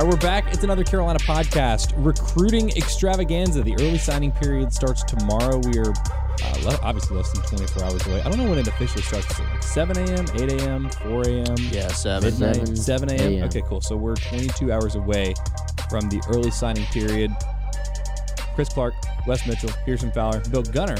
All 0.00 0.06
right, 0.06 0.14
we're 0.14 0.20
back. 0.22 0.54
It's 0.54 0.64
another 0.64 0.82
Carolina 0.82 1.18
podcast. 1.18 1.92
Recruiting 1.98 2.70
extravaganza. 2.70 3.62
The 3.62 3.74
early 3.74 3.98
signing 3.98 4.32
period 4.32 4.72
starts 4.72 5.04
tomorrow. 5.04 5.58
We 5.58 5.78
are 5.78 5.90
uh, 5.90 6.58
le- 6.64 6.80
obviously 6.82 7.18
less 7.18 7.30
than 7.34 7.42
24 7.42 7.84
hours 7.84 8.06
away. 8.06 8.22
I 8.22 8.30
don't 8.30 8.38
know 8.38 8.48
when 8.48 8.58
it 8.58 8.66
officially 8.66 9.02
starts. 9.02 9.30
Is 9.30 9.40
it 9.40 9.42
like 9.42 9.62
7 9.62 9.98
a.m., 9.98 10.24
8 10.36 10.52
a.m., 10.62 10.88
4 10.88 11.22
a.m.? 11.24 11.56
Yeah, 11.70 11.88
seven. 11.88 12.32
Midnight, 12.40 12.78
7 12.78 13.10
a.m. 13.10 13.32
a.m.. 13.32 13.44
Okay, 13.44 13.60
cool. 13.68 13.82
So 13.82 13.94
we're 13.94 14.16
22 14.16 14.72
hours 14.72 14.94
away 14.94 15.34
from 15.90 16.08
the 16.08 16.22
early 16.30 16.50
signing 16.50 16.86
period. 16.86 17.30
Chris 18.54 18.70
Clark, 18.70 18.94
Wes 19.26 19.46
Mitchell, 19.46 19.70
Pearson 19.84 20.10
Fowler, 20.12 20.40
Bill 20.48 20.62
Gunner 20.62 20.96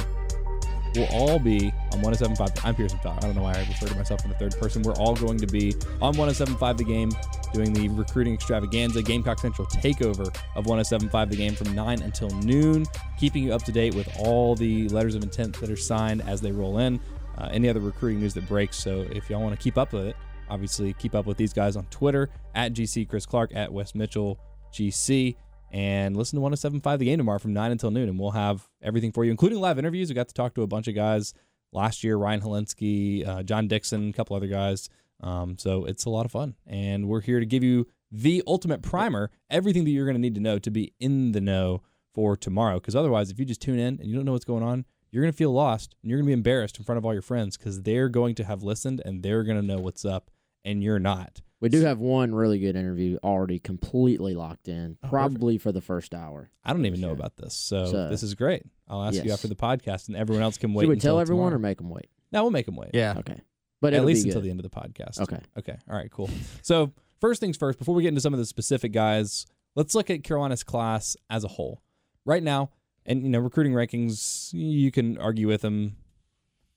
will 0.94 1.08
all 1.12 1.38
be 1.38 1.72
on 1.92 2.00
1075. 2.02 2.64
I'm 2.64 2.74
Pearson 2.74 2.98
Fowler. 2.98 3.19
I 3.19 3.20
don't 3.20 3.36
know 3.36 3.42
why 3.42 3.55
I 3.55 3.60
refer 3.60 3.86
to 3.86 3.96
myself 3.96 4.24
in 4.24 4.30
the 4.30 4.36
third 4.36 4.58
person. 4.58 4.83
We're 4.83 4.94
all 4.94 5.14
going 5.14 5.38
to 5.38 5.47
be 5.47 5.74
on 6.00 6.16
1075 6.16 6.78
the 6.78 6.84
game 6.84 7.10
doing 7.52 7.72
the 7.72 7.88
recruiting 7.88 8.34
extravaganza 8.34 9.02
Gamecock 9.02 9.38
Central 9.38 9.66
takeover 9.69 10.27
of 10.55 10.66
1075 10.66 11.30
the 11.30 11.36
game 11.36 11.55
from 11.55 11.74
9 11.74 12.02
until 12.02 12.30
noon, 12.41 12.86
keeping 13.19 13.44
you 13.44 13.52
up 13.52 13.62
to 13.64 13.72
date 13.72 13.94
with 13.94 14.08
all 14.19 14.55
the 14.55 14.88
letters 14.88 15.14
of 15.14 15.22
intent 15.22 15.58
that 15.60 15.70
are 15.70 15.77
signed 15.77 16.22
as 16.27 16.41
they 16.41 16.52
roll 16.52 16.78
in, 16.78 17.00
uh, 17.38 17.48
any 17.52 17.69
other 17.69 17.80
recruiting 17.80 18.20
news 18.20 18.34
that 18.34 18.47
breaks. 18.48 18.77
So 18.77 19.06
if 19.10 19.30
y'all 19.30 19.42
want 19.42 19.56
to 19.56 19.62
keep 19.62 19.78
up 19.78 19.92
with 19.92 20.06
it, 20.06 20.16
obviously 20.48 20.92
keep 20.94 21.14
up 21.14 21.27
with 21.27 21.36
these 21.36 21.52
guys 21.52 21.77
on 21.77 21.86
Twitter 21.86 22.28
at 22.54 22.72
GC 22.72 23.08
Chris 23.08 23.27
Clark, 23.27 23.52
at 23.54 23.72
Wes 23.72 23.94
Mitchell 23.94 24.38
GC 24.72 25.36
and 25.70 26.16
listen 26.16 26.36
to 26.36 26.40
1075 26.40 26.98
the 26.98 27.04
game 27.04 27.18
tomorrow 27.18 27.38
from 27.38 27.52
9 27.52 27.70
until 27.70 27.90
noon 27.90 28.08
and 28.08 28.18
we'll 28.18 28.32
have 28.32 28.68
everything 28.82 29.12
for 29.12 29.24
you 29.24 29.30
including 29.30 29.60
live 29.60 29.78
interviews. 29.78 30.08
We 30.08 30.14
got 30.14 30.28
to 30.28 30.34
talk 30.34 30.54
to 30.54 30.62
a 30.62 30.66
bunch 30.66 30.88
of 30.88 30.94
guys 30.94 31.34
last 31.72 32.02
year 32.04 32.16
ryan 32.16 32.40
Hilinski, 32.40 33.26
uh, 33.26 33.42
john 33.42 33.68
dixon 33.68 34.10
a 34.10 34.12
couple 34.12 34.36
other 34.36 34.46
guys. 34.46 34.88
Um, 35.22 35.58
so 35.58 35.84
it's 35.84 36.04
a 36.04 36.10
lot 36.10 36.24
of 36.24 36.32
fun 36.32 36.54
and 36.66 37.08
we're 37.08 37.20
here 37.20 37.41
to 37.41 37.46
give 37.46 37.62
you 37.62 37.86
the 38.10 38.42
ultimate 38.46 38.82
primer 38.82 39.30
everything 39.48 39.84
that 39.84 39.91
you're 39.91 40.06
going 40.06 40.16
to 40.16 40.20
need 40.20 40.34
to 40.34 40.41
know 40.41 40.58
to 40.58 40.70
be 40.70 40.92
in 40.98 41.32
the 41.32 41.41
know 41.41 41.82
for 42.12 42.37
tomorrow. 42.37 42.75
Because 42.75 42.97
otherwise 42.97 43.31
if 43.31 43.38
you 43.38 43.44
just 43.44 43.62
tune 43.62 43.78
in 43.78 43.98
and 44.00 44.06
you 44.06 44.16
don't 44.16 44.25
know 44.25 44.32
what's 44.32 44.44
going 44.44 44.62
on 44.62 44.84
you're 45.10 45.22
going 45.22 45.32
to 45.32 45.37
feel 45.37 45.52
lost 45.52 45.94
and 46.02 46.10
you're 46.10 46.19
going 46.19 46.26
to 46.26 46.31
be 46.31 46.34
embarrassed 46.34 46.78
in 46.78 46.84
front 46.84 46.98
of 46.98 47.04
all 47.04 47.12
your 47.12 47.22
friends 47.22 47.56
because 47.56 47.82
they're 47.82 48.08
going 48.08 48.34
to 48.37 48.44
have 48.44 48.62
listened 48.62 49.02
and 49.04 49.22
they're 49.22 49.42
going 49.42 49.60
to 49.60 49.66
know 49.66 49.78
what's 49.78 50.04
up 50.04 50.31
and 50.64 50.82
you're 50.82 50.98
not 50.98 51.41
We 51.60 51.69
do 51.69 51.82
have 51.82 51.98
one 51.98 52.34
really 52.34 52.59
good 52.59 52.75
interview 52.75 53.19
already 53.22 53.59
completely 53.59 54.34
locked 54.34 54.66
in, 54.69 54.97
Oh, 55.03 55.09
probably 55.09 55.59
for 55.59 55.72
the 55.72 55.81
first 55.82 56.15
hour. 56.15 56.50
I 56.65 56.72
don't 56.72 56.87
even 56.87 57.00
know 57.00 57.10
about 57.12 57.37
this, 57.37 57.54
so, 57.54 57.84
So- 57.87 58.09
this 58.09 58.22
is 58.22 58.34
great. 58.34 58.62
I'll 58.88 59.03
ask 59.04 59.22
you 59.22 59.31
after 59.32 59.47
the 59.48 59.54
podcast, 59.54 60.09
and 60.09 60.16
everyone 60.16 60.43
else 60.43 60.56
can 60.59 60.72
wait. 60.75 60.84
Should 60.84 60.88
we 60.91 60.97
tell 60.97 61.20
everyone 61.20 61.44
tomorrow. 61.53 61.56
or 61.56 61.59
make 61.60 61.78
them 61.78 61.91
wait? 61.91 62.09
No, 62.32 62.43
we'll 62.43 62.50
make 62.50 62.66
them 62.66 62.76
wait. 62.76 62.91
Yeah. 62.94 63.15
Okay. 63.19 63.41
But 63.81 63.94
at 63.94 64.04
least 64.04 64.25
until 64.25 64.41
good. 64.41 64.47
the 64.47 64.50
end 64.50 64.60
of 64.60 64.70
the 64.70 64.76
podcast. 64.76 65.20
Okay. 65.20 65.41
Okay. 65.59 65.76
All 65.88 65.97
right. 65.97 66.10
Cool. 66.10 66.28
So 66.62 66.93
first 67.20 67.41
things 67.41 67.56
first. 67.56 67.78
Before 67.78 67.94
we 67.94 68.03
get 68.03 68.09
into 68.09 68.20
some 68.20 68.34
of 68.34 68.38
the 68.38 68.47
specific 68.47 68.93
guys, 68.93 69.47
let's 69.76 69.94
look 69.94 70.10
at 70.10 70.22
Carolina's 70.25 70.62
class 70.65 71.16
as 71.31 71.44
a 71.44 71.49
whole. 71.49 71.82
Right 72.26 72.43
now, 72.43 72.70
and 73.06 73.22
you 73.22 73.28
know, 73.31 73.38
recruiting 73.38 73.72
rankings, 73.72 74.50
you 74.53 74.91
can 74.91 75.16
argue 75.19 75.47
with 75.49 75.62
them 75.62 75.97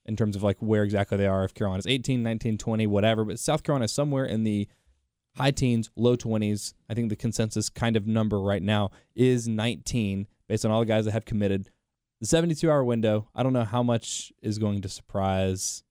in 0.05 0.15
terms 0.15 0.35
of 0.35 0.43
like 0.43 0.57
where 0.59 0.83
exactly 0.83 1.17
they 1.17 1.27
are. 1.27 1.43
If 1.43 1.53
Carolina's 1.53 1.87
18, 1.87 2.21
19, 2.23 2.57
20, 2.57 2.87
whatever, 2.87 3.23
but 3.25 3.39
South 3.39 3.63
Carolina 3.63 3.85
is 3.85 3.91
somewhere 3.91 4.25
in 4.25 4.43
the 4.43 4.67
high 5.35 5.51
teens, 5.51 5.89
low 5.95 6.15
20s. 6.15 6.73
I 6.89 6.93
think 6.93 7.09
the 7.09 7.15
consensus 7.15 7.69
kind 7.69 7.95
of 7.95 8.07
number 8.07 8.39
right 8.39 8.61
now 8.61 8.91
is 9.15 9.47
19 9.47 10.27
based 10.47 10.65
on 10.65 10.71
all 10.71 10.81
the 10.81 10.85
guys 10.85 11.05
that 11.05 11.11
have 11.11 11.25
committed. 11.25 11.69
The 12.21 12.27
72 12.27 12.69
hour 12.69 12.83
window, 12.83 13.29
I 13.35 13.43
don't 13.43 13.53
know 13.53 13.65
how 13.65 13.83
much 13.83 14.31
is 14.41 14.59
going 14.59 14.81
to 14.81 14.89
surprise 14.89 15.83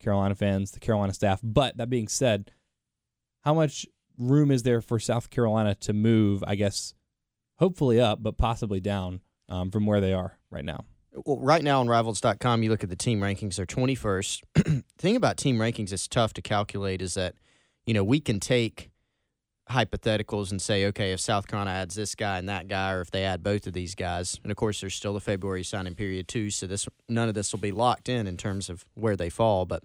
Carolina 0.00 0.34
fans, 0.34 0.72
the 0.72 0.80
Carolina 0.80 1.12
staff. 1.12 1.40
But 1.42 1.76
that 1.76 1.90
being 1.90 2.08
said, 2.08 2.50
how 3.42 3.54
much 3.54 3.86
room 4.16 4.50
is 4.50 4.62
there 4.62 4.80
for 4.80 4.98
South 4.98 5.30
Carolina 5.30 5.74
to 5.76 5.92
move, 5.92 6.42
I 6.46 6.54
guess, 6.54 6.94
hopefully 7.58 8.00
up, 8.00 8.22
but 8.22 8.38
possibly 8.38 8.80
down 8.80 9.20
um, 9.48 9.70
from 9.70 9.86
where 9.86 10.00
they 10.00 10.12
are 10.12 10.38
right 10.50 10.64
now? 10.64 10.84
Well, 11.12 11.38
right 11.38 11.62
now 11.62 11.80
on 11.80 11.88
Rivals.com, 11.88 12.62
you 12.62 12.70
look 12.70 12.84
at 12.84 12.90
the 12.90 12.96
team 12.96 13.20
rankings. 13.20 13.56
They're 13.56 13.66
21st. 13.66 14.42
the 14.54 14.84
thing 14.98 15.16
about 15.16 15.36
team 15.36 15.56
rankings 15.56 15.90
that's 15.90 16.06
tough 16.06 16.32
to 16.34 16.42
calculate 16.42 17.02
is 17.02 17.14
that, 17.14 17.34
you 17.86 17.94
know, 17.94 18.04
we 18.04 18.20
can 18.20 18.40
take 18.40 18.90
hypotheticals 19.70 20.50
and 20.50 20.60
say, 20.60 20.86
okay, 20.86 21.12
if 21.12 21.20
South 21.20 21.46
Carolina 21.46 21.70
adds 21.70 21.94
this 21.94 22.14
guy 22.14 22.38
and 22.38 22.48
that 22.48 22.68
guy, 22.68 22.92
or 22.92 23.00
if 23.00 23.10
they 23.10 23.24
add 23.24 23.42
both 23.42 23.66
of 23.66 23.72
these 23.72 23.94
guys, 23.94 24.38
and 24.42 24.50
of 24.50 24.56
course 24.56 24.80
there's 24.80 24.94
still 24.94 25.16
a 25.16 25.20
February 25.20 25.62
signing 25.62 25.94
period 25.94 26.28
too, 26.28 26.50
so 26.50 26.66
this 26.66 26.88
none 27.08 27.28
of 27.28 27.34
this 27.34 27.52
will 27.52 27.60
be 27.60 27.72
locked 27.72 28.08
in 28.08 28.26
in 28.26 28.36
terms 28.36 28.70
of 28.70 28.84
where 28.94 29.16
they 29.16 29.28
fall. 29.28 29.66
But 29.66 29.82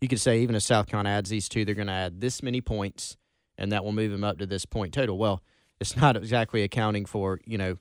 you 0.00 0.08
could 0.08 0.20
say 0.20 0.40
even 0.40 0.54
if 0.56 0.62
South 0.62 0.86
Carolina 0.86 1.10
adds 1.10 1.30
these 1.30 1.48
two, 1.48 1.64
they're 1.64 1.74
going 1.74 1.88
to 1.88 1.92
add 1.92 2.20
this 2.20 2.42
many 2.42 2.60
points, 2.60 3.16
and 3.58 3.72
that 3.72 3.84
will 3.84 3.92
move 3.92 4.10
them 4.10 4.24
up 4.24 4.38
to 4.38 4.46
this 4.46 4.64
point 4.64 4.94
total. 4.94 5.18
Well, 5.18 5.42
it's 5.80 5.96
not 5.96 6.16
exactly 6.16 6.62
accounting 6.62 7.04
for 7.04 7.40
you 7.44 7.58
know 7.58 7.76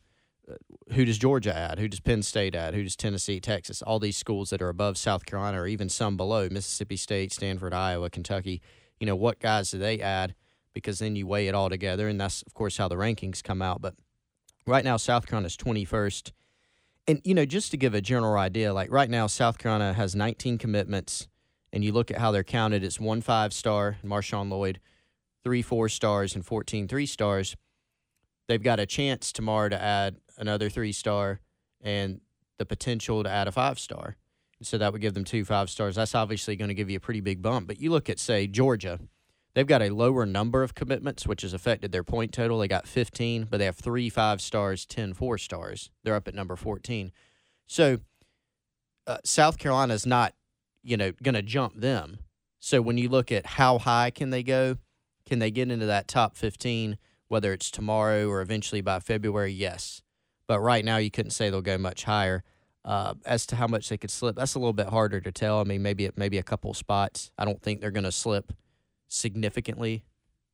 who 0.91 1.05
does 1.05 1.17
Georgia 1.17 1.55
add? 1.55 1.79
Who 1.79 1.87
does 1.87 1.99
Penn 1.99 2.21
State 2.21 2.55
add? 2.55 2.73
Who 2.73 2.83
does 2.83 2.95
Tennessee, 2.95 3.39
Texas? 3.39 3.81
All 3.81 3.99
these 3.99 4.17
schools 4.17 4.49
that 4.49 4.61
are 4.61 4.69
above 4.69 4.97
South 4.97 5.25
Carolina, 5.25 5.61
or 5.61 5.67
even 5.67 5.89
some 5.89 6.17
below 6.17 6.47
Mississippi 6.49 6.97
State, 6.97 7.31
Stanford, 7.31 7.73
Iowa, 7.73 8.09
Kentucky. 8.09 8.61
You 8.99 9.07
know 9.07 9.15
what 9.15 9.39
guys 9.39 9.71
do 9.71 9.77
they 9.77 9.99
add? 9.99 10.35
Because 10.73 10.99
then 10.99 11.15
you 11.15 11.27
weigh 11.27 11.47
it 11.47 11.55
all 11.55 11.69
together, 11.69 12.07
and 12.07 12.19
that's 12.19 12.41
of 12.43 12.53
course 12.53 12.77
how 12.77 12.87
the 12.87 12.95
rankings 12.95 13.43
come 13.43 13.61
out. 13.61 13.81
But 13.81 13.95
right 14.65 14.83
now, 14.83 14.97
South 14.97 15.27
Carolina 15.27 15.47
is 15.47 15.57
twenty 15.57 15.85
first, 15.85 16.33
and 17.07 17.21
you 17.23 17.33
know 17.33 17.45
just 17.45 17.71
to 17.71 17.77
give 17.77 17.93
a 17.93 18.01
general 18.01 18.37
idea, 18.37 18.73
like 18.73 18.91
right 18.91 19.09
now, 19.09 19.27
South 19.27 19.57
Carolina 19.57 19.93
has 19.93 20.15
nineteen 20.15 20.57
commitments, 20.57 21.27
and 21.71 21.83
you 21.83 21.91
look 21.91 22.11
at 22.11 22.17
how 22.17 22.31
they're 22.31 22.43
counted. 22.43 22.83
It's 22.83 22.99
one 22.99 23.21
five 23.21 23.53
star, 23.53 23.97
Marshawn 24.03 24.49
Lloyd, 24.49 24.79
three 25.43 25.61
four 25.61 25.89
stars, 25.89 26.35
and 26.35 26.45
14 26.45 26.87
three 26.87 27.05
stars 27.05 27.55
they've 28.47 28.63
got 28.63 28.79
a 28.79 28.85
chance 28.85 29.31
tomorrow 29.31 29.69
to 29.69 29.81
add 29.81 30.17
another 30.37 30.69
three 30.69 30.91
star 30.91 31.39
and 31.81 32.21
the 32.57 32.65
potential 32.65 33.23
to 33.23 33.29
add 33.29 33.47
a 33.47 33.51
five 33.51 33.79
star. 33.79 34.15
So 34.61 34.77
that 34.77 34.93
would 34.93 35.01
give 35.01 35.13
them 35.13 35.25
two 35.25 35.43
five 35.43 35.69
stars. 35.69 35.95
That's 35.95 36.15
obviously 36.15 36.55
going 36.55 36.69
to 36.69 36.73
give 36.73 36.89
you 36.89 36.97
a 36.97 37.01
pretty 37.01 37.21
big 37.21 37.41
bump. 37.41 37.67
But 37.67 37.79
you 37.79 37.91
look 37.91 38.09
at, 38.09 38.19
say, 38.19 38.47
Georgia, 38.47 38.99
they've 39.53 39.67
got 39.67 39.81
a 39.81 39.89
lower 39.89 40.25
number 40.25 40.63
of 40.63 40.73
commitments, 40.73 41.27
which 41.27 41.41
has 41.41 41.53
affected 41.53 41.91
their 41.91 42.03
point 42.03 42.31
total. 42.31 42.59
They 42.59 42.67
got 42.67 42.87
15, 42.87 43.47
but 43.49 43.57
they 43.57 43.65
have 43.65 43.75
three 43.75 44.09
five 44.09 44.41
stars, 44.41 44.85
10 44.85 45.13
four 45.13 45.37
stars. 45.37 45.89
They're 46.03 46.15
up 46.15 46.27
at 46.27 46.35
number 46.35 46.55
14. 46.55 47.11
So 47.67 47.99
uh, 49.05 49.17
South 49.25 49.57
Carolina's 49.57 50.05
not, 50.05 50.33
you 50.81 50.95
know, 50.95 51.11
going 51.21 51.35
to 51.35 51.41
jump 51.41 51.75
them. 51.75 52.19
So 52.59 52.81
when 52.81 52.97
you 52.97 53.09
look 53.09 53.31
at 53.31 53.45
how 53.45 53.79
high 53.79 54.11
can 54.11 54.29
they 54.29 54.43
go, 54.43 54.77
can 55.25 55.39
they 55.39 55.51
get 55.51 55.69
into 55.69 55.85
that 55.87 56.07
top 56.07 56.37
15? 56.37 56.97
whether 57.33 57.51
it's 57.51 57.71
tomorrow 57.71 58.27
or 58.27 58.41
eventually 58.41 58.79
by 58.79 58.99
February, 58.99 59.51
yes. 59.51 60.03
But 60.53 60.59
right 60.59 60.85
now, 60.85 60.97
you 60.97 61.09
couldn't 61.09 61.31
say 61.31 61.49
they'll 61.49 61.63
go 61.63 61.79
much 61.79 62.03
higher. 62.03 62.43
Uh, 62.85 63.15
as 63.25 63.47
to 63.47 63.55
how 63.55 63.65
much 63.65 63.89
they 63.89 63.97
could 63.97 64.11
slip, 64.11 64.35
that's 64.35 64.53
a 64.53 64.59
little 64.59 64.71
bit 64.71 64.85
harder 64.85 65.19
to 65.19 65.31
tell. 65.31 65.59
I 65.59 65.63
mean, 65.63 65.81
maybe 65.81 66.11
maybe 66.15 66.37
a 66.37 66.43
couple 66.43 66.71
spots. 66.75 67.31
I 67.39 67.43
don't 67.43 67.59
think 67.59 67.81
they're 67.81 67.89
going 67.89 68.03
to 68.03 68.11
slip 68.11 68.53
significantly. 69.07 70.05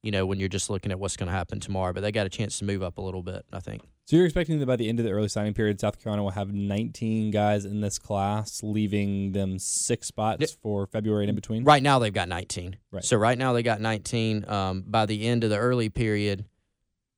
You 0.01 0.11
know, 0.11 0.25
when 0.25 0.39
you're 0.39 0.47
just 0.47 0.69
looking 0.69 0.93
at 0.93 1.01
what's 1.01 1.17
going 1.17 1.27
to 1.27 1.33
happen 1.33 1.59
tomorrow, 1.59 1.91
but 1.91 1.99
they 1.99 2.13
got 2.13 2.25
a 2.25 2.29
chance 2.29 2.59
to 2.59 2.63
move 2.63 2.81
up 2.81 2.97
a 2.97 3.01
little 3.01 3.21
bit. 3.21 3.43
I 3.51 3.59
think. 3.59 3.81
So 4.05 4.15
you're 4.15 4.23
expecting 4.23 4.57
that 4.59 4.65
by 4.67 4.77
the 4.77 4.87
end 4.87 4.99
of 4.99 5.05
the 5.05 5.11
early 5.11 5.27
signing 5.27 5.53
period, 5.53 5.81
South 5.81 6.01
Carolina 6.01 6.23
will 6.23 6.31
have 6.31 6.53
19 6.53 7.29
guys 7.29 7.65
in 7.65 7.81
this 7.81 7.99
class, 7.99 8.63
leaving 8.63 9.33
them 9.33 9.59
six 9.59 10.07
spots 10.07 10.53
for 10.61 10.87
February 10.87 11.25
and 11.25 11.31
in 11.31 11.35
between. 11.35 11.65
Right 11.65 11.83
now 11.83 11.99
they've 11.99 12.13
got 12.13 12.29
19. 12.29 12.77
Right. 12.89 13.03
So 13.03 13.17
right 13.17 13.37
now 13.37 13.51
they 13.51 13.63
got 13.63 13.81
19. 13.81 14.49
Um, 14.49 14.85
by 14.87 15.05
the 15.07 15.27
end 15.27 15.43
of 15.43 15.49
the 15.49 15.57
early 15.57 15.89
period, 15.89 16.45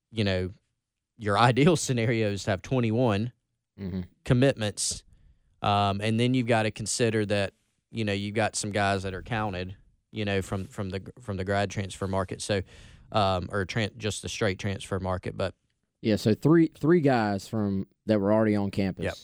you 0.10 0.24
know, 0.24 0.50
your 1.22 1.38
ideal 1.38 1.76
scenario 1.78 2.32
is 2.32 2.44
to 2.46 2.50
have 2.52 2.62
21 2.62 3.32
Mm-hmm. 3.80 4.02
commitments, 4.26 5.02
um, 5.62 6.02
and 6.02 6.20
then 6.20 6.34
you've 6.34 6.46
got 6.46 6.64
to 6.64 6.72
consider 6.72 7.26
that 7.28 7.54
you 7.92 8.04
know 8.04 8.14
you've 8.14 8.36
got 8.36 8.56
some 8.56 8.72
guys 8.72 9.04
that 9.04 9.14
are 9.14 9.22
counted, 9.24 9.76
you 10.12 10.26
know, 10.26 10.42
from 10.42 10.66
from 10.68 10.90
the 10.90 11.02
from 11.22 11.38
the 11.38 11.44
grad 11.46 11.70
transfer 11.72 12.08
market. 12.08 12.42
So, 12.42 12.62
um, 13.12 13.48
or 13.52 13.66
tran- 13.66 13.98
just 13.98 14.22
the 14.22 14.30
straight 14.30 14.60
transfer 14.60 15.00
market, 15.00 15.36
but 15.38 15.56
Yeah, 16.02 16.18
so 16.18 16.34
three 16.36 16.70
three 16.78 17.00
guys 17.02 17.48
from 17.48 17.88
that 18.06 18.20
were 18.20 18.32
already 18.34 18.56
on 18.56 18.70
campus 18.72 19.06
Yep. 19.06 19.16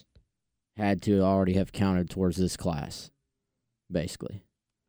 had 0.78 1.02
to 1.04 1.22
already 1.22 1.54
have 1.54 1.72
counted 1.72 2.10
towards 2.10 2.38
this 2.38 2.56
class, 2.58 3.12
basically. 3.92 4.44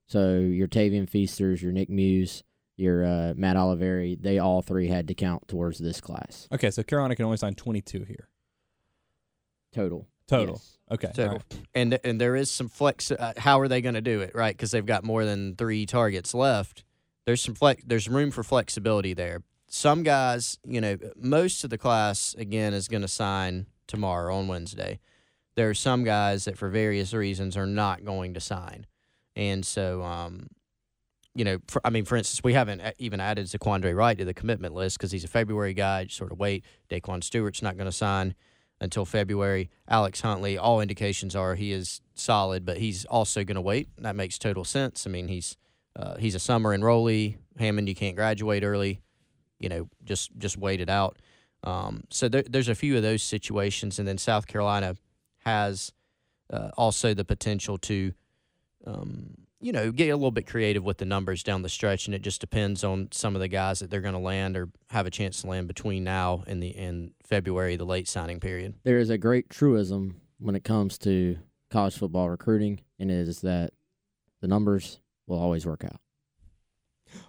So 0.07 0.39
your 0.39 0.69
Tavien 0.69 1.09
Feasters, 1.11 1.63
your 1.63 1.73
Nick 1.73 1.91
Muse, 1.91 2.43
your 2.79 3.05
uh, 3.05 3.35
Matt 3.37 3.57
Oliveri, 3.57 4.21
they 4.21 4.39
all 4.39 4.63
three 4.63 4.89
had 4.89 5.09
to 5.09 5.15
count 5.15 5.49
towards 5.49 5.79
this 5.79 6.01
class 6.01 6.49
Okay, 6.53 6.71
so 6.71 6.83
Carolina 6.83 7.17
can 7.17 7.25
only 7.25 7.37
sign 7.37 7.55
22 7.55 8.05
here. 8.05 8.29
total. 9.73 10.07
Total. 10.27 10.57
Yes. 10.57 10.79
Okay. 10.91 11.11
So, 11.15 11.23
all 11.27 11.33
right. 11.33 11.43
and 11.75 11.99
and 12.05 12.21
there 12.21 12.37
is 12.37 12.51
some 12.51 12.69
flex. 12.69 13.11
Uh, 13.11 13.33
how 13.39 13.61
are 13.61 13.69
they 13.69 13.81
going 13.81 13.95
to 13.95 14.03
do 14.03 14.21
it? 14.21 14.33
Right, 14.35 14.55
because 14.55 14.71
they've 14.73 14.85
got 14.85 15.03
more 15.03 15.25
than 15.25 15.57
three 15.57 15.87
targets 15.87 16.35
left. 16.35 16.85
There's 17.25 17.41
some 17.43 17.55
flex. 17.55 17.83
There's 17.87 18.09
room 18.11 18.31
for 18.31 18.43
flexibility 18.43 19.15
there. 19.15 19.43
Some 19.69 20.03
guys, 20.03 20.59
you 20.67 20.83
know, 20.83 20.99
most 21.17 21.65
of 21.65 21.71
the 21.71 21.79
class 21.79 22.35
again 22.39 22.75
is 22.75 22.89
going 22.89 23.01
to 23.03 23.09
sign 23.09 23.67
tomorrow 23.87 24.37
on 24.37 24.49
Wednesday. 24.49 25.01
There 25.55 25.71
are 25.71 25.75
some 25.75 26.05
guys 26.05 26.45
that, 26.45 26.59
for 26.59 26.69
various 26.69 27.15
reasons, 27.15 27.57
are 27.57 27.67
not 27.67 28.05
going 28.05 28.35
to 28.35 28.41
sign, 28.41 28.87
and 29.35 29.65
so, 29.65 30.03
um, 30.03 30.49
you 31.39 31.45
know, 31.45 31.59
for, 31.69 31.81
I 31.85 31.91
mean, 31.91 32.05
for 32.05 32.17
instance, 32.17 32.43
we 32.43 32.55
haven't 32.55 32.83
even 32.99 33.21
added 33.21 33.47
Zaquandre 33.47 33.97
White 33.97 34.19
to 34.19 34.25
the 34.25 34.35
commitment 34.35 34.75
list 34.75 34.99
because 34.99 35.13
he's 35.13 35.23
a 35.23 35.29
February 35.29 35.73
guy. 35.73 36.05
Just 36.05 36.17
sort 36.17 36.33
of 36.33 36.39
wait. 36.39 36.65
Daquan 36.91 37.23
Stewart's 37.23 37.63
not 37.63 37.77
going 37.77 37.87
to 37.87 37.93
sign 37.93 38.35
until 38.81 39.05
February. 39.05 39.71
Alex 39.89 40.21
Huntley, 40.21 40.59
all 40.59 40.81
indications 40.81 41.37
are 41.37 41.55
he 41.55 41.71
is 41.73 42.01
solid, 42.15 42.67
but 42.67 42.79
he's 42.79 43.05
also 43.05 43.45
going 43.45 43.55
to 43.55 43.61
wait. 43.61 43.89
That 43.99 44.17
makes 44.17 44.37
total 44.37 44.65
sense. 44.65 45.07
I 45.07 45.11
mean, 45.11 45.29
he's 45.29 45.57
uh, 45.95 46.17
he's 46.17 46.35
a 46.35 46.41
summer 46.41 46.77
enrollee. 46.77 47.37
Hammond, 47.57 47.89
you 47.89 47.95
can't 47.95 48.17
graduate 48.17 48.65
early. 48.65 49.01
You 49.61 49.69
know, 49.69 49.89
just 50.05 50.37
just 50.39 50.57
wait 50.57 50.81
it 50.81 50.91
out. 50.91 51.19
Um, 51.63 52.03
so 52.11 52.29
there, 52.29 52.43
there's 52.43 52.69
a 52.69 52.75
few 52.75 52.97
of 52.97 53.03
those 53.03 53.23
situations, 53.23 54.01
and 54.01 54.09
then 54.09 54.19
South 54.19 54.49
Carolina 54.49 54.97
has 55.45 55.93
uh, 56.53 56.71
also 56.77 57.15
the 57.15 57.25
potential 57.25 57.79
to, 57.79 58.13
um, 58.87 59.37
you 59.61 59.73
know, 59.73 59.91
get 59.91 60.09
a 60.11 60.17
little 60.17 60.31
bit 60.31 60.47
creative 60.47 60.85
with 60.85 60.99
the 60.99 61.05
numbers 61.05 61.43
down 61.43 61.63
the 61.63 61.69
stretch, 61.69 62.07
and 62.07 62.15
it 62.15 62.23
just 62.23 62.41
depends 62.41 62.85
on 62.85 63.09
some 63.11 63.35
of 63.35 63.41
the 63.41 63.49
guys 63.49 63.81
that 63.81 63.91
they're 63.91 64.01
going 64.01 64.15
to 64.15 64.21
land 64.21 64.57
or 64.57 64.69
have 64.91 65.07
a 65.07 65.11
chance 65.11 65.41
to 65.43 65.49
land 65.49 65.67
between 65.67 66.05
now 66.05 66.45
and 66.47 66.63
the 66.63 66.69
in 66.69 67.13
February, 67.25 67.77
the 67.77 67.85
late 67.85 68.07
signing 68.09 68.39
period. 68.41 68.75
There 68.85 68.99
is 68.99 69.11
a 69.11 69.19
great 69.19 69.51
truism 69.51 70.21
when 70.39 70.55
it 70.55 70.63
comes 70.65 70.97
to 70.99 71.39
college 71.71 71.97
football 71.99 72.31
recruiting, 72.31 72.81
and 72.99 73.11
it 73.11 73.27
is 73.29 73.41
that 73.41 73.73
the 74.41 74.47
numbers 74.49 75.01
will 75.27 75.39
always 75.41 75.67
work 75.67 75.83
out. 75.85 76.01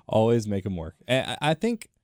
Always 0.08 0.48
make 0.48 0.64
them 0.64 0.75
work. 0.75 0.96
I, 1.08 1.20
I- 1.20 1.38
I 1.42 1.54
think 1.54 1.88
I 1.88 1.99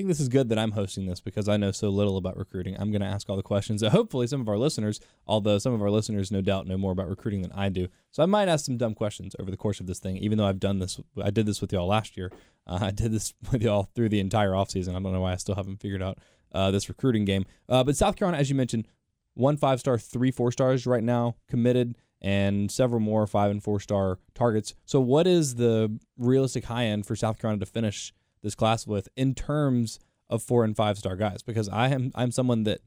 think 0.00 0.08
this 0.08 0.20
is 0.20 0.30
good 0.30 0.48
that 0.48 0.58
I'm 0.58 0.70
hosting 0.72 1.04
this 1.04 1.20
because 1.20 1.46
I 1.46 1.58
know 1.58 1.72
so 1.72 1.90
little 1.90 2.16
about 2.16 2.38
recruiting. 2.38 2.74
I'm 2.78 2.90
going 2.90 3.02
to 3.02 3.06
ask 3.06 3.28
all 3.28 3.36
the 3.36 3.42
questions 3.42 3.82
that 3.82 3.90
hopefully 3.92 4.26
some 4.26 4.40
of 4.40 4.48
our 4.48 4.56
listeners, 4.56 4.98
although 5.26 5.58
some 5.58 5.74
of 5.74 5.82
our 5.82 5.90
listeners 5.90 6.32
no 6.32 6.40
doubt 6.40 6.66
know 6.66 6.78
more 6.78 6.92
about 6.92 7.10
recruiting 7.10 7.42
than 7.42 7.52
I 7.52 7.68
do. 7.68 7.88
So 8.10 8.22
I 8.22 8.26
might 8.26 8.48
ask 8.48 8.64
some 8.64 8.78
dumb 8.78 8.94
questions 8.94 9.36
over 9.38 9.50
the 9.50 9.58
course 9.58 9.78
of 9.78 9.86
this 9.86 9.98
thing, 9.98 10.16
even 10.16 10.38
though 10.38 10.46
I've 10.46 10.58
done 10.58 10.78
this. 10.78 10.98
I 11.22 11.30
did 11.30 11.44
this 11.44 11.60
with 11.60 11.70
y'all 11.70 11.86
last 11.86 12.16
year. 12.16 12.32
Uh, 12.66 12.78
I 12.82 12.90
did 12.92 13.12
this 13.12 13.34
with 13.52 13.60
y'all 13.62 13.90
through 13.94 14.08
the 14.08 14.20
entire 14.20 14.52
offseason. 14.52 14.90
I 14.90 15.00
don't 15.00 15.12
know 15.12 15.20
why 15.20 15.32
I 15.32 15.36
still 15.36 15.54
haven't 15.54 15.82
figured 15.82 16.02
out 16.02 16.16
uh, 16.52 16.70
this 16.70 16.88
recruiting 16.88 17.26
game. 17.26 17.44
Uh, 17.68 17.84
but 17.84 17.94
South 17.94 18.16
Carolina, 18.16 18.40
as 18.40 18.48
you 18.48 18.56
mentioned, 18.56 18.88
one 19.34 19.58
five 19.58 19.80
star, 19.80 19.98
three 19.98 20.30
four 20.30 20.50
stars 20.50 20.86
right 20.86 21.04
now 21.04 21.36
committed, 21.46 21.94
and 22.22 22.70
several 22.70 23.00
more 23.00 23.26
five 23.26 23.50
and 23.50 23.62
four 23.62 23.80
star 23.80 24.18
targets. 24.34 24.74
So, 24.86 24.98
what 24.98 25.26
is 25.26 25.56
the 25.56 25.98
realistic 26.16 26.64
high 26.64 26.86
end 26.86 27.04
for 27.04 27.14
South 27.14 27.38
Carolina 27.38 27.60
to 27.60 27.70
finish 27.70 28.14
this 28.42 28.54
class 28.54 28.86
with 28.86 29.08
in 29.16 29.34
terms 29.34 29.98
of 30.28 30.42
four 30.42 30.64
and 30.64 30.76
five 30.76 30.98
star 30.98 31.16
guys? 31.16 31.42
Because 31.42 31.68
I 31.68 31.88
am 31.88 32.12
I'm 32.14 32.30
someone 32.30 32.64
that 32.64 32.80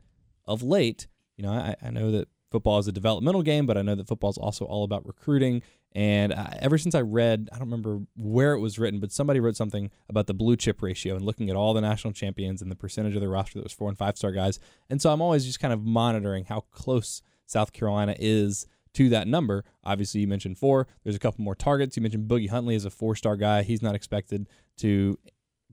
of 0.45 0.61
late, 0.63 1.07
you 1.37 1.43
know, 1.43 1.51
I, 1.51 1.75
I 1.81 1.89
know 1.89 2.11
that 2.11 2.27
football 2.51 2.77
is 2.77 2.87
a 2.87 2.91
developmental 2.91 3.41
game, 3.41 3.65
but 3.65 3.77
I 3.77 3.81
know 3.81 3.95
that 3.95 4.07
football 4.07 4.29
is 4.29 4.37
also 4.37 4.65
all 4.65 4.83
about 4.83 5.05
recruiting. 5.07 5.63
And 5.95 6.33
uh, 6.33 6.47
ever 6.59 6.77
since 6.77 6.95
I 6.95 7.01
read, 7.01 7.49
I 7.51 7.57
don't 7.57 7.67
remember 7.67 8.01
where 8.15 8.53
it 8.53 8.59
was 8.59 8.79
written, 8.79 8.99
but 8.99 9.11
somebody 9.11 9.39
wrote 9.39 9.55
something 9.55 9.91
about 10.09 10.27
the 10.27 10.33
blue 10.33 10.55
chip 10.55 10.81
ratio 10.81 11.15
and 11.15 11.23
looking 11.25 11.49
at 11.49 11.55
all 11.55 11.73
the 11.73 11.81
national 11.81 12.13
champions 12.13 12.61
and 12.61 12.71
the 12.71 12.75
percentage 12.75 13.15
of 13.15 13.21
the 13.21 13.27
roster 13.27 13.59
that 13.59 13.63
was 13.63 13.73
four 13.73 13.89
and 13.89 13.97
five 13.97 14.17
star 14.17 14.31
guys. 14.31 14.59
And 14.89 15.01
so 15.01 15.11
I'm 15.11 15.21
always 15.21 15.45
just 15.45 15.59
kind 15.59 15.73
of 15.73 15.83
monitoring 15.83 16.45
how 16.45 16.61
close 16.71 17.21
South 17.45 17.73
Carolina 17.73 18.15
is 18.17 18.65
to 18.93 19.09
that 19.09 19.27
number. 19.27 19.63
Obviously, 19.83 20.21
you 20.21 20.27
mentioned 20.27 20.57
four. 20.57 20.87
There's 21.03 21.15
a 21.15 21.19
couple 21.19 21.43
more 21.43 21.55
targets. 21.55 21.95
You 21.95 22.01
mentioned 22.01 22.29
Boogie 22.29 22.49
Huntley 22.49 22.75
is 22.75 22.85
a 22.85 22.89
four 22.89 23.15
star 23.15 23.35
guy. 23.35 23.63
He's 23.63 23.81
not 23.81 23.95
expected 23.95 24.47
to, 24.77 25.17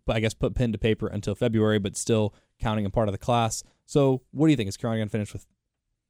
I 0.08 0.20
guess, 0.20 0.35
put 0.35 0.55
pen 0.55 0.73
to 0.73 0.79
paper 0.79 1.06
until 1.06 1.35
February, 1.35 1.79
but 1.79 1.97
still 1.97 2.35
counting 2.61 2.87
a 2.87 2.91
part 2.91 3.08
of 3.08 3.12
the 3.12 3.19
class. 3.19 3.62
So, 3.87 4.23
what 4.31 4.47
do 4.47 4.50
you 4.50 4.56
think? 4.56 4.69
Is 4.69 4.76
Carolina 4.76 5.00
going 5.00 5.08
to 5.08 5.12
finish 5.12 5.32
with 5.32 5.47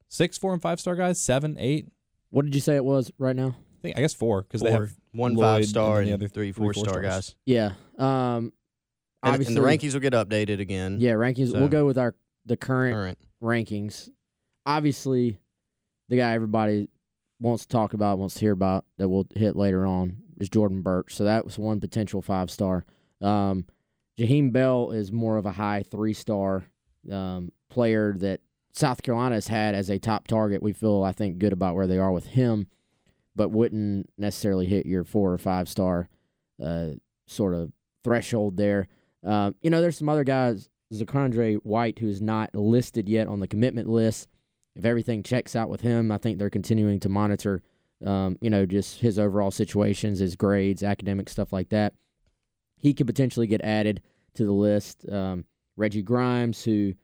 six, 0.08 0.36
four, 0.38 0.52
and 0.52 0.62
five 0.62 0.80
star 0.80 0.94
guys? 0.94 1.20
Seven, 1.20 1.56
eight? 1.58 1.88
What 2.30 2.44
did 2.44 2.54
you 2.54 2.60
say 2.60 2.76
it 2.76 2.84
was 2.84 3.10
right 3.18 3.36
now? 3.36 3.56
I 3.78 3.82
think 3.82 3.96
I 3.96 4.00
guess 4.00 4.14
four 4.14 4.42
because 4.42 4.60
they 4.60 4.70
have 4.70 4.90
one 5.12 5.34
Lloyd 5.34 5.60
five 5.60 5.66
star 5.66 5.98
and 5.98 5.98
and, 6.00 6.08
the 6.08 6.14
other 6.14 6.28
three 6.28 6.52
three 6.52 6.52
four 6.52 6.74
four 6.74 6.84
star 6.84 7.02
stars. 7.02 7.06
guys. 7.06 7.34
Yeah. 7.46 7.72
Um. 7.98 8.52
And, 9.22 9.34
Obviously, 9.34 9.54
and 9.54 9.64
the 9.64 9.68
rankings 9.68 9.92
will 9.92 10.00
get 10.00 10.14
updated 10.14 10.60
again. 10.60 10.96
Yeah, 10.98 11.12
rankings. 11.12 11.52
We'll 11.52 11.68
go 11.68 11.84
with 11.84 11.98
our 11.98 12.14
the 12.46 12.56
current 12.56 12.94
Current. 12.94 13.18
rankings. 13.42 14.08
Obviously, 14.64 15.38
the 16.08 16.16
guy 16.16 16.32
everybody 16.32 16.88
wants 17.38 17.64
to 17.64 17.68
talk 17.68 17.94
about, 17.94 18.18
wants 18.18 18.34
to 18.34 18.40
hear 18.40 18.52
about, 18.52 18.84
that 18.98 19.08
we'll 19.08 19.26
hit 19.34 19.56
later 19.56 19.86
on 19.86 20.16
is 20.38 20.48
Jordan 20.48 20.82
Burch. 20.82 21.14
So 21.14 21.24
that 21.24 21.44
was 21.44 21.58
one 21.58 21.80
potential 21.80 22.22
five 22.22 22.50
star. 22.50 22.84
Um, 23.20 23.66
Jaheim 24.18 24.52
Bell 24.52 24.90
is 24.90 25.12
more 25.12 25.36
of 25.36 25.46
a 25.46 25.52
high 25.52 25.82
three 25.82 26.12
star 26.12 26.64
um, 27.10 27.52
player 27.70 28.14
that 28.18 28.40
South 28.72 29.02
Carolina 29.02 29.36
has 29.36 29.48
had 29.48 29.74
as 29.74 29.90
a 29.90 29.98
top 29.98 30.28
target. 30.28 30.62
We 30.62 30.72
feel, 30.72 31.02
I 31.02 31.12
think, 31.12 31.38
good 31.38 31.52
about 31.52 31.74
where 31.74 31.86
they 31.86 31.98
are 31.98 32.12
with 32.12 32.26
him, 32.26 32.66
but 33.34 33.50
wouldn't 33.50 34.10
necessarily 34.18 34.66
hit 34.66 34.86
your 34.86 35.04
four 35.04 35.32
or 35.32 35.38
five 35.38 35.68
star 35.68 36.08
uh, 36.62 36.90
sort 37.26 37.54
of 37.54 37.72
threshold 38.04 38.56
there. 38.56 38.88
Um, 39.24 39.54
you 39.62 39.70
know, 39.70 39.80
there's 39.80 39.98
some 39.98 40.08
other 40.08 40.24
guys, 40.24 40.68
Zaquandre 40.92 41.56
White, 41.56 41.98
who 41.98 42.08
is 42.08 42.20
not 42.20 42.54
listed 42.54 43.08
yet 43.08 43.28
on 43.28 43.40
the 43.40 43.48
commitment 43.48 43.88
list. 43.88 44.28
If 44.76 44.84
everything 44.84 45.22
checks 45.22 45.56
out 45.56 45.68
with 45.68 45.80
him, 45.80 46.12
I 46.12 46.18
think 46.18 46.38
they're 46.38 46.50
continuing 46.50 47.00
to 47.00 47.08
monitor, 47.08 47.62
um, 48.04 48.38
you 48.40 48.50
know, 48.50 48.66
just 48.66 49.00
his 49.00 49.18
overall 49.18 49.50
situations, 49.50 50.20
his 50.20 50.36
grades, 50.36 50.82
academic 50.82 51.28
stuff 51.28 51.52
like 51.52 51.70
that. 51.70 51.94
He 52.80 52.94
could 52.94 53.06
potentially 53.06 53.46
get 53.46 53.60
added 53.62 54.02
to 54.34 54.44
the 54.44 54.52
list. 54.52 55.08
Um, 55.10 55.44
Reggie 55.76 56.02
Grimes, 56.02 56.64
who, 56.64 56.94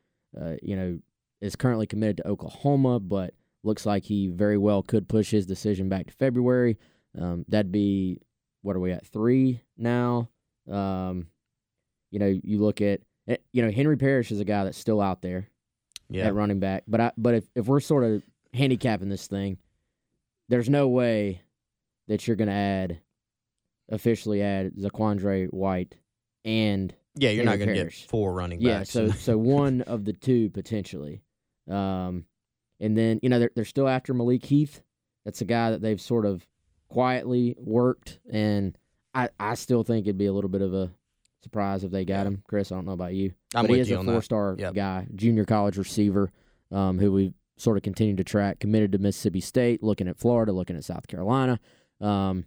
uh, 0.41 0.55
you 0.63 0.75
know, 0.77 0.99
is 1.41 1.55
currently 1.57 1.87
committed 1.87 2.17
to 2.19 2.29
Oklahoma, 2.29 2.99
but 2.99 3.35
looks 3.63 3.85
like 3.87 4.05
he 4.05 4.29
very 4.29 4.57
well 4.59 4.83
could 4.83 5.09
push 5.09 5.31
his 5.31 5.47
decision 5.47 5.89
back 5.89 6.07
to 6.07 6.13
February. 6.15 6.79
Um, 7.21 7.45
that'd 7.49 7.73
be, 7.73 8.21
what 8.63 8.77
are 8.77 8.81
we 8.81 8.93
at, 8.93 9.07
three 9.07 9.61
now? 9.77 10.29
Um, 10.71 11.27
you 12.11 12.19
know, 12.19 12.27
you 12.43 12.59
look 12.59 12.81
at, 12.81 13.01
eh, 13.29 13.37
you 13.53 13.63
know, 13.63 13.71
Henry 13.71 13.97
Parrish 13.97 14.31
is 14.33 14.41
a 14.41 14.45
guy 14.45 14.65
that's 14.65 14.79
still 14.79 15.01
out 15.01 15.21
there 15.23 15.49
Yeah. 16.09 16.27
at 16.27 16.35
running 16.35 16.61
back. 16.61 16.85
But 16.89 17.01
I, 17.01 17.13
but 17.17 17.35
if, 17.35 17.45
if 17.55 17.67
we're 17.67 17.81
sort 17.81 18.05
of 18.05 18.23
handicapping 18.55 19.09
this 19.09 19.27
thing, 19.27 19.59
there's 20.49 20.69
no 20.71 20.89
way 20.89 21.43
that 22.09 22.27
you're 22.27 22.37
going 22.37 22.49
to 22.49 22.55
add 22.55 23.01
officially 23.89 24.43
add 24.43 24.73
Zaquandre 24.77 25.47
White 25.53 25.95
and 26.45 26.95
Yeah, 27.17 27.31
you're 27.31 27.45
not 27.45 27.57
going 27.59 27.69
to 27.69 27.75
get 27.75 27.93
four 27.93 28.33
running 28.35 28.59
backs. 28.61 28.95
yeah, 28.95 29.09
so 29.09 29.09
so 29.11 29.39
one 29.39 29.83
of 29.83 30.05
the 30.05 30.13
two 30.13 30.51
potentially. 30.51 31.23
Um, 31.69 32.27
and 32.81 32.97
then 32.97 33.21
you 33.23 33.29
know 33.29 33.39
they're 33.39 33.51
they're 33.55 33.65
still 33.65 33.89
after 33.89 34.13
Malik 34.15 34.45
Heath. 34.45 34.83
That's 35.25 35.41
a 35.41 35.45
guy 35.47 35.71
that 35.71 35.81
they've 35.83 36.01
sort 36.01 36.27
of 36.27 36.47
quietly 36.89 37.57
worked, 37.59 38.19
and 38.31 38.77
I 39.15 39.29
I 39.41 39.55
still 39.55 39.83
think 39.83 40.07
it'd 40.07 40.19
be 40.19 40.27
a 40.27 40.33
little 40.33 40.51
bit 40.51 40.63
of 40.63 40.73
a 40.75 40.93
surprise 41.43 41.85
if 41.85 41.91
they 41.91 42.05
got 42.05 42.27
him. 42.27 42.43
Chris, 42.47 42.71
I 42.71 42.77
don't 42.77 42.85
know 42.87 42.93
about 42.93 43.15
you, 43.15 43.33
I'm 43.55 43.67
but 43.67 43.75
he 43.75 43.81
is 43.81 43.91
a 43.91 44.03
four 44.03 44.23
star 44.23 44.55
Yep. 44.59 44.75
guy, 44.75 45.07
junior 45.15 45.45
college 45.45 45.77
receiver, 45.79 46.31
um, 46.71 46.99
who 46.99 47.11
we 47.13 47.33
sort 47.57 47.77
of 47.77 47.83
continue 47.83 48.15
to 48.17 48.25
track. 48.25 48.61
Committed 48.61 48.93
to 48.93 48.99
Mississippi 48.99 49.41
State, 49.41 49.83
looking 49.83 50.07
at 50.07 50.19
Florida, 50.19 50.53
looking 50.53 50.77
at 50.77 50.85
South 50.85 51.07
Carolina. 51.09 51.59
Um, 52.01 52.45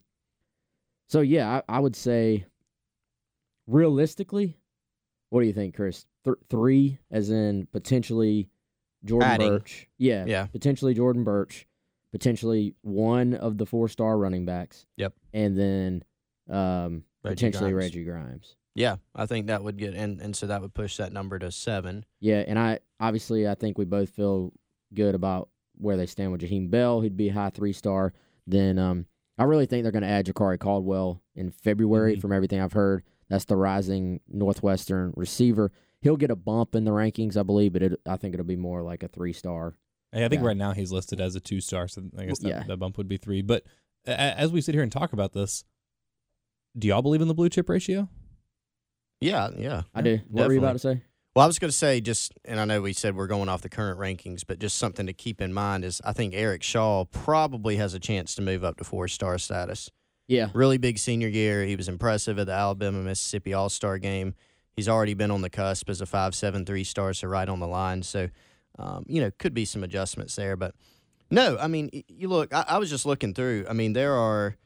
so 1.09 1.19
yeah, 1.21 1.61
I, 1.67 1.77
I 1.77 1.79
would 1.79 1.95
say 1.95 2.45
realistically, 3.67 4.57
what 5.29 5.41
do 5.41 5.47
you 5.47 5.53
think, 5.53 5.75
Chris? 5.75 6.05
Th- 6.23 6.37
three, 6.49 6.99
as 7.11 7.29
in 7.29 7.67
potentially 7.71 8.49
Jordan 9.05 9.29
Adding. 9.29 9.49
Burch. 9.49 9.87
Yeah, 9.97 10.25
Yeah. 10.25 10.45
Potentially 10.47 10.93
Jordan 10.93 11.23
Burch. 11.23 11.67
Potentially 12.11 12.73
one 12.81 13.35
of 13.35 13.57
the 13.59 13.67
four 13.67 13.87
star 13.87 14.17
running 14.17 14.43
backs. 14.43 14.87
Yep. 14.97 15.13
And 15.33 15.57
then 15.57 16.03
um, 16.49 17.03
Reggie 17.23 17.35
potentially 17.35 17.71
Grimes. 17.71 17.85
Reggie 17.85 18.03
Grimes. 18.03 18.55
Yeah, 18.73 18.95
I 19.13 19.25
think 19.27 19.47
that 19.47 19.63
would 19.63 19.77
get 19.77 19.93
and 19.93 20.19
and 20.19 20.35
so 20.35 20.47
that 20.47 20.61
would 20.61 20.73
push 20.73 20.97
that 20.97 21.11
number 21.13 21.37
to 21.37 21.51
seven. 21.51 22.05
Yeah, 22.19 22.43
and 22.47 22.57
I 22.57 22.79
obviously 22.99 23.47
I 23.47 23.53
think 23.53 23.77
we 23.77 23.85
both 23.85 24.09
feel 24.09 24.53
good 24.93 25.13
about 25.13 25.49
where 25.77 25.97
they 25.97 26.07
stand 26.07 26.31
with 26.31 26.41
Jaheim 26.41 26.71
Bell. 26.71 27.01
He'd 27.01 27.17
be 27.17 27.29
a 27.29 27.33
high 27.33 27.49
three 27.51 27.73
star. 27.73 28.13
Then 28.47 28.79
um, 28.79 29.05
I 29.39 29.46
really 29.46 29.65
think 29.65 29.84
they're 29.84 29.91
going 29.91 30.03
to 30.03 30.08
add 30.10 30.25
Jakari 30.27 30.60
Caldwell 30.60 31.24
in 31.36 31.50
February. 31.50 32.17
Mhm. 32.17 32.22
From 32.22 32.31
everything 32.34 32.60
I've 32.60 32.74
heard, 32.74 33.03
that's 33.29 33.46
the 33.46 33.55
rising 33.55 34.19
Northwestern 34.27 35.13
receiver. 35.15 35.72
He'll 36.01 36.17
get 36.17 36.29
a 36.31 36.36
bump 36.36 36.75
in 36.75 36.84
the 36.84 36.91
rankings, 36.91 37.38
I 37.38 37.43
believe, 37.43 37.74
but 37.74 37.81
it, 37.84 38.00
I 38.05 38.17
think 38.17 38.34
it'll 38.34 38.46
be 38.46 38.55
more 38.55 38.81
like 38.84 39.01
a 39.03 39.08
three 39.08 39.34
star. 39.34 39.75
Hey, 40.12 40.25
I 40.25 40.27
think 40.27 40.41
Yeah. 40.41 40.48
right 40.48 40.58
now 40.58 40.74
he's 40.74 40.91
listed 40.91 41.22
as 41.22 41.36
a 41.36 41.39
two 41.39 41.62
star, 41.62 41.88
so 41.88 42.03
I 42.17 42.25
guess 42.25 42.39
that, 42.39 42.50
Yeah. 42.50 42.63
that 42.67 42.77
bump 42.77 42.98
would 42.98 43.08
be 43.08 43.17
three. 43.17 43.41
But 43.41 43.63
a- 44.05 44.12
a- 44.12 44.38
as 44.39 44.51
we 44.51 44.62
sit 44.62 44.75
here 44.75 44.84
and 44.84 44.91
talk 44.91 45.13
about 45.13 45.34
this, 45.34 45.63
do 46.77 46.88
y'all 46.88 47.01
believe 47.01 47.22
in 47.22 47.27
the 47.27 47.34
blue 47.34 47.50
chip 47.50 47.69
ratio? 47.69 48.10
Yeah, 49.22 49.50
yeah. 49.58 49.84
I 49.93 50.01
do. 50.01 50.19
What 50.29 50.48
were 50.48 50.53
you 50.53 50.60
about 50.60 50.74
to 50.74 50.79
say? 50.79 51.01
Well, 51.39 51.46
I 51.46 51.48
was 51.48 51.58
going 51.58 51.72
to 51.72 51.77
say 51.77 52.01
just, 52.01 52.34
and 52.43 52.60
I 52.60 52.65
know 52.65 52.81
we 52.81 52.91
said 52.91 53.15
we're 53.15 53.25
going 53.25 53.48
off 53.48 53.62
the 53.62 53.69
current 53.69 53.98
rankings, 53.98 54.43
but 54.46 54.60
just 54.60 54.77
something 54.77 55.08
to 55.08 55.13
keep 55.13 55.39
in 55.39 55.53
mind 55.53 55.86
is 55.86 56.01
I 56.03 56.12
think 56.12 56.34
Eric 56.34 56.63
Shaw 56.63 57.05
probably 57.05 57.77
has 57.77 57.93
a 57.93 58.00
chance 58.00 58.36
to 58.36 58.41
move 58.41 58.65
up 58.65 58.75
to 58.75 58.84
four 58.84 59.08
star 59.08 59.38
status. 59.38 59.89
Yeah, 60.27 60.50
Really 60.53 60.77
big 60.77 60.98
senior 60.98 61.29
year. 61.29 61.63
He 61.63 61.77
was 61.77 61.88
impressive 61.88 62.39
at 62.39 62.48
the 62.48 62.51
Alabama 62.51 62.98
Mississippi 62.98 63.53
All 63.53 63.69
Star 63.69 63.98
game. 63.98 64.36
He's 64.75 64.89
already 64.89 65.13
been 65.13 65.31
on 65.31 65.39
the 65.39 65.50
cusp 65.50 65.89
as 65.89 66.01
a 66.01 66.05
five 66.05 66.36
seven 66.36 66.65
three 66.65 66.84
star, 66.84 67.13
so 67.13 67.29
right 67.29 67.48
on 67.48 67.62
the 67.62 67.67
line. 67.67 68.03
So, 68.03 68.27
um, 68.77 69.05
you 69.08 69.22
know, 69.22 69.31
could 69.39 69.53
be 69.53 69.63
some 69.63 69.81
adjustments 69.81 70.36
there, 70.36 70.58
but 70.58 70.75
no, 71.31 71.58
I 71.58 71.67
mean, 71.67 72.03
you 72.10 72.27
look. 72.27 72.53
I, 72.53 72.65
I 72.67 72.77
was 72.79 72.89
just 72.89 73.05
looking 73.05 73.34
through. 73.34 73.65
I 73.69 73.72
mean, 73.72 73.93
there 73.93 74.15
are, 74.15 74.58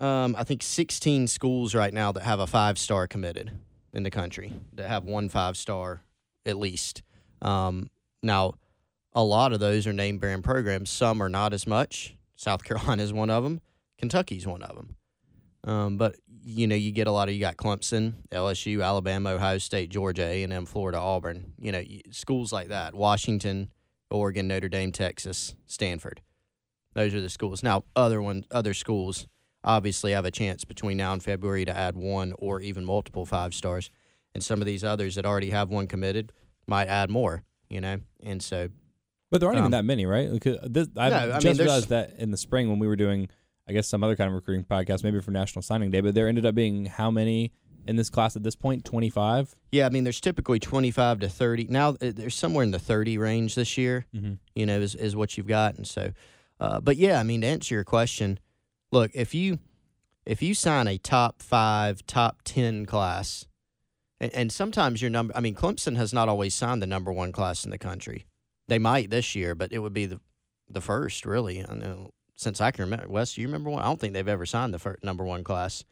um, 0.00 0.34
I 0.34 0.44
think 0.44 0.62
sixteen 0.62 1.26
schools 1.26 1.74
right 1.74 1.92
now 1.92 2.10
that 2.12 2.22
have 2.22 2.40
a 2.40 2.46
five 2.46 2.78
star 2.78 3.06
committed 3.06 3.52
in 3.96 4.02
the 4.02 4.10
country 4.10 4.52
that 4.74 4.88
have 4.88 5.04
one 5.04 5.28
five 5.28 5.56
star 5.56 6.02
at 6.44 6.58
least. 6.58 7.02
Um, 7.40 7.90
now, 8.22 8.54
a 9.14 9.24
lot 9.24 9.54
of 9.54 9.58
those 9.58 9.86
are 9.86 9.92
name 9.92 10.18
brand 10.18 10.44
programs. 10.44 10.90
Some 10.90 11.22
are 11.22 11.30
not 11.30 11.54
as 11.54 11.66
much. 11.66 12.14
South 12.36 12.62
Carolina 12.64 13.02
is 13.02 13.12
one 13.12 13.30
of 13.30 13.42
them. 13.42 13.62
Kentucky's 13.98 14.46
one 14.46 14.62
of 14.62 14.76
them. 14.76 14.96
Um, 15.64 15.96
but 15.96 16.16
you 16.44 16.66
know, 16.66 16.76
you 16.76 16.92
get 16.92 17.08
a 17.08 17.10
lot 17.10 17.28
of 17.28 17.34
you 17.34 17.40
got 17.40 17.56
Clemson, 17.56 18.12
LSU, 18.30 18.84
Alabama, 18.84 19.30
Ohio 19.30 19.58
State, 19.58 19.88
Georgia, 19.88 20.22
A 20.22 20.44
and 20.44 20.52
M, 20.52 20.66
Florida, 20.66 20.98
Auburn. 20.98 21.54
You 21.58 21.72
know, 21.72 21.82
schools 22.10 22.52
like 22.52 22.68
that. 22.68 22.94
Washington, 22.94 23.70
Oregon, 24.10 24.46
Notre 24.46 24.68
Dame, 24.68 24.92
Texas, 24.92 25.54
Stanford. 25.66 26.20
Those 26.92 27.14
are 27.14 27.20
the 27.20 27.30
schools. 27.30 27.62
Now, 27.62 27.84
other 27.96 28.22
one, 28.22 28.44
other 28.50 28.74
schools 28.74 29.26
obviously 29.66 30.12
have 30.12 30.24
a 30.24 30.30
chance 30.30 30.64
between 30.64 30.96
now 30.96 31.12
and 31.12 31.22
February 31.22 31.64
to 31.66 31.76
add 31.76 31.96
one 31.96 32.32
or 32.38 32.60
even 32.62 32.84
multiple 32.84 33.26
five 33.26 33.52
stars, 33.52 33.90
and 34.34 34.42
some 34.42 34.60
of 34.62 34.66
these 34.66 34.82
others 34.84 35.16
that 35.16 35.26
already 35.26 35.50
have 35.50 35.68
one 35.68 35.86
committed 35.86 36.32
might 36.66 36.88
add 36.88 37.10
more. 37.10 37.42
You 37.68 37.80
know, 37.82 37.98
and 38.22 38.42
so 38.42 38.68
But 39.30 39.40
there 39.40 39.48
aren't 39.48 39.58
Um, 39.58 39.64
even 39.64 39.72
that 39.72 39.84
many, 39.84 40.06
right? 40.06 40.30
Because 40.30 40.58
this, 40.62 40.88
I 40.96 41.08
No, 41.10 41.16
I 41.16 41.26
just 41.40 41.42
there's- 41.42 41.58
realized 41.58 41.88
that 41.88 42.14
in 42.18 42.30
the 42.30 42.36
spring 42.36 42.70
when 42.70 42.78
we 42.78 42.86
were 42.86 42.94
doing, 42.96 43.28
I 43.68 43.72
guess, 43.72 43.88
some 43.88 44.04
other 44.04 44.14
kind 44.14 44.28
of 44.28 44.34
recruiting 44.34 44.64
podcast, 44.64 45.02
maybe 45.02 45.20
for 45.20 45.32
National 45.32 45.62
Signing 45.62 45.90
Day, 45.90 46.00
but 46.00 46.14
there 46.14 46.28
ended 46.28 46.46
up 46.46 46.54
being 46.54 46.86
how 46.86 47.10
many 47.10 47.50
in 47.88 47.96
this 47.96 48.08
class 48.08 48.36
at 48.36 48.44
this 48.44 48.54
point? 48.54 48.84
25? 48.84 49.56
Yeah, 49.72 49.86
I 49.86 49.90
mean, 49.90 50.04
there's 50.04 50.20
typically 50.20 50.60
25 50.60 51.18
to 51.20 51.28
30. 51.28 51.66
Now 51.70 51.90
uh, 51.90 52.12
there's 52.14 52.36
somewhere 52.36 52.62
in 52.62 52.70
the 52.70 52.78
30 52.78 53.18
range 53.18 53.56
this 53.56 53.76
year. 53.76 54.06
Mm-hmm. 54.14 54.34
You 54.54 54.66
know, 54.66 54.78
is 54.80 54.94
is 54.94 55.16
what 55.16 55.36
you've 55.36 55.48
got, 55.48 55.74
and 55.74 55.86
so, 55.88 56.12
uh, 56.60 56.78
but 56.80 56.96
yeah, 56.96 57.18
I 57.18 57.24
mean, 57.24 57.40
to 57.40 57.48
answer 57.48 57.74
your 57.74 57.84
question, 57.84 58.38
look, 58.92 59.10
if 59.14 59.34
you 59.34 59.58
if 60.24 60.42
you 60.42 60.54
sign 60.54 60.88
a 60.88 60.98
top 60.98 61.40
five, 61.40 62.04
top 62.06 62.42
10 62.44 62.84
class, 62.84 63.46
and, 64.20 64.32
and 64.34 64.52
sometimes 64.52 65.00
your 65.00 65.10
number, 65.10 65.36
I 65.36 65.40
mean, 65.40 65.54
Clemson 65.54 65.96
has 65.96 66.12
not 66.12 66.28
always 66.28 66.54
signed 66.54 66.82
the 66.82 66.86
number 66.86 67.12
one 67.12 67.30
class 67.30 67.64
in 67.64 67.70
the 67.70 67.78
country. 67.78 68.26
They 68.68 68.78
might 68.80 69.10
this 69.10 69.36
year, 69.36 69.54
but 69.54 69.72
it 69.72 69.78
would 69.78 69.94
be 69.94 70.06
the 70.06 70.20
the 70.68 70.80
first, 70.80 71.24
really. 71.24 71.64
I 71.64 71.74
know 71.74 72.10
since 72.34 72.60
I 72.60 72.70
can 72.70 72.84
remember. 72.84 73.08
Wes, 73.08 73.34
do 73.34 73.40
you 73.40 73.46
remember 73.46 73.70
one? 73.70 73.82
I 73.82 73.86
don't 73.86 74.00
think 74.00 74.12
they've 74.12 74.26
ever 74.26 74.46
signed 74.46 74.74
the 74.74 74.78
first, 74.78 75.04
number 75.04 75.24
one 75.24 75.44
class. 75.44 75.84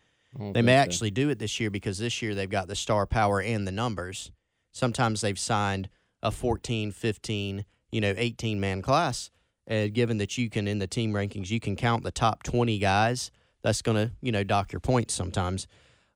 They 0.52 0.62
may 0.62 0.74
so. 0.74 0.78
actually 0.78 1.10
do 1.12 1.28
it 1.28 1.38
this 1.38 1.60
year 1.60 1.70
because 1.70 1.98
this 1.98 2.20
year 2.20 2.34
they've 2.34 2.50
got 2.50 2.66
the 2.66 2.74
star 2.74 3.06
power 3.06 3.40
and 3.40 3.66
the 3.66 3.72
numbers. 3.72 4.32
Sometimes 4.72 5.20
they've 5.20 5.38
signed 5.38 5.88
a 6.22 6.32
14, 6.32 6.90
15, 6.90 7.64
you 7.92 8.00
know, 8.00 8.14
18 8.16 8.58
man 8.58 8.82
class. 8.82 9.30
Uh, 9.68 9.86
given 9.86 10.18
that 10.18 10.36
you 10.36 10.50
can, 10.50 10.68
in 10.68 10.78
the 10.78 10.86
team 10.86 11.12
rankings, 11.12 11.50
you 11.50 11.60
can 11.60 11.74
count 11.76 12.04
the 12.04 12.10
top 12.10 12.42
20 12.42 12.78
guys. 12.78 13.30
That's 13.62 13.80
going 13.80 13.96
to, 13.96 14.12
you 14.20 14.30
know, 14.30 14.44
dock 14.44 14.72
your 14.72 14.80
points 14.80 15.14
sometimes. 15.14 15.66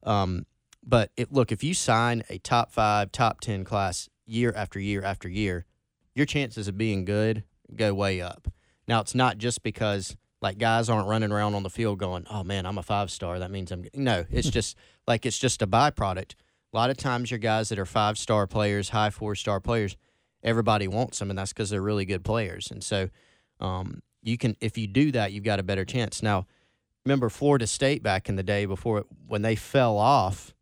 Um, 0.02 0.44
but 0.84 1.10
it, 1.16 1.32
look, 1.32 1.50
if 1.50 1.64
you 1.64 1.72
sign 1.72 2.22
a 2.28 2.38
top 2.38 2.72
five, 2.72 3.10
top 3.10 3.40
10 3.40 3.64
class 3.64 4.08
year 4.26 4.52
after 4.54 4.78
year 4.78 5.02
after 5.02 5.28
year, 5.28 5.64
your 6.14 6.26
chances 6.26 6.68
of 6.68 6.76
being 6.76 7.04
good 7.04 7.44
go 7.74 7.94
way 7.94 8.20
up. 8.20 8.48
Now, 8.86 9.00
it's 9.00 9.14
not 9.14 9.38
just 9.38 9.62
because 9.62 10.16
like 10.40 10.58
guys 10.58 10.88
aren't 10.88 11.08
running 11.08 11.32
around 11.32 11.54
on 11.54 11.62
the 11.62 11.70
field 11.70 11.98
going, 11.98 12.26
"Oh 12.30 12.44
man, 12.44 12.66
I'm 12.66 12.78
a 12.78 12.82
five 12.82 13.10
star. 13.10 13.38
That 13.38 13.50
means 13.50 13.70
I'm." 13.72 13.82
Good. 13.82 13.96
No, 13.96 14.24
it's 14.30 14.50
just 14.58 14.76
like 15.06 15.26
it's 15.26 15.38
just 15.38 15.62
a 15.62 15.66
byproduct. 15.66 16.34
A 16.72 16.76
lot 16.76 16.90
of 16.90 16.96
times, 16.96 17.30
your 17.30 17.38
guys 17.38 17.70
that 17.70 17.78
are 17.78 17.86
five 17.86 18.18
star 18.18 18.46
players, 18.46 18.90
high 18.90 19.10
four 19.10 19.34
star 19.34 19.60
players, 19.60 19.96
everybody 20.42 20.86
wants 20.86 21.18
them, 21.18 21.30
and 21.30 21.38
that's 21.38 21.52
because 21.52 21.70
they're 21.70 21.82
really 21.82 22.04
good 22.04 22.24
players. 22.24 22.70
And 22.70 22.82
so, 22.82 23.08
um, 23.60 24.00
you 24.22 24.38
can 24.38 24.56
if 24.60 24.76
you 24.76 24.86
do 24.86 25.12
that, 25.12 25.32
you've 25.32 25.44
got 25.44 25.58
a 25.58 25.62
better 25.62 25.84
chance. 25.84 26.22
Now, 26.22 26.46
remember 27.04 27.28
Florida 27.28 27.66
State 27.66 28.02
back 28.02 28.28
in 28.28 28.36
the 28.36 28.42
day 28.42 28.66
before 28.66 29.04
when 29.26 29.42
they 29.42 29.56
fell 29.56 29.96
off, 29.96 30.54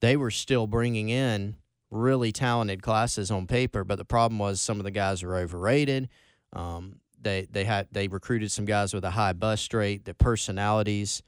they 0.00 0.16
were 0.16 0.30
still 0.30 0.66
bringing 0.66 1.08
in 1.08 1.56
really 1.90 2.32
talented 2.32 2.82
classes 2.82 3.30
on 3.30 3.46
paper, 3.46 3.84
but 3.84 3.96
the 3.96 4.04
problem 4.04 4.38
was 4.38 4.60
some 4.60 4.78
of 4.78 4.84
the 4.84 4.90
guys 4.90 5.22
were 5.22 5.36
overrated. 5.36 6.08
Um, 6.52 7.00
they 7.20 7.46
they 7.50 7.64
had 7.64 7.88
they 7.90 8.08
recruited 8.08 8.52
some 8.52 8.64
guys 8.64 8.92
with 8.92 9.04
a 9.04 9.10
high 9.10 9.32
bust 9.32 9.72
rate, 9.74 10.04
the 10.04 10.14
personalities, 10.14 11.22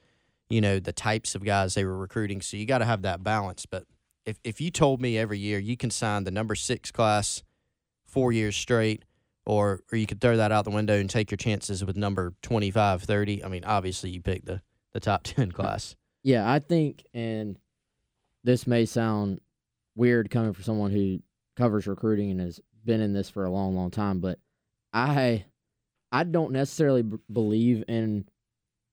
you 0.49 0.61
know, 0.61 0.79
the 0.79 0.93
types 0.93 1.35
of 1.35 1.43
guys 1.43 1.73
they 1.73 1.85
were 1.85 1.97
recruiting. 1.97 2.41
So 2.41 2.57
you 2.57 2.65
got 2.65 2.79
to 2.79 2.85
have 2.85 3.01
that 3.01 3.23
balance. 3.23 3.65
But 3.65 3.85
if 4.25 4.39
if 4.43 4.61
you 4.61 4.69
told 4.69 5.01
me 5.01 5.17
every 5.17 5.39
year 5.39 5.59
you 5.59 5.75
can 5.75 5.89
sign 5.89 6.23
the 6.23 6.31
number 6.31 6.55
six 6.55 6.91
class 6.91 7.43
four 8.05 8.31
years 8.31 8.55
straight, 8.55 9.03
or 9.47 9.81
or 9.91 9.97
you 9.97 10.05
could 10.05 10.21
throw 10.21 10.37
that 10.37 10.51
out 10.51 10.65
the 10.65 10.71
window 10.71 10.99
and 10.99 11.09
take 11.09 11.31
your 11.31 11.37
chances 11.37 11.83
with 11.83 11.95
number 11.95 12.35
25, 12.43 13.03
30, 13.03 13.43
I 13.43 13.47
mean, 13.47 13.63
obviously 13.63 14.11
you 14.11 14.21
pick 14.21 14.45
the 14.45 14.61
the 14.93 14.99
top 14.99 15.23
ten 15.23 15.51
class. 15.51 15.95
Yeah, 16.23 16.51
I 16.51 16.59
think, 16.59 17.05
and 17.13 17.57
this 18.43 18.67
may 18.67 18.85
sound 18.85 19.39
weird 19.95 20.29
coming 20.29 20.53
from 20.53 20.63
someone 20.63 20.91
who 20.91 21.19
covers 21.55 21.87
recruiting 21.87 22.31
and 22.31 22.41
has 22.41 22.59
been 22.85 23.01
in 23.01 23.13
this 23.13 23.29
for 23.29 23.45
a 23.45 23.49
long, 23.49 23.75
long 23.75 23.91
time, 23.91 24.19
but 24.19 24.39
I, 24.93 25.45
I 26.11 26.23
don't 26.23 26.51
necessarily 26.51 27.01
b- 27.03 27.17
believe 27.31 27.83
in 27.87 28.27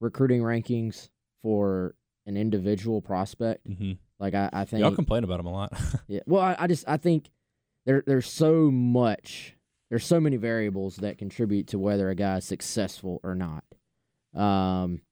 recruiting 0.01 0.43
rankings 0.43 1.09
for 1.43 1.95
an 2.27 2.37
individual 2.37 3.01
prospect. 3.01 3.69
Mm-hmm. 3.69 3.93
Like 4.19 4.35
I, 4.35 4.51
I 4.53 4.65
think, 4.65 4.81
Y'all 4.81 4.95
complain 4.95 5.25
about 5.25 5.39
them 5.39 5.47
a 5.47 5.53
lot. 5.53 5.73
yeah. 6.07 6.21
Well, 6.27 6.43
I, 6.43 6.57
I 6.59 6.67
just 6.67 6.85
I 6.89 6.97
think 6.97 7.31
there 7.87 8.03
there's 8.07 8.31
so 8.31 8.71
much, 8.71 9.54
there's 9.91 10.07
so 10.07 10.21
many 10.21 10.37
variables 10.37 10.97
that 10.97 11.19
contribute 11.19 11.69
to 11.69 11.79
whether 11.79 12.09
a 12.09 12.15
guy 12.15 12.39
is 12.39 12.45
successful 12.45 13.21
or 13.23 13.35
not. 13.35 13.65
Um, 14.35 15.03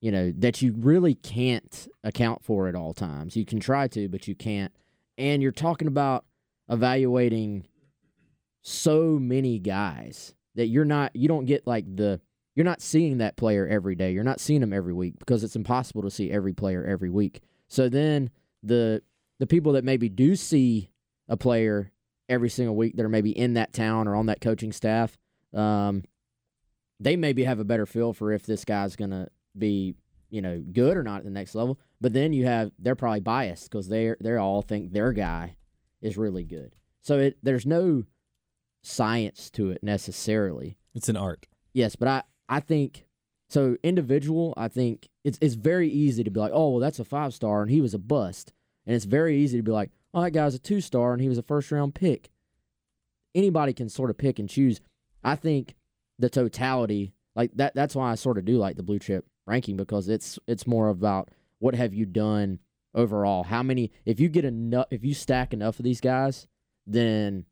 you 0.00 0.12
know 0.12 0.32
that 0.38 0.62
you 0.62 0.74
really 0.76 1.14
can't 1.14 1.88
account 2.04 2.44
for 2.44 2.68
at 2.68 2.74
all 2.74 2.94
times. 2.94 3.36
You 3.36 3.44
can 3.44 3.60
try 3.60 3.88
to, 3.88 4.08
but 4.08 4.28
you 4.28 4.34
can't. 4.34 4.72
And 5.18 5.42
you're 5.42 5.52
talking 5.52 5.88
about 5.88 6.24
evaluating 6.68 7.66
so 8.62 9.18
many 9.18 9.58
guys 9.58 10.34
that 10.54 10.66
you're 10.66 10.84
not 10.84 11.14
you 11.14 11.28
don't 11.28 11.46
get 11.46 11.66
like 11.66 11.84
the 11.96 12.20
you're 12.54 12.64
not 12.64 12.80
seeing 12.80 13.18
that 13.18 13.36
player 13.36 13.66
every 13.66 13.94
day. 13.94 14.12
You're 14.12 14.24
not 14.24 14.40
seeing 14.40 14.60
them 14.60 14.72
every 14.72 14.94
week 14.94 15.18
because 15.18 15.44
it's 15.44 15.56
impossible 15.56 16.02
to 16.02 16.10
see 16.10 16.30
every 16.30 16.52
player 16.52 16.84
every 16.84 17.10
week. 17.10 17.42
So 17.68 17.88
then 17.88 18.30
the 18.62 19.02
the 19.38 19.46
people 19.46 19.72
that 19.72 19.84
maybe 19.84 20.08
do 20.08 20.36
see 20.36 20.90
a 21.28 21.36
player 21.36 21.92
every 22.28 22.48
single 22.48 22.76
week 22.76 22.96
that 22.96 23.04
are 23.04 23.08
maybe 23.10 23.30
in 23.30 23.54
that 23.54 23.72
town 23.72 24.08
or 24.08 24.16
on 24.16 24.26
that 24.26 24.40
coaching 24.40 24.72
staff, 24.72 25.16
um, 25.54 26.02
they 26.98 27.16
maybe 27.16 27.44
have 27.44 27.58
a 27.58 27.64
better 27.64 27.86
feel 27.86 28.12
for 28.12 28.32
if 28.32 28.46
this 28.46 28.64
guy's 28.64 28.96
gonna 28.96 29.28
be 29.56 29.94
you 30.30 30.42
know 30.42 30.62
good 30.72 30.96
or 30.96 31.02
not 31.02 31.18
at 31.18 31.24
the 31.24 31.30
next 31.30 31.54
level. 31.54 31.78
But 32.00 32.12
then 32.12 32.32
you 32.32 32.46
have 32.46 32.72
they're 32.78 32.94
probably 32.94 33.20
biased 33.20 33.70
because 33.70 33.88
they 33.88 34.14
they 34.20 34.36
all 34.36 34.62
think 34.62 34.92
their 34.92 35.12
guy 35.12 35.56
is 36.02 36.16
really 36.16 36.44
good. 36.44 36.74
So 37.02 37.18
it 37.18 37.38
there's 37.42 37.66
no 37.66 38.04
science 38.82 39.50
to 39.50 39.70
it 39.70 39.82
necessarily. 39.82 40.78
it's 40.94 41.08
an 41.08 41.16
art. 41.16 41.46
Yes, 41.72 41.96
but 41.96 42.08
I 42.08 42.22
I 42.48 42.60
think 42.60 43.06
so 43.48 43.76
individual. 43.82 44.54
I 44.56 44.68
think 44.68 45.08
it's 45.24 45.38
it's 45.40 45.54
very 45.54 45.88
easy 45.88 46.24
to 46.24 46.30
be 46.30 46.40
like, 46.40 46.52
oh 46.54 46.70
well, 46.70 46.80
that's 46.80 46.98
a 46.98 47.04
five 47.04 47.34
star 47.34 47.62
and 47.62 47.70
he 47.70 47.80
was 47.80 47.94
a 47.94 47.98
bust, 47.98 48.52
and 48.86 48.94
it's 48.94 49.04
very 49.04 49.36
easy 49.38 49.56
to 49.58 49.62
be 49.62 49.72
like, 49.72 49.90
oh 50.16 50.22
that 50.22 50.32
guy's 50.32 50.54
a 50.54 50.58
two 50.58 50.80
star 50.80 51.12
and 51.12 51.22
he 51.22 51.28
was 51.28 51.38
a 51.38 51.42
first 51.42 51.70
round 51.70 51.94
pick. 51.94 52.30
anybody 53.34 53.72
can 53.72 53.88
sort 53.88 54.10
of 54.10 54.18
pick 54.18 54.38
and 54.38 54.48
choose. 54.48 54.80
I 55.22 55.36
think 55.36 55.74
the 56.18 56.30
totality, 56.30 57.12
like 57.36 57.52
that, 57.56 57.74
that's 57.74 57.94
why 57.94 58.10
I 58.10 58.14
sort 58.14 58.38
of 58.38 58.46
do 58.46 58.56
like 58.56 58.76
the 58.76 58.82
blue 58.82 58.98
chip 58.98 59.26
ranking 59.46 59.76
because 59.76 60.08
it's 60.08 60.38
it's 60.46 60.66
more 60.66 60.88
about 60.88 61.30
what 61.58 61.74
have 61.74 61.94
you 61.94 62.06
done 62.06 62.58
overall. 62.94 63.44
How 63.44 63.62
many? 63.62 63.92
If 64.04 64.18
you 64.18 64.28
get 64.28 64.44
enough, 64.44 64.86
if 64.90 65.04
you 65.04 65.14
stack 65.14 65.52
enough 65.52 65.78
of 65.78 65.84
these 65.84 66.00
guys, 66.00 66.46
then 66.86 67.44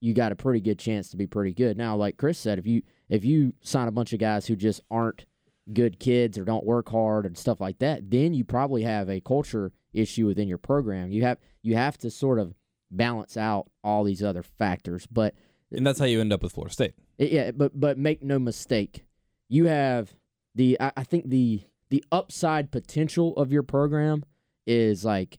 you 0.00 0.14
got 0.14 0.32
a 0.32 0.36
pretty 0.36 0.60
good 0.60 0.78
chance 0.78 1.08
to 1.10 1.16
be 1.16 1.26
pretty 1.26 1.52
good. 1.52 1.78
Now, 1.78 1.96
like 1.96 2.16
Chris 2.16 2.38
said, 2.38 2.58
if 2.58 2.66
you 2.66 2.82
if 3.08 3.24
you 3.24 3.54
sign 3.62 3.86
a 3.88 3.92
bunch 3.92 4.12
of 4.12 4.18
guys 4.18 4.46
who 4.46 4.56
just 4.56 4.80
aren't 4.90 5.26
good 5.72 5.98
kids 6.00 6.36
or 6.36 6.44
don't 6.44 6.66
work 6.66 6.90
hard 6.90 7.24
and 7.24 7.38
stuff 7.38 7.60
like 7.60 7.78
that, 7.78 8.10
then 8.10 8.34
you 8.34 8.44
probably 8.44 8.82
have 8.82 9.08
a 9.08 9.20
culture 9.20 9.72
issue 9.94 10.26
within 10.26 10.48
your 10.48 10.58
program. 10.58 11.10
You 11.12 11.22
have 11.22 11.38
you 11.62 11.76
have 11.76 11.96
to 11.98 12.10
sort 12.10 12.38
of 12.38 12.54
balance 12.90 13.36
out 13.36 13.70
all 13.82 14.04
these 14.04 14.22
other 14.22 14.42
factors. 14.42 15.06
But 15.10 15.34
And 15.72 15.86
that's 15.86 15.98
how 15.98 16.04
you 16.04 16.20
end 16.20 16.32
up 16.32 16.42
with 16.42 16.52
Florida 16.52 16.72
State. 16.72 16.94
yeah, 17.18 17.50
but 17.52 17.78
but 17.78 17.98
make 17.98 18.22
no 18.22 18.38
mistake, 18.38 19.04
you 19.48 19.66
have 19.66 20.14
the 20.54 20.76
I, 20.80 20.92
I 20.98 21.04
think 21.04 21.28
the 21.28 21.62
the 21.90 22.04
upside 22.12 22.70
potential 22.70 23.34
of 23.36 23.52
your 23.52 23.62
program 23.62 24.24
is 24.66 25.04
like 25.04 25.38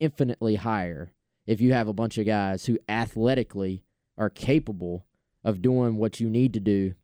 infinitely 0.00 0.56
higher 0.56 1.12
if 1.46 1.60
you 1.60 1.72
have 1.72 1.88
a 1.88 1.92
bunch 1.92 2.18
of 2.18 2.26
guys 2.26 2.66
who 2.66 2.78
athletically 2.88 3.82
are 4.18 4.30
capable 4.30 5.06
of 5.44 5.62
doing 5.62 5.96
what 5.96 6.18
you 6.20 6.28
need 6.28 6.52
to 6.54 6.60
do 6.60 6.94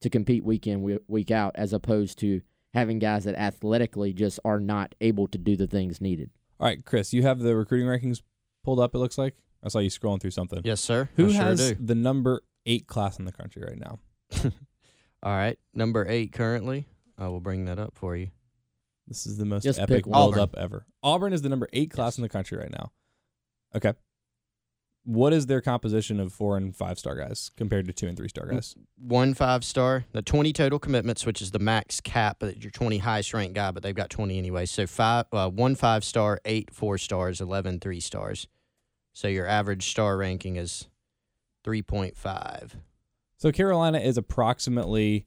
to 0.00 0.08
compete 0.08 0.42
week 0.44 0.66
in 0.66 0.82
we- 0.82 0.98
week 1.06 1.30
out 1.30 1.52
as 1.56 1.72
opposed 1.72 2.18
to 2.18 2.40
having 2.74 2.98
guys 2.98 3.24
that 3.24 3.34
athletically 3.34 4.12
just 4.12 4.38
are 4.44 4.60
not 4.60 4.94
able 5.00 5.26
to 5.28 5.38
do 5.38 5.56
the 5.56 5.66
things 5.66 6.00
needed. 6.00 6.30
All 6.58 6.66
right, 6.66 6.84
Chris, 6.84 7.12
you 7.12 7.22
have 7.22 7.38
the 7.40 7.56
recruiting 7.56 7.86
rankings 7.88 8.22
pulled 8.64 8.80
up. 8.80 8.94
It 8.94 8.98
looks 8.98 9.18
like 9.18 9.34
I 9.64 9.68
saw 9.68 9.78
you 9.78 9.90
scrolling 9.90 10.20
through 10.20 10.30
something. 10.32 10.60
Yes, 10.64 10.80
sir. 10.80 11.08
Who 11.16 11.28
I 11.28 11.32
sure 11.32 11.42
has 11.42 11.70
do. 11.70 11.76
the 11.80 11.94
number 11.94 12.42
eight 12.66 12.86
class 12.86 13.18
in 13.18 13.24
the 13.24 13.32
country 13.32 13.62
right 13.66 13.78
now? 13.78 13.98
All 15.22 15.32
right, 15.36 15.58
number 15.74 16.06
eight 16.08 16.32
currently. 16.32 16.86
I 17.18 17.28
will 17.28 17.40
bring 17.40 17.66
that 17.66 17.78
up 17.78 17.94
for 17.94 18.16
you. 18.16 18.28
This 19.06 19.26
is 19.26 19.36
the 19.38 19.44
most 19.44 19.64
Just 19.64 19.78
epic 19.80 19.96
pick 20.04 20.06
one. 20.06 20.18
build 20.32 20.38
up 20.38 20.54
ever. 20.56 20.86
Auburn 21.02 21.32
is 21.32 21.42
the 21.42 21.48
number 21.48 21.68
eight 21.72 21.90
class 21.90 22.12
Yes. 22.12 22.18
in 22.18 22.22
the 22.22 22.28
country 22.28 22.56
right 22.56 22.70
now. 22.70 22.92
Okay. 23.74 23.92
What 25.04 25.32
is 25.32 25.46
their 25.46 25.60
composition 25.60 26.20
of 26.20 26.32
four 26.32 26.56
and 26.56 26.76
five 26.76 26.98
star 26.98 27.16
guys 27.16 27.50
compared 27.56 27.86
to 27.86 27.92
two 27.92 28.06
and 28.06 28.16
three 28.16 28.28
star 28.28 28.46
guys? 28.46 28.74
One 28.96 29.34
five 29.34 29.64
star, 29.64 30.04
the 30.12 30.22
20 30.22 30.52
total 30.52 30.78
commitments, 30.78 31.24
which 31.24 31.40
is 31.40 31.50
the 31.50 31.58
max 31.58 32.00
cap, 32.00 32.36
but 32.38 32.62
your 32.62 32.70
20 32.70 32.98
highest 32.98 33.32
ranked 33.32 33.54
guy, 33.54 33.70
but 33.70 33.82
they've 33.82 33.94
got 33.94 34.10
20 34.10 34.36
anyway. 34.36 34.66
So 34.66 34.86
five, 34.86 35.26
uh, 35.32 35.48
one 35.48 35.74
five 35.74 36.04
star, 36.04 36.38
eight 36.44 36.70
four 36.72 36.98
stars, 36.98 37.40
11 37.40 37.80
three 37.80 38.00
stars. 38.00 38.46
So 39.12 39.26
your 39.26 39.46
average 39.46 39.90
star 39.90 40.16
ranking 40.16 40.56
is 40.56 40.88
3.5. 41.64 42.72
So 43.36 43.50
Carolina 43.50 43.98
is 43.98 44.18
approximately 44.18 45.26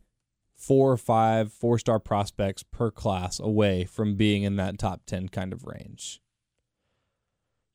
four 0.55 0.91
or 0.91 0.97
five 0.97 1.51
four 1.51 1.77
star 1.79 1.99
prospects 1.99 2.63
per 2.63 2.91
class 2.91 3.39
away 3.39 3.85
from 3.85 4.15
being 4.15 4.43
in 4.43 4.55
that 4.57 4.77
top 4.77 5.01
10 5.07 5.29
kind 5.29 5.51
of 5.51 5.65
range. 5.65 6.21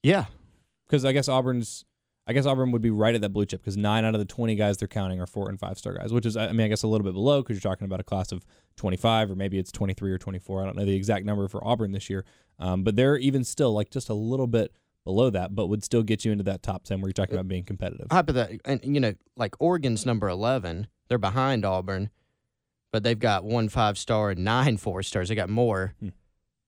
Yeah. 0.02 0.26
Because 0.87 1.05
I 1.05 1.12
guess 1.12 1.28
Auburn's, 1.28 1.85
I 2.28 2.35
guess 2.35 2.44
Auburn 2.44 2.70
would 2.73 2.82
be 2.82 2.90
right 2.90 3.14
at 3.14 3.23
that 3.23 3.30
blue 3.30 3.47
chip 3.47 3.62
because 3.62 3.78
nine 3.78 4.04
out 4.04 4.14
of 4.14 4.18
the 4.18 4.26
20 4.26 4.54
guys 4.54 4.76
they're 4.76 4.87
counting 4.87 5.18
are 5.18 5.26
four 5.26 5.49
and 5.49 5.58
five 5.58 5.78
star 5.78 5.94
guys, 5.94 6.12
which 6.12 6.26
is, 6.26 6.37
I 6.37 6.52
mean, 6.52 6.61
I 6.61 6.68
guess 6.68 6.82
a 6.82 6.87
little 6.87 7.04
bit 7.04 7.14
below 7.14 7.40
because 7.42 7.56
you're 7.56 7.73
talking 7.73 7.87
about 7.87 8.00
a 8.00 8.04
class 8.04 8.32
of 8.32 8.44
25 8.76 9.30
or 9.30 9.35
maybe 9.35 9.58
it's 9.58 9.73
23 9.73 10.12
or 10.12 10.18
24. 10.18 10.62
I 10.62 10.66
don't 10.66 10.76
know 10.76 10.85
the 10.85 10.94
exact 10.94 11.25
number 11.25 11.49
for 11.49 11.66
Auburn 11.66 11.92
this 11.92 12.11
year. 12.11 12.26
Um, 12.58 12.85
but 12.85 12.97
they're 12.97 13.16
even 13.16 13.44
still 13.44 13.73
like 13.73 13.90
just 13.90 14.11
a 14.11 14.14
little 14.14 14.47
bit 14.47 14.73
below 15.04 15.30
that, 15.30 15.54
but 15.54 15.68
would 15.68 15.82
still 15.82 16.02
get 16.02 16.25
you 16.26 16.32
into 16.32 16.44
that 16.44 16.62
top 16.62 16.85
10 16.85 17.00
where 17.00 17.08
you're 17.08 17.14
talking 17.14 17.35
about 17.35 17.49
being 17.49 17.64
competitive. 17.64 18.08
Hypothetical, 18.12 18.61
and 18.70 18.80
you 18.85 19.00
know, 19.00 19.14
like 19.37 19.54
Oregon's 19.58 20.04
number 20.04 20.28
11, 20.28 20.87
they're 21.08 21.16
behind 21.16 21.64
Auburn, 21.64 22.11
but 22.92 23.04
they've 23.04 23.18
got 23.18 23.42
one 23.44 23.70
five 23.70 23.97
star 23.97 24.30
and 24.32 24.44
nine 24.44 24.76
four 24.76 25.02
stars. 25.02 25.30
They 25.30 25.35
got 25.35 25.49
more, 25.49 25.94
Hmm. 26.00 26.08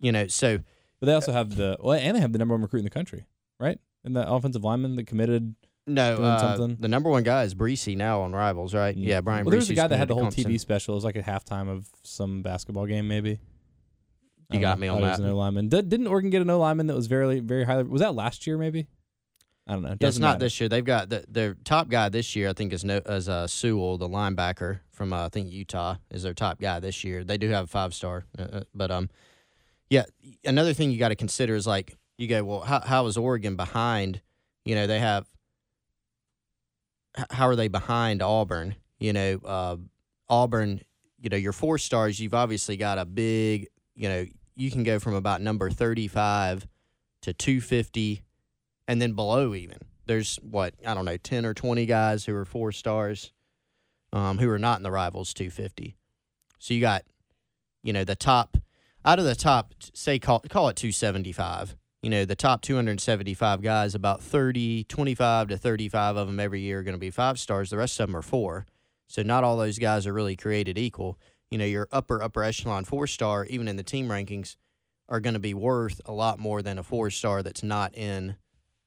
you 0.01 0.11
know, 0.11 0.27
so 0.27 0.61
But 1.01 1.07
they 1.07 1.13
also 1.13 1.33
have 1.33 1.57
the, 1.57 1.77
well, 1.81 1.99
and 1.99 2.17
they 2.17 2.21
have 2.21 2.33
the 2.33 2.39
number 2.39 2.55
one 2.55 2.63
recruit 2.63 2.81
in 2.81 2.85
the 2.85 2.91
country, 2.91 3.27
right? 3.59 3.79
And 4.05 4.17
that 4.17 4.31
offensive 4.31 4.65
lineman 4.65 4.97
that 4.97 5.07
committed 5.07 5.55
no, 5.87 6.17
Doing 6.17 6.29
uh, 6.29 6.39
something? 6.39 6.77
the 6.79 6.89
number 6.89 7.11
one 7.11 7.23
guy 7.23 7.45
is 7.45 7.55
Bresee 7.55 7.97
now 7.97 8.21
on 8.21 8.33
Rivals, 8.33 8.75
right? 8.75 8.97
Yeah, 8.97 9.21
Brian. 9.21 9.45
Well, 9.45 9.57
was 9.57 9.71
a 9.71 9.75
guy 9.75 9.89
that 9.89 9.97
had 9.97 10.09
the 10.09 10.15
whole 10.15 10.27
TV 10.27 10.61
special. 10.61 10.95
It 10.95 10.97
was 10.97 11.05
like 11.05 11.17
a 11.17 11.23
halftime 11.23 11.69
of 11.69 11.89
some 12.03 12.43
basketball 12.43 12.87
game, 12.87 13.09
maybe. 13.09 13.41
You 14.51 14.61
got 14.61 14.79
know. 14.79 14.83
me 14.83 14.89
on 14.89 15.01
thought 15.01 15.07
it 15.07 15.09
was 15.11 15.19
that. 15.19 15.25
an 15.25 15.31
O 15.31 15.37
lineman. 15.37 15.69
Did, 15.69 15.89
didn't 15.89 16.07
Oregon 16.07 16.31
get 16.31 16.43
an 16.43 16.51
O 16.51 16.59
lineman 16.59 16.87
that 16.89 16.97
was 16.97 17.07
very, 17.07 17.41
very 17.41 17.65
highly? 17.65 17.85
Was 17.85 18.01
that 18.01 18.15
last 18.15 18.47
year? 18.47 18.59
Maybe. 18.59 18.89
I 19.67 19.73
don't 19.73 19.83
know. 19.83 19.89
It 19.89 19.91
Yeah, 19.91 19.95
it's 20.09 20.17
doesn't 20.17 20.23
matter. 20.23 20.39
this 20.41 20.61
year. 20.61 20.69
They've 20.69 20.85
got 20.85 21.09
the 21.09 21.25
their 21.29 21.55
top 21.65 21.89
guy 21.89 22.09
this 22.09 22.35
year. 22.35 22.49
I 22.49 22.53
think 22.53 22.73
is 22.73 22.85
no, 22.85 23.01
as 23.07 23.29
uh, 23.29 23.47
Sewell, 23.47 23.99
the 23.99 24.09
linebacker 24.09 24.81
from 24.91 25.13
uh, 25.13 25.27
I 25.27 25.29
think 25.29 25.51
Utah, 25.51 25.97
is 26.11 26.25
their 26.25 26.35
top 26.35 26.61
guy 26.61 26.81
this 26.81 27.05
year. 27.05 27.23
They 27.25 27.39
do 27.39 27.49
have 27.51 27.65
a 27.65 27.69
five 27.69 27.95
star, 27.95 28.25
uh, 28.39 28.43
uh, 28.43 28.61
but 28.75 28.91
um, 28.91 29.09
yeah. 29.89 30.05
Another 30.45 30.73
thing 30.75 30.91
you 30.91 30.99
got 30.99 31.11
to 31.11 31.17
consider 31.17 31.55
is 31.55 31.67
like 31.67 31.97
you 32.21 32.29
go, 32.29 32.45
well, 32.45 32.61
how 32.61 32.81
how 32.81 33.07
is 33.07 33.17
Oregon 33.17 33.57
behind? 33.57 34.21
You 34.65 34.75
know, 34.75 34.87
they 34.87 34.99
have. 34.99 35.27
How 37.31 37.49
are 37.49 37.57
they 37.57 37.69
behind 37.69 38.23
Auburn? 38.23 38.77
You 38.99 39.13
know, 39.13 39.41
uh, 39.45 39.77
Auburn. 40.29 40.83
You 41.19 41.31
know, 41.31 41.37
your 41.37 41.53
four 41.53 41.79
stars. 41.79 42.21
You've 42.21 42.35
obviously 42.35 42.77
got 42.77 42.99
a 42.99 43.05
big. 43.05 43.69
You 43.95 44.09
know, 44.09 44.27
you 44.55 44.71
can 44.71 44.85
go 44.85 44.99
from 44.99 45.15
about 45.15 45.41
number 45.41 45.71
thirty 45.71 46.09
five 46.09 46.67
to 47.23 47.33
two 47.33 47.61
fifty 47.61 48.23
and 48.91 49.01
then 49.01 49.13
below 49.13 49.55
even 49.55 49.79
there's 50.07 50.37
what 50.43 50.75
i 50.85 50.95
don't 50.95 51.05
know 51.05 51.17
10 51.17 51.47
or 51.47 51.55
20 51.55 51.87
guys 51.87 52.25
who 52.25 52.35
are 52.35 52.45
four 52.45 52.73
stars 52.73 53.33
um, 54.13 54.39
who 54.39 54.51
are 54.51 54.59
not 54.59 54.79
in 54.79 54.83
the 54.83 54.91
rivals 54.91 55.33
250 55.33 55.97
so 56.59 56.75
you 56.75 56.81
got 56.81 57.05
you 57.83 57.93
know 57.93 58.03
the 58.03 58.17
top 58.17 58.57
out 59.05 59.19
of 59.21 59.25
the 59.25 59.37
top 59.37 59.75
say 59.95 60.19
call, 60.19 60.41
call 60.41 60.69
it 60.69 60.77
275 60.77 61.77
you 62.03 62.11
know 62.11 62.25
the 62.25 62.37
top 62.37 62.63
275 62.63 63.63
guys 63.63 63.95
about 63.95 64.23
30 64.23 64.85
25 64.85 65.49
to 65.49 65.59
35 65.59 66.17
of 66.17 66.27
them 66.27 66.41
every 66.41 66.61
year 66.61 66.81
are 66.81 66.83
going 66.83 66.95
to 66.95 66.99
be 66.99 67.11
five 67.11 67.39
stars 67.39 67.71
the 67.71 67.77
rest 67.77 68.01
of 68.01 68.07
them 68.07 68.17
are 68.17 68.23
four 68.23 68.67
so 69.09 69.23
not 69.23 69.45
all 69.45 69.57
those 69.57 69.79
guys 69.79 70.07
are 70.07 70.13
really 70.13 70.37
created 70.37 70.79
equal 70.79 71.19
you 71.51 71.59
know 71.59 71.65
your 71.65 71.89
upper 71.93 72.23
upper 72.23 72.43
echelon 72.43 72.85
four 72.85 73.07
star 73.07 73.45
even 73.47 73.69
in 73.69 73.77
the 73.77 73.83
team 73.83 74.09
rankings 74.09 74.57
are 75.11 75.21
going 75.21 75.35
to 75.35 75.41
be 75.41 75.55
worth 75.55 76.01
a 76.07 76.13
lot 76.13 76.39
more 76.39 76.63
than 76.63 76.79
a 76.79 76.83
four 76.83 77.11
star 77.11 77.43
that's 77.43 77.63
not 77.63 77.95
in, 77.97 78.37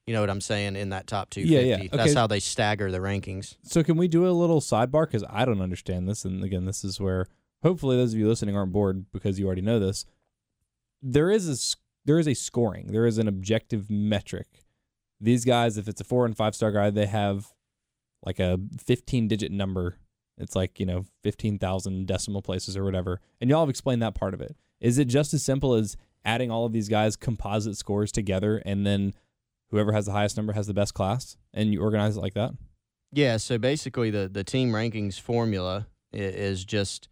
you 0.07 0.13
know 0.13 0.21
what 0.21 0.29
I'm 0.29 0.41
saying, 0.41 0.75
in 0.75 0.89
that 0.89 1.05
top 1.05 1.29
250. 1.29 1.69
Yeah, 1.69 1.83
yeah. 1.83 1.89
That's 1.91 2.13
how 2.13 2.27
they 2.27 2.39
stagger 2.39 2.91
the 2.91 2.99
rankings. 2.99 3.57
So 3.63 3.83
can 3.83 3.97
we 3.97 4.07
do 4.07 4.25
a 4.25 4.31
little 4.31 4.61
sidebar 4.61 5.05
because 5.05 5.25
I 5.29 5.45
don't 5.45 5.61
understand 5.61 6.07
this, 6.07 6.23
and 6.25 6.43
again, 6.43 6.65
this 6.65 6.83
is 6.83 6.99
where 6.99 7.27
hopefully 7.61 7.97
those 7.97 8.13
of 8.13 8.19
you 8.19 8.27
listening 8.27 8.55
aren't 8.55 8.71
bored 8.71 9.05
because 9.11 9.37
you 9.37 9.45
already 9.45 9.61
know 9.61 9.79
this. 9.79 10.05
There 11.01 11.29
is 11.29 11.75
there 12.05 12.19
is 12.19 12.27
a 12.27 12.33
scoring. 12.33 12.87
There 12.91 13.05
is 13.05 13.17
an 13.17 13.27
objective 13.27 13.89
metric. 13.89 14.47
These 15.19 15.45
guys, 15.45 15.77
if 15.77 15.87
it's 15.87 16.01
a 16.01 16.03
four 16.03 16.25
and 16.25 16.35
five 16.35 16.55
star 16.55 16.71
guy, 16.71 16.89
they 16.89 17.05
have 17.05 17.53
like 18.25 18.39
a 18.39 18.59
15 18.85 19.27
digit 19.27 19.51
number. 19.51 19.97
It's 20.37 20.55
like 20.55 20.79
you 20.79 20.85
know 20.85 21.05
15,000 21.23 22.07
decimal 22.07 22.41
places 22.41 22.75
or 22.75 22.83
whatever, 22.83 23.21
and 23.39 23.49
y'all 23.49 23.61
have 23.61 23.69
explained 23.69 24.01
that 24.01 24.15
part 24.15 24.33
of 24.33 24.41
it. 24.41 24.55
Is 24.81 24.97
it 24.97 25.05
just 25.05 25.33
as 25.33 25.43
simple 25.43 25.73
as 25.75 25.95
adding 26.25 26.51
all 26.51 26.65
of 26.65 26.73
these 26.73 26.89
guys 26.89 27.15
composite 27.15 27.77
scores 27.77 28.11
together 28.11 28.61
and 28.65 28.85
then 28.85 29.13
whoever 29.69 29.91
has 29.91 30.05
the 30.05 30.11
highest 30.11 30.37
number 30.37 30.53
has 30.53 30.67
the 30.67 30.73
best 30.73 30.93
class 30.93 31.37
and 31.53 31.73
you 31.73 31.81
organize 31.81 32.17
it 32.17 32.21
like 32.21 32.33
that? 32.33 32.51
Yeah, 33.11 33.37
so 33.37 33.57
basically 33.57 34.09
the, 34.09 34.27
the 34.27 34.43
team 34.43 34.71
rankings 34.71 35.19
formula 35.19 35.87
is 36.11 36.65
just 36.65 37.09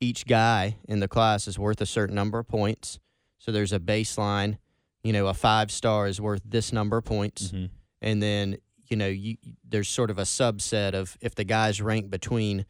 each 0.00 0.26
guy 0.26 0.76
in 0.88 1.00
the 1.00 1.08
class 1.08 1.48
is 1.48 1.58
worth 1.58 1.80
a 1.80 1.86
certain 1.86 2.14
number 2.14 2.38
of 2.38 2.48
points. 2.48 2.98
So 3.40 3.50
there's 3.50 3.72
a 3.72 3.80
baseline, 3.80 4.58
you 5.02 5.12
know, 5.12 5.26
a 5.26 5.34
five 5.34 5.72
star 5.72 6.06
is 6.06 6.20
worth 6.20 6.42
this 6.44 6.72
number 6.72 6.98
of 6.98 7.04
points. 7.04 7.48
Mm-hmm. 7.48 7.66
and 8.00 8.22
then 8.22 8.56
you 8.88 8.96
know 8.96 9.06
you 9.08 9.36
there's 9.66 9.88
sort 9.88 10.10
of 10.10 10.18
a 10.18 10.22
subset 10.22 10.94
of 10.94 11.16
if 11.20 11.34
the 11.34 11.44
guys 11.44 11.80
rank 11.80 12.10
between 12.10 12.66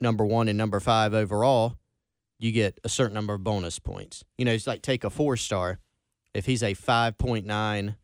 number 0.00 0.24
one 0.24 0.48
and 0.48 0.56
number 0.56 0.80
five 0.80 1.12
overall 1.12 1.76
you 2.38 2.52
get 2.52 2.78
a 2.84 2.88
certain 2.88 3.12
number 3.14 3.34
of 3.34 3.44
bonus 3.44 3.78
points. 3.78 4.24
You 4.38 4.46
know 4.46 4.52
it's 4.52 4.66
like 4.66 4.80
take 4.82 5.04
a 5.04 5.10
four 5.10 5.36
star. 5.36 5.78
If 6.32 6.46
he's 6.46 6.62
a 6.62 6.74
5.9 6.74 7.96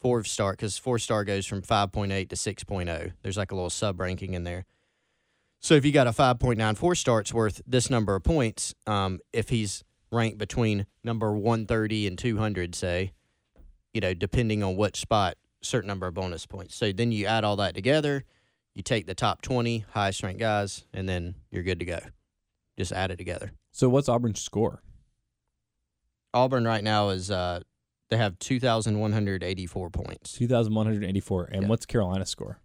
four 0.00 0.24
star 0.24 0.52
because 0.52 0.78
four 0.78 0.98
star 0.98 1.24
goes 1.24 1.46
from 1.46 1.62
5.8 1.62 2.28
to 2.30 2.36
6.0 2.36 3.12
there's 3.22 3.36
like 3.36 3.52
a 3.52 3.54
little 3.54 3.70
sub 3.70 4.00
ranking 4.00 4.34
in 4.34 4.44
there. 4.44 4.64
So 5.60 5.74
if 5.74 5.84
you 5.84 5.92
got 5.92 6.06
a 6.06 6.12
5.9 6.12 6.76
four 6.76 6.94
star 6.94 7.20
it's 7.20 7.34
worth 7.34 7.60
this 7.66 7.90
number 7.90 8.14
of 8.14 8.24
points. 8.24 8.74
Um, 8.86 9.20
if 9.32 9.50
he's 9.50 9.84
ranked 10.12 10.38
between 10.38 10.86
number 11.04 11.32
130 11.32 12.06
and 12.06 12.18
200 12.18 12.74
say 12.74 13.12
you 13.92 14.00
know 14.00 14.14
depending 14.14 14.62
on 14.62 14.76
what 14.76 14.96
spot 14.96 15.36
certain 15.62 15.88
number 15.88 16.06
of 16.06 16.14
bonus 16.14 16.46
points. 16.46 16.74
So 16.76 16.92
then 16.92 17.10
you 17.12 17.26
add 17.26 17.42
all 17.44 17.56
that 17.56 17.74
together, 17.74 18.24
you 18.74 18.82
take 18.82 19.06
the 19.06 19.14
top 19.14 19.42
20 19.42 19.84
highest 19.92 20.22
ranked 20.22 20.38
guys, 20.38 20.84
and 20.92 21.08
then 21.08 21.34
you're 21.50 21.62
good 21.64 21.80
to 21.80 21.86
go. 21.86 21.98
Just 22.78 22.92
add 22.92 23.10
it 23.10 23.16
together. 23.16 23.52
So 23.72 23.88
what's 23.88 24.08
Auburn's 24.08 24.40
score? 24.40 24.82
Auburn 26.34 26.64
right 26.66 26.84
now 26.84 27.08
is 27.08 27.30
uh 27.30 27.60
they 28.08 28.16
have 28.18 28.38
2,184 28.38 29.90
points. 29.90 30.32
2,184. 30.34 31.44
And 31.50 31.62
Yeah. 31.62 31.68
what's 31.68 31.86
Carolina's 31.86 32.28
score? 32.30 32.60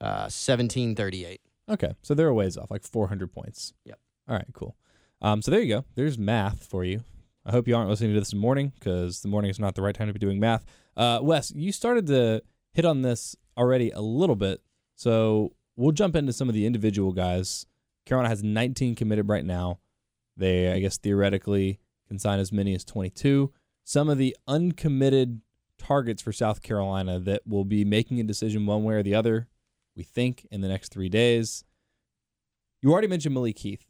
uh, 0.00 0.30
1738. 0.30 1.42
Okay, 1.68 1.92
so 2.00 2.14
they're 2.14 2.28
a 2.28 2.34
ways 2.34 2.56
off, 2.56 2.70
like 2.70 2.82
400 2.82 3.30
points. 3.30 3.74
Yep. 3.84 3.98
All 4.28 4.34
right, 4.36 4.46
cool. 4.54 4.74
Um, 5.22 5.42
so 5.42 5.50
there 5.50 5.60
you 5.60 5.68
go. 5.68 5.84
There's 5.94 6.18
math 6.18 6.64
for 6.64 6.84
you. 6.84 7.04
I 7.44 7.52
hope 7.52 7.66
you 7.66 7.76
aren't 7.76 7.88
listening 7.88 8.14
to 8.14 8.20
this 8.20 8.32
in 8.32 8.38
the 8.38 8.42
morning 8.42 8.72
because 8.78 9.22
the 9.22 9.28
morning 9.28 9.50
is 9.50 9.58
not 9.58 9.74
the 9.74 9.82
right 9.82 9.94
time 9.94 10.06
to 10.08 10.12
be 10.12 10.18
doing 10.18 10.40
math. 10.40 10.64
Uh, 10.96 11.20
Wes, 11.22 11.50
you 11.50 11.72
started 11.72 12.06
to 12.08 12.42
hit 12.72 12.84
on 12.84 13.02
this 13.02 13.36
already 13.56 13.90
a 13.90 14.00
little 14.00 14.36
bit, 14.36 14.60
so 14.94 15.52
we'll 15.76 15.92
jump 15.92 16.16
into 16.16 16.32
some 16.32 16.48
of 16.48 16.54
the 16.54 16.66
individual 16.66 17.12
guys. 17.12 17.66
Carolina 18.06 18.28
has 18.28 18.42
19 18.42 18.94
committed 18.94 19.28
right 19.28 19.44
now. 19.44 19.78
They, 20.36 20.72
I 20.72 20.80
guess, 20.80 20.98
theoretically 20.98 21.80
can 22.08 22.18
sign 22.18 22.38
as 22.38 22.52
many 22.52 22.74
as 22.74 22.84
22. 22.84 23.52
Some 23.84 24.08
of 24.08 24.18
the 24.18 24.36
uncommitted 24.46 25.40
targets 25.78 26.22
for 26.22 26.32
South 26.32 26.62
Carolina 26.62 27.18
that 27.20 27.42
will 27.46 27.64
be 27.64 27.84
making 27.84 28.20
a 28.20 28.24
decision 28.24 28.66
one 28.66 28.84
way 28.84 28.94
or 28.94 29.02
the 29.02 29.14
other, 29.14 29.48
we 29.96 30.02
think, 30.02 30.46
in 30.50 30.60
the 30.60 30.68
next 30.68 30.92
three 30.92 31.08
days. 31.08 31.64
You 32.82 32.92
already 32.92 33.08
mentioned 33.08 33.34
Malik 33.34 33.58
Heath, 33.58 33.89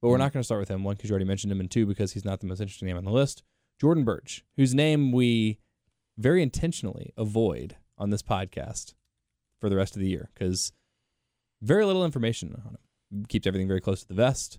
but 0.00 0.08
we're 0.08 0.16
Mhm. 0.16 0.20
not 0.20 0.32
going 0.32 0.40
to 0.40 0.44
start 0.44 0.60
with 0.60 0.68
him. 0.68 0.84
One, 0.84 0.96
because 0.96 1.10
you 1.10 1.14
already 1.14 1.24
mentioned 1.26 1.52
him, 1.52 1.60
and 1.60 1.70
two, 1.70 1.86
because 1.86 2.12
he's 2.12 2.24
not 2.24 2.40
the 2.40 2.46
most 2.46 2.60
interesting 2.60 2.86
name 2.88 2.96
on 2.96 3.04
the 3.04 3.10
list. 3.12 3.42
Jordan 3.80 4.04
Burch, 4.04 4.44
whose 4.56 4.74
name 4.74 5.12
we 5.12 5.58
very 6.16 6.42
intentionally 6.42 7.12
avoid 7.16 7.76
on 7.96 8.10
this 8.10 8.22
podcast 8.22 8.94
for 9.60 9.68
the 9.68 9.76
rest 9.76 9.94
of 9.96 10.00
the 10.02 10.08
year, 10.08 10.30
because 10.34 10.72
very 11.62 11.84
little 11.84 12.04
information 12.04 12.54
on 12.64 12.76
him. 13.10 13.24
Keeps 13.28 13.46
everything 13.46 13.68
very 13.68 13.80
close 13.80 14.02
to 14.02 14.08
the 14.08 14.14
vest. 14.14 14.58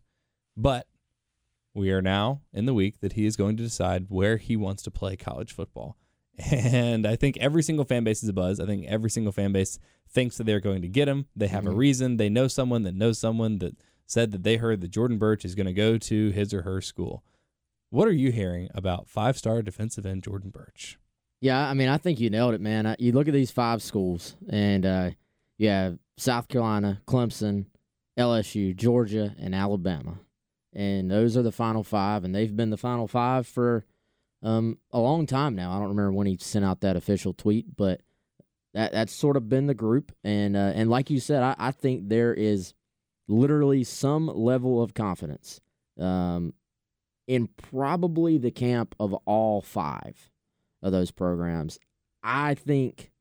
But 0.58 0.88
we 1.74 1.92
are 1.92 2.02
now 2.02 2.42
in 2.52 2.66
the 2.66 2.74
week 2.74 3.00
that 3.00 3.14
he 3.14 3.26
is 3.26 3.36
going 3.38 3.56
to 3.58 3.64
decide 3.64 4.08
where 4.10 4.38
he 4.38 4.56
wants 4.58 4.84
to 4.84 4.92
play 4.92 5.16
college 5.16 5.54
football. 5.54 5.98
And 6.52 7.06
I 7.06 7.16
think 7.18 7.38
every 7.38 7.62
single 7.64 7.84
fan 7.86 8.04
base 8.06 8.24
is 8.24 8.30
a 8.30 8.34
buzz. 8.34 8.60
I 8.62 8.66
think 8.66 8.86
every 8.86 9.10
single 9.10 9.32
fan 9.34 9.52
base 9.52 9.78
thinks 10.10 10.38
that 10.38 10.46
they're 10.46 10.60
going 10.62 10.82
to 10.82 10.88
get 10.88 11.08
him. 11.10 11.28
They 11.36 11.48
have 11.48 11.66
a 11.68 11.70
Mhm. 11.72 11.76
reason. 11.78 12.18
They 12.18 12.30
know 12.30 12.48
someone 12.48 12.84
that 12.84 12.96
knows 12.96 13.20
someone 13.20 13.60
that 13.60 13.76
said 14.10 14.32
that 14.32 14.44
they 14.44 14.58
heard 14.58 14.82
that 14.82 14.90
Jordan 14.90 15.20
Burch 15.20 15.46
is 15.46 15.54
going 15.56 15.68
to 15.68 15.74
go 15.74 15.98
to 15.98 16.30
his 16.32 16.54
or 16.54 16.64
her 16.64 16.82
school. 16.82 17.24
What 17.92 18.08
are 18.08 18.14
you 18.14 18.32
hearing 18.32 18.68
about 18.74 19.08
five 19.08 19.38
star 19.38 19.62
defensive 19.62 20.06
end 20.06 20.24
Jordan 20.24 20.50
Burch? 20.50 20.98
Yeah, 21.42 21.60
I 21.70 21.74
mean, 21.74 21.88
I 21.88 21.98
think 21.98 22.20
you 22.20 22.30
nailed 22.30 22.54
it, 22.56 22.62
man. 22.62 22.86
Uh, 22.86 22.96
You 23.00 23.14
look 23.14 23.28
at 23.28 23.34
these 23.34 23.52
five 23.52 23.82
schools, 23.82 24.36
and 24.50 24.86
uh, 24.86 25.12
you 25.58 25.70
have 25.70 26.00
South 26.18 26.48
Carolina, 26.50 27.02
Clemson, 27.08 27.68
LSU, 28.18 28.76
Georgia, 28.76 29.36
and 29.40 29.56
Alabama, 29.56 30.20
and 30.74 31.10
those 31.10 31.38
are 31.38 31.42
the 31.42 31.52
final 31.52 31.84
five, 31.84 32.24
and 32.24 32.36
they've 32.36 32.56
been 32.56 32.72
the 32.72 32.78
final 32.78 33.08
five 33.08 33.48
for 33.48 33.86
um, 34.44 34.80
a 34.92 35.00
long 35.00 35.26
time 35.26 35.56
now. 35.56 35.72
I 35.72 35.80
don't 35.80 35.90
remember 35.90 36.12
when 36.12 36.28
he 36.28 36.38
sent 36.38 36.66
out 36.66 36.82
that 36.82 36.98
official 36.98 37.34
tweet, 37.34 37.78
but 37.78 38.02
that 38.74 38.92
that's 38.92 39.14
sort 39.14 39.38
of 39.38 39.48
been 39.50 39.68
the 39.68 39.74
group, 39.74 40.12
and 40.24 40.58
uh, 40.58 40.74
and 40.76 40.90
like 40.90 41.10
you 41.10 41.20
said, 41.20 41.42
I, 41.42 41.56
I 41.58 41.72
think 41.72 42.10
there 42.10 42.34
is 42.34 42.74
literally 43.30 43.84
some 43.84 44.28
level 44.28 44.82
of 44.82 44.94
confidence 44.94 45.62
um, 46.00 46.54
in 47.28 47.48
probably 47.48 48.38
the 48.38 48.52
camp 48.52 48.96
of 49.00 49.14
all 49.26 49.62
five 49.62 50.32
of 50.82 50.92
those 50.92 51.12
programs. 51.12 51.80
I 52.24 52.56
think 52.56 53.12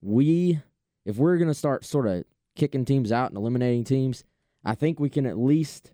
we, 0.00 0.60
if 1.04 1.16
we're 1.16 1.38
going 1.38 1.48
to 1.48 1.54
start 1.54 1.84
sort 1.84 2.06
of 2.06 2.24
kicking 2.54 2.84
teams 2.84 3.10
out 3.10 3.30
and 3.30 3.38
eliminating 3.38 3.84
teams, 3.84 4.22
I 4.64 4.74
think 4.74 5.00
we 5.00 5.08
can 5.08 5.26
at 5.26 5.38
least 5.38 5.92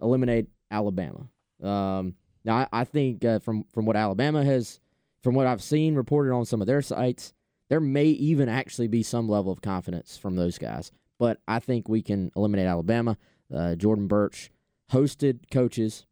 eliminate 0.00 0.46
Alabama. 0.70 1.28
Um, 1.62 2.14
now, 2.44 2.56
I, 2.56 2.68
I 2.72 2.84
think 2.84 3.24
uh, 3.24 3.38
from 3.38 3.64
from 3.72 3.84
what 3.84 3.96
Alabama 3.96 4.44
has, 4.44 4.80
from 5.22 5.34
what 5.34 5.46
I've 5.46 5.62
seen 5.62 5.94
reported 5.94 6.32
on 6.32 6.44
some 6.44 6.60
of 6.60 6.66
their 6.66 6.82
sites, 6.82 7.32
there 7.68 7.80
may 7.80 8.06
even 8.06 8.48
actually 8.48 8.88
be 8.88 9.02
some 9.02 9.28
level 9.28 9.52
of 9.52 9.62
confidence 9.62 10.16
from 10.16 10.36
those 10.36 10.58
guys. 10.58 10.90
But 11.18 11.38
I 11.46 11.58
think 11.60 11.88
we 11.88 12.02
can 12.02 12.30
eliminate 12.36 12.66
Alabama. 12.66 13.16
Uh, 13.54 13.74
Jordan 13.74 14.08
Burch 14.08 14.50
hosted 14.92 15.50
coaches 15.50 16.06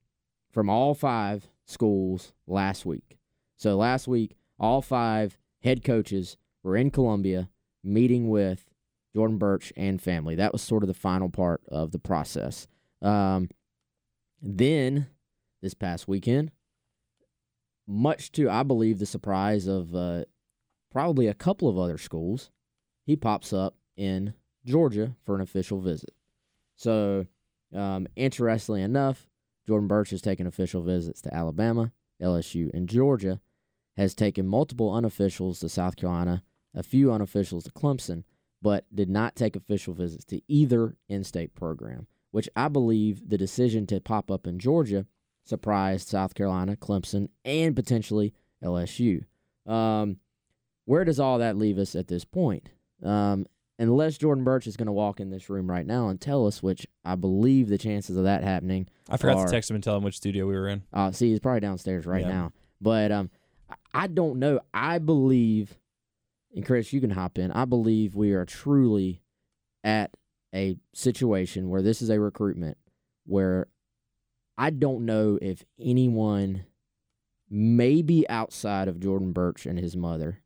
from 0.52 0.68
all 0.68 0.94
five 0.94 1.48
schools 1.64 2.32
last 2.46 2.86
week. 2.86 3.18
So 3.56 3.76
last 3.76 4.06
week, 4.06 4.36
all 4.58 4.82
five 4.82 5.38
head 5.62 5.84
coaches 5.84 6.36
were 6.62 6.76
in 6.76 6.90
Columbia 6.90 7.48
meeting 7.82 8.28
with 8.28 8.70
Jordan 9.14 9.38
Burch 9.38 9.72
and 9.76 10.00
family. 10.00 10.34
That 10.34 10.52
was 10.52 10.62
sort 10.62 10.82
of 10.82 10.86
the 10.86 10.94
final 10.94 11.28
part 11.28 11.62
of 11.68 11.92
the 11.92 11.98
process. 11.98 12.66
Um, 13.00 13.48
then 14.40 15.08
this 15.60 15.74
past 15.74 16.08
weekend, 16.08 16.50
much 17.86 18.32
to 18.32 18.48
I 18.48 18.62
believe 18.62 18.98
the 18.98 19.06
surprise 19.06 19.66
of 19.66 19.94
uh, 19.94 20.24
probably 20.90 21.26
a 21.26 21.34
couple 21.34 21.68
of 21.68 21.78
other 21.78 21.98
schools, 21.98 22.50
he 23.04 23.16
pops 23.16 23.52
up 23.52 23.76
in 23.96 24.34
Georgia 24.64 25.14
for 25.24 25.34
an 25.34 25.40
official 25.40 25.80
visit. 25.80 26.14
So, 26.76 27.26
um, 27.74 28.06
interestingly 28.16 28.82
enough, 28.82 29.28
Jordan 29.66 29.88
Burch 29.88 30.10
has 30.10 30.22
taken 30.22 30.46
official 30.46 30.82
visits 30.82 31.20
to 31.22 31.34
Alabama, 31.34 31.92
LSU, 32.20 32.70
and 32.74 32.88
Georgia, 32.88 33.40
has 33.96 34.14
taken 34.14 34.46
multiple 34.46 34.92
unofficials 34.92 35.60
to 35.60 35.68
South 35.68 35.96
Carolina, 35.96 36.42
a 36.74 36.82
few 36.82 37.08
unofficials 37.08 37.64
to 37.64 37.70
Clemson, 37.70 38.24
but 38.60 38.84
did 38.94 39.10
not 39.10 39.36
take 39.36 39.56
official 39.56 39.94
visits 39.94 40.24
to 40.26 40.40
either 40.48 40.96
in 41.08 41.24
state 41.24 41.54
program, 41.54 42.06
which 42.30 42.48
I 42.56 42.68
believe 42.68 43.28
the 43.28 43.38
decision 43.38 43.86
to 43.88 44.00
pop 44.00 44.30
up 44.30 44.46
in 44.46 44.58
Georgia 44.58 45.06
surprised 45.44 46.08
South 46.08 46.34
Carolina, 46.34 46.76
Clemson, 46.76 47.28
and 47.44 47.74
potentially 47.74 48.32
LSU. 48.62 49.24
Um, 49.66 50.18
where 50.84 51.04
does 51.04 51.20
all 51.20 51.38
that 51.38 51.56
leave 51.56 51.78
us 51.78 51.94
at 51.94 52.08
this 52.08 52.24
point? 52.24 52.70
Um, 53.02 53.46
unless 53.78 54.18
Jordan 54.18 54.44
Burch 54.44 54.66
is 54.66 54.76
going 54.76 54.86
to 54.86 54.92
walk 54.92 55.18
in 55.20 55.30
this 55.30 55.48
room 55.50 55.70
right 55.70 55.86
now 55.86 56.08
and 56.08 56.20
tell 56.20 56.46
us, 56.46 56.62
which 56.62 56.86
I 57.04 57.14
believe 57.14 57.68
the 57.68 57.78
chances 57.78 58.16
of 58.16 58.24
that 58.24 58.44
happening 58.44 58.88
I 59.08 59.16
forgot 59.16 59.38
are- 59.38 59.46
to 59.46 59.50
text 59.52 59.70
him 59.70 59.74
and 59.76 59.82
tell 59.84 59.96
him 59.96 60.04
which 60.04 60.16
studio 60.16 60.46
we 60.46 60.54
were 60.54 60.68
in. 60.68 60.82
uh, 60.92 61.10
see, 61.12 61.30
he's 61.30 61.40
probably 61.40 61.60
downstairs 61.60 62.06
right 62.06 62.22
Yeah. 62.22 62.28
now. 62.28 62.52
But 62.80 63.10
um, 63.12 63.30
I- 63.68 63.74
I 63.94 64.06
don't 64.06 64.38
know. 64.38 64.60
I 64.72 64.98
believe, 64.98 65.78
and 66.54 66.64
Chris, 66.64 66.92
you 66.92 67.00
can 67.00 67.10
hop 67.10 67.38
in. 67.38 67.50
I 67.52 67.64
believe 67.64 68.14
we 68.14 68.32
are 68.32 68.44
truly 68.44 69.22
at 69.84 70.14
a 70.54 70.76
situation 70.94 71.70
where 71.70 71.82
this 71.82 72.02
is 72.02 72.10
a 72.10 72.20
recruitment 72.20 72.76
where 73.26 73.68
I 74.58 74.70
don't 74.70 75.06
know 75.06 75.38
if 75.40 75.64
anyone, 75.80 76.64
maybe 77.48 78.28
outside 78.28 78.86
of 78.88 79.00
Jordan 79.00 79.32
Burch 79.32 79.64
and 79.66 79.78
his 79.78 79.96
mother, 79.96 80.42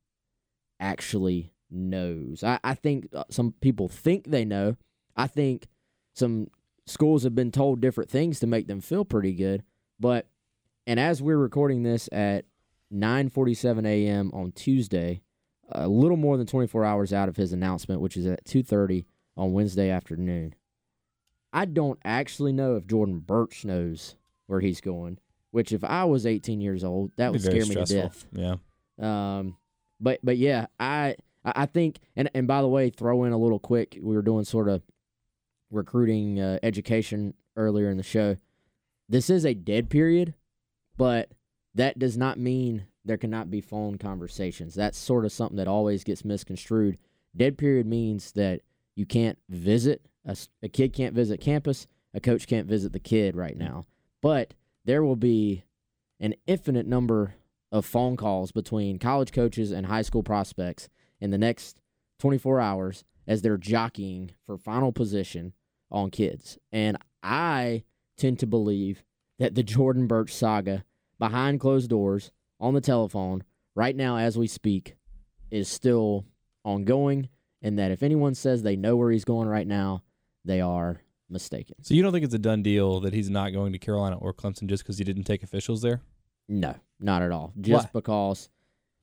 actually 0.78 1.52
knows. 1.70 2.42
I, 2.44 2.58
I 2.62 2.74
think 2.74 3.08
uh, 3.14 3.24
some 3.30 3.54
people 3.60 3.88
think 3.88 4.26
they 4.28 4.44
know. 4.44 4.76
I 5.16 5.26
think 5.26 5.66
some 6.14 6.48
schools 6.86 7.24
have 7.24 7.34
been 7.34 7.50
told 7.52 7.80
different 7.80 8.10
things 8.10 8.40
to 8.40 8.46
make 8.46 8.66
them 8.66 8.80
feel 8.80 9.04
pretty 9.04 9.32
good. 9.32 9.62
But 9.98 10.28
and 10.86 11.00
as 11.00 11.22
we're 11.22 11.38
recording 11.38 11.82
this 11.82 12.08
at 12.12 12.44
9:47 12.92 13.86
a.m. 13.86 14.30
on 14.32 14.52
Tuesday, 14.52 15.22
a 15.70 15.88
little 15.88 16.16
more 16.16 16.36
than 16.36 16.46
24 16.46 16.84
hours 16.84 17.12
out 17.12 17.28
of 17.28 17.36
his 17.36 17.52
announcement, 17.52 18.00
which 18.00 18.16
is 18.16 18.26
at 18.26 18.44
2:30 18.44 19.04
on 19.36 19.52
Wednesday 19.52 19.90
afternoon. 19.90 20.54
I 21.52 21.64
don't 21.64 21.98
actually 22.04 22.52
know 22.52 22.76
if 22.76 22.86
Jordan 22.86 23.20
Burch 23.20 23.64
knows 23.64 24.16
where 24.46 24.60
he's 24.60 24.80
going. 24.80 25.18
Which, 25.52 25.72
if 25.72 25.84
I 25.84 26.04
was 26.04 26.26
18 26.26 26.60
years 26.60 26.84
old, 26.84 27.12
that 27.16 27.32
would 27.32 27.40
scare 27.40 27.64
me 27.64 27.76
to 27.76 27.84
death. 27.84 28.26
Yeah. 28.32 28.56
Um, 29.00 29.56
but 30.00 30.20
but 30.22 30.36
yeah, 30.36 30.66
I 30.78 31.16
I 31.46 31.52
I 31.54 31.66
think 31.66 32.00
and 32.14 32.28
and 32.34 32.46
by 32.46 32.60
the 32.60 32.68
way, 32.68 32.90
throw 32.90 33.24
in 33.24 33.32
a 33.32 33.38
little 33.38 33.58
quick. 33.58 33.98
We 34.02 34.14
were 34.14 34.22
doing 34.22 34.44
sort 34.44 34.68
of 34.68 34.82
recruiting 35.70 36.40
uh, 36.40 36.58
education 36.62 37.34
earlier 37.56 37.88
in 37.88 37.96
the 37.96 38.02
show. 38.02 38.36
This 39.08 39.30
is 39.30 39.46
a 39.46 39.54
dead 39.54 39.88
period, 39.88 40.34
but 40.98 41.30
that 41.74 41.98
does 41.98 42.16
not 42.16 42.38
mean 42.38 42.86
there 43.04 43.16
cannot 43.16 43.50
be 43.50 43.60
phone 43.60 43.98
conversations. 43.98 44.74
That's 44.74 44.98
sort 44.98 45.24
of 45.24 45.32
something 45.32 45.56
that 45.56 45.68
always 45.68 46.04
gets 46.04 46.24
misconstrued. 46.24 46.98
Dead 47.36 47.56
period 47.56 47.86
means 47.86 48.32
that 48.32 48.62
you 48.96 49.06
can't 49.06 49.38
visit 49.48 50.02
a, 50.26 50.36
a 50.62 50.68
kid 50.68 50.92
can't 50.92 51.14
visit 51.14 51.40
campus, 51.40 51.86
a 52.12 52.20
coach 52.20 52.46
can't 52.46 52.66
visit 52.66 52.92
the 52.92 52.98
kid 52.98 53.36
right 53.36 53.56
now. 53.56 53.86
But 54.20 54.54
there 54.84 55.04
will 55.04 55.16
be 55.16 55.64
an 56.18 56.34
infinite 56.46 56.86
number 56.86 57.34
of 57.70 57.84
phone 57.84 58.16
calls 58.16 58.52
between 58.52 58.98
college 58.98 59.32
coaches 59.32 59.70
and 59.70 59.86
high 59.86 60.02
school 60.02 60.22
prospects 60.22 60.88
in 61.20 61.30
the 61.30 61.38
next 61.38 61.78
24 62.18 62.60
hours 62.60 63.04
as 63.26 63.42
they're 63.42 63.56
jockeying 63.56 64.30
for 64.44 64.56
final 64.56 64.92
position 64.92 65.52
on 65.90 66.10
kids. 66.10 66.58
And 66.72 66.96
I 67.22 67.84
tend 68.16 68.38
to 68.40 68.46
believe 68.46 69.02
that 69.38 69.54
the 69.54 69.62
Jordan 69.64 70.06
Burch 70.06 70.32
saga 70.32 70.84
behind 71.18 71.60
closed 71.60 71.90
doors 71.90 72.30
on 72.60 72.74
the 72.74 72.80
telephone 72.80 73.44
right 73.74 73.96
now 73.96 74.16
as 74.16 74.38
we 74.38 74.46
speak 74.46 74.96
is 75.50 75.68
still 75.68 76.24
ongoing 76.64 77.28
and 77.62 77.78
that 77.78 77.90
if 77.90 78.02
anyone 78.02 78.34
says 78.34 78.62
they 78.62 78.76
know 78.76 78.96
where 78.96 79.10
he's 79.10 79.24
going 79.24 79.48
right 79.48 79.66
now, 79.66 80.02
they 80.44 80.60
are 80.60 81.00
mistaken. 81.28 81.76
So 81.82 81.94
you 81.94 82.02
don't 82.02 82.12
think 82.12 82.24
it's 82.24 82.34
a 82.34 82.38
done 82.38 82.62
deal 82.62 83.00
that 83.00 83.12
he's 83.12 83.30
not 83.30 83.52
going 83.52 83.72
to 83.72 83.78
Carolina 83.78 84.16
or 84.16 84.32
Clemson 84.32 84.66
just 84.66 84.84
because 84.84 84.98
he 84.98 85.04
didn't 85.04 85.24
take 85.24 85.42
officials 85.42 85.82
there? 85.82 86.02
No, 86.48 86.74
not 87.00 87.22
at 87.22 87.32
all. 87.32 87.52
Just 87.60 87.86
Why? 87.86 87.90
because 87.92 88.48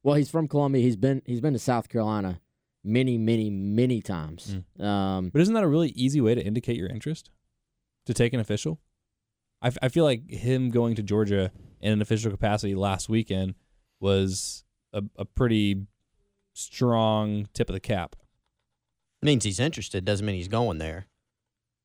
well, 0.03 0.15
he's 0.15 0.29
from 0.29 0.47
Columbia. 0.47 0.81
He's 0.81 0.95
been 0.97 1.21
he's 1.25 1.41
been 1.41 1.53
to 1.53 1.59
South 1.59 1.89
Carolina 1.89 2.39
many, 2.83 3.17
many, 3.17 3.49
many 3.49 4.01
times. 4.01 4.57
Um, 4.79 5.29
But 5.29 5.41
isn't 5.41 5.53
that 5.53 5.63
a 5.63 5.67
really 5.67 5.89
easy 5.89 6.19
way 6.21 6.35
to 6.35 6.43
indicate 6.43 6.75
your 6.77 6.89
interest? 6.89 7.29
To 8.07 8.13
take 8.13 8.33
an 8.33 8.41
official? 8.41 8.81
I, 9.61 9.67
f- 9.67 9.77
I 9.81 9.87
feel 9.87 10.03
like 10.03 10.29
him 10.29 10.69
going 10.69 10.95
to 10.95 11.03
Georgia 11.03 11.51
in 11.79 11.93
an 11.93 12.01
official 12.01 12.29
capacity 12.29 12.75
last 12.75 13.07
weekend 13.07 13.55
was 14.01 14.65
a, 14.91 15.01
a 15.17 15.23
pretty 15.23 15.87
strong 16.53 17.47
tip 17.53 17.69
of 17.69 17.73
the 17.73 17.79
cap. 17.79 18.15
Means 19.21 19.45
he's 19.45 19.59
interested, 19.61 20.03
doesn't 20.03 20.25
mean 20.25 20.35
he's 20.35 20.49
going 20.49 20.79
there. 20.79 21.05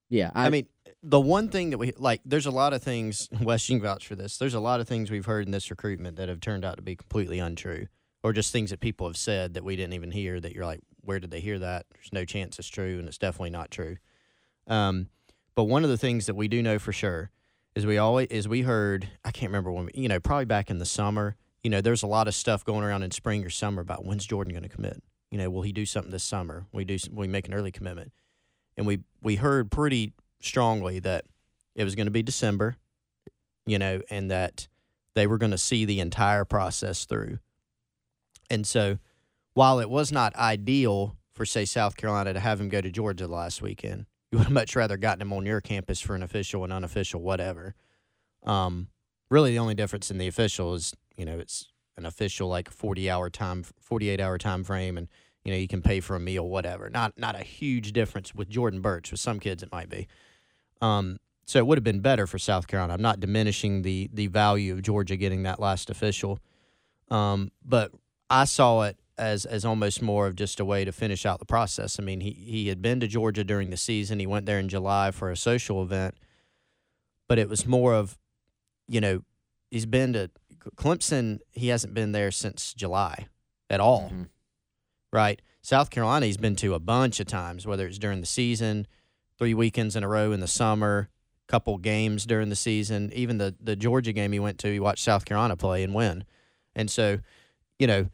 yeah, 0.08 0.32
I, 0.34 0.50
mean, 0.50 0.66
the 1.04 1.20
one 1.20 1.48
thing 1.50 1.70
that 1.70 1.78
we 1.78 1.92
like, 1.96 2.20
there's 2.24 2.46
a 2.46 2.50
lot 2.50 2.72
of 2.72 2.82
things, 2.82 3.28
Wes, 3.40 3.68
you 3.68 3.76
can 3.76 3.82
vouch 3.84 4.08
for 4.08 4.16
this. 4.16 4.38
There's 4.38 4.54
a 4.54 4.60
lot 4.60 4.80
of 4.80 4.88
things 4.88 5.08
we've 5.08 5.26
heard 5.26 5.46
in 5.46 5.52
this 5.52 5.70
recruitment 5.70 6.16
that 6.16 6.28
have 6.28 6.40
turned 6.40 6.64
out 6.64 6.76
to 6.78 6.82
be 6.82 6.96
completely 6.96 7.38
untrue, 7.38 7.86
or 8.22 8.32
just 8.32 8.52
things 8.52 8.70
that 8.70 8.80
people 8.80 9.06
have 9.06 9.16
said 9.16 9.54
that 9.54 9.64
we 9.64 9.76
didn't 9.76 9.94
even 9.94 10.10
hear 10.10 10.40
that 10.40 10.54
you're 10.54 10.66
like, 10.66 10.80
where 11.02 11.20
did 11.20 11.30
they 11.30 11.40
hear 11.40 11.58
that? 11.58 11.86
There's 11.92 12.12
no 12.12 12.24
chance 12.24 12.58
it's 12.58 12.68
true, 12.68 12.98
and 12.98 13.08
it's 13.08 13.18
definitely 13.18 13.50
not 13.50 13.70
true. 13.70 13.96
Um, 14.66 15.08
but 15.54 15.64
one 15.64 15.82
of 15.82 15.90
the 15.90 15.98
things 15.98 16.26
that 16.26 16.34
we 16.34 16.46
do 16.48 16.62
know 16.62 16.78
for 16.78 16.92
sure 16.92 17.30
is 17.74 17.86
we 17.86 17.98
always 17.98 18.28
is 18.28 18.48
we 18.48 18.62
heard 18.62 19.08
I 19.24 19.30
can't 19.30 19.50
remember 19.50 19.70
when 19.70 19.88
you 19.94 20.08
know 20.08 20.20
probably 20.20 20.44
back 20.44 20.70
in 20.70 20.78
the 20.78 20.86
summer 20.86 21.36
you 21.62 21.70
know 21.70 21.80
there's 21.80 22.02
a 22.02 22.06
lot 22.06 22.28
of 22.28 22.34
stuff 22.34 22.64
going 22.64 22.84
around 22.84 23.02
in 23.02 23.10
spring 23.10 23.44
or 23.44 23.50
summer 23.50 23.82
about 23.82 24.04
when's 24.04 24.26
Jordan 24.26 24.52
going 24.52 24.62
to 24.62 24.68
commit 24.68 25.02
you 25.30 25.38
know 25.38 25.48
will 25.48 25.62
he 25.62 25.72
do 25.72 25.86
something 25.86 26.10
this 26.10 26.24
summer 26.24 26.66
we 26.72 26.84
do 26.84 26.96
we 27.12 27.28
make 27.28 27.46
an 27.46 27.54
early 27.54 27.70
commitment 27.70 28.12
and 28.76 28.86
we 28.86 29.00
we 29.22 29.36
heard 29.36 29.70
pretty 29.70 30.12
strongly 30.40 30.98
that 30.98 31.24
it 31.74 31.84
was 31.84 31.94
going 31.94 32.06
to 32.06 32.12
be 32.12 32.22
December 32.22 32.76
you 33.66 33.78
know 33.78 34.00
and 34.10 34.30
that 34.30 34.66
they 35.14 35.26
were 35.26 35.38
going 35.38 35.52
to 35.52 35.58
see 35.58 35.84
the 35.84 36.00
entire 36.00 36.44
process 36.44 37.04
through 37.04 37.38
and 38.50 38.66
so 38.66 38.98
while 39.54 39.80
it 39.80 39.90
was 39.90 40.12
not 40.12 40.34
ideal 40.36 41.16
for 41.32 41.44
say 41.44 41.64
South 41.64 41.96
Carolina 41.96 42.32
to 42.32 42.40
have 42.40 42.60
him 42.60 42.68
go 42.68 42.80
to 42.80 42.90
Georgia 42.90 43.26
last 43.26 43.62
weekend 43.62 44.06
you 44.30 44.38
would 44.38 44.44
have 44.44 44.52
much 44.52 44.76
rather 44.76 44.96
gotten 44.96 45.22
him 45.22 45.32
on 45.32 45.46
your 45.46 45.60
campus 45.60 46.00
for 46.00 46.14
an 46.14 46.22
official 46.22 46.64
and 46.64 46.72
unofficial 46.72 47.20
whatever. 47.20 47.74
Um, 48.44 48.88
really, 49.30 49.52
the 49.52 49.58
only 49.58 49.74
difference 49.74 50.10
in 50.10 50.18
the 50.18 50.28
official 50.28 50.74
is 50.74 50.94
you 51.16 51.24
know 51.24 51.38
it's 51.38 51.72
an 51.96 52.06
official 52.06 52.48
like 52.48 52.70
forty 52.70 53.10
hour 53.10 53.30
time, 53.30 53.64
forty 53.80 54.08
eight 54.08 54.20
hour 54.20 54.38
time 54.38 54.64
frame, 54.64 54.98
and 54.98 55.08
you 55.44 55.52
know 55.52 55.58
you 55.58 55.68
can 55.68 55.82
pay 55.82 56.00
for 56.00 56.14
a 56.14 56.20
meal, 56.20 56.48
whatever. 56.48 56.90
Not 56.90 57.14
not 57.16 57.36
a 57.36 57.42
huge 57.42 57.92
difference 57.92 58.34
with 58.34 58.48
Jordan 58.48 58.80
Burch. 58.80 59.10
With 59.10 59.20
some 59.20 59.40
kids, 59.40 59.62
it 59.62 59.72
might 59.72 59.88
be. 59.88 60.08
Um, 60.80 61.18
so 61.46 61.58
it 61.58 61.66
would 61.66 61.78
have 61.78 61.84
been 61.84 62.00
better 62.00 62.26
for 62.26 62.38
South 62.38 62.66
Carolina. 62.66 62.92
I'm 62.92 63.02
not 63.02 63.20
diminishing 63.20 63.82
the 63.82 64.10
the 64.12 64.26
value 64.26 64.74
of 64.74 64.82
Georgia 64.82 65.16
getting 65.16 65.44
that 65.44 65.58
last 65.58 65.88
official, 65.88 66.38
um, 67.10 67.50
but 67.64 67.92
I 68.30 68.44
saw 68.44 68.82
it 68.82 68.98
as 69.16 69.44
as 69.44 69.64
almost 69.64 70.00
more 70.02 70.26
of 70.26 70.36
just 70.36 70.60
a 70.60 70.64
way 70.64 70.84
to 70.84 70.92
finish 70.92 71.26
out 71.26 71.38
the 71.40 71.44
process. 71.46 71.98
I 71.98 72.02
mean, 72.02 72.20
he 72.20 72.30
he 72.32 72.68
had 72.68 72.80
been 72.82 73.00
to 73.00 73.08
Georgia 73.08 73.44
during 73.44 73.70
the 73.70 73.76
season. 73.76 74.18
He 74.20 74.26
went 74.26 74.46
there 74.46 74.58
in 74.58 74.68
July 74.68 75.10
for 75.10 75.30
a 75.30 75.36
social 75.36 75.82
event, 75.82 76.14
but 77.28 77.38
it 77.38 77.48
was 77.48 77.66
more 77.66 77.94
of, 77.94 78.16
you 78.86 79.00
know, 79.00 79.22
he's 79.70 79.86
been 79.86 80.12
to 80.12 80.30
Clemson. 80.76 81.40
He 81.52 81.68
hasn't 81.68 81.94
been 81.94 82.12
there 82.12 82.30
since 82.30 82.74
July 82.74 83.26
at 83.70 83.80
all, 83.80 84.10
Mhm. 84.10 84.28
right? 85.12 85.40
South 85.62 85.90
Carolina, 85.90 86.26
he's 86.26 86.36
been 86.36 86.56
to 86.56 86.74
a 86.74 86.78
bunch 86.78 87.20
of 87.20 87.26
times, 87.26 87.66
whether 87.66 87.86
it's 87.86 87.98
during 87.98 88.20
the 88.20 88.26
season, 88.26 88.86
three 89.38 89.52
weekends 89.54 89.96
in 89.96 90.04
a 90.04 90.08
row 90.08 90.32
in 90.32 90.40
the 90.40 90.46
summer, 90.46 91.10
couple 91.46 91.76
games 91.78 92.24
during 92.26 92.50
the 92.50 92.56
season. 92.56 93.10
Even 93.14 93.38
the 93.38 93.54
the 93.60 93.74
Georgia 93.74 94.12
game 94.12 94.32
he 94.32 94.38
went 94.38 94.58
to, 94.58 94.72
he 94.72 94.78
watched 94.78 95.02
South 95.02 95.24
Carolina 95.24 95.56
play 95.56 95.82
and 95.82 95.94
win, 95.94 96.24
and 96.76 96.90
so, 96.90 97.18
you 97.80 97.86
know. 97.86 98.10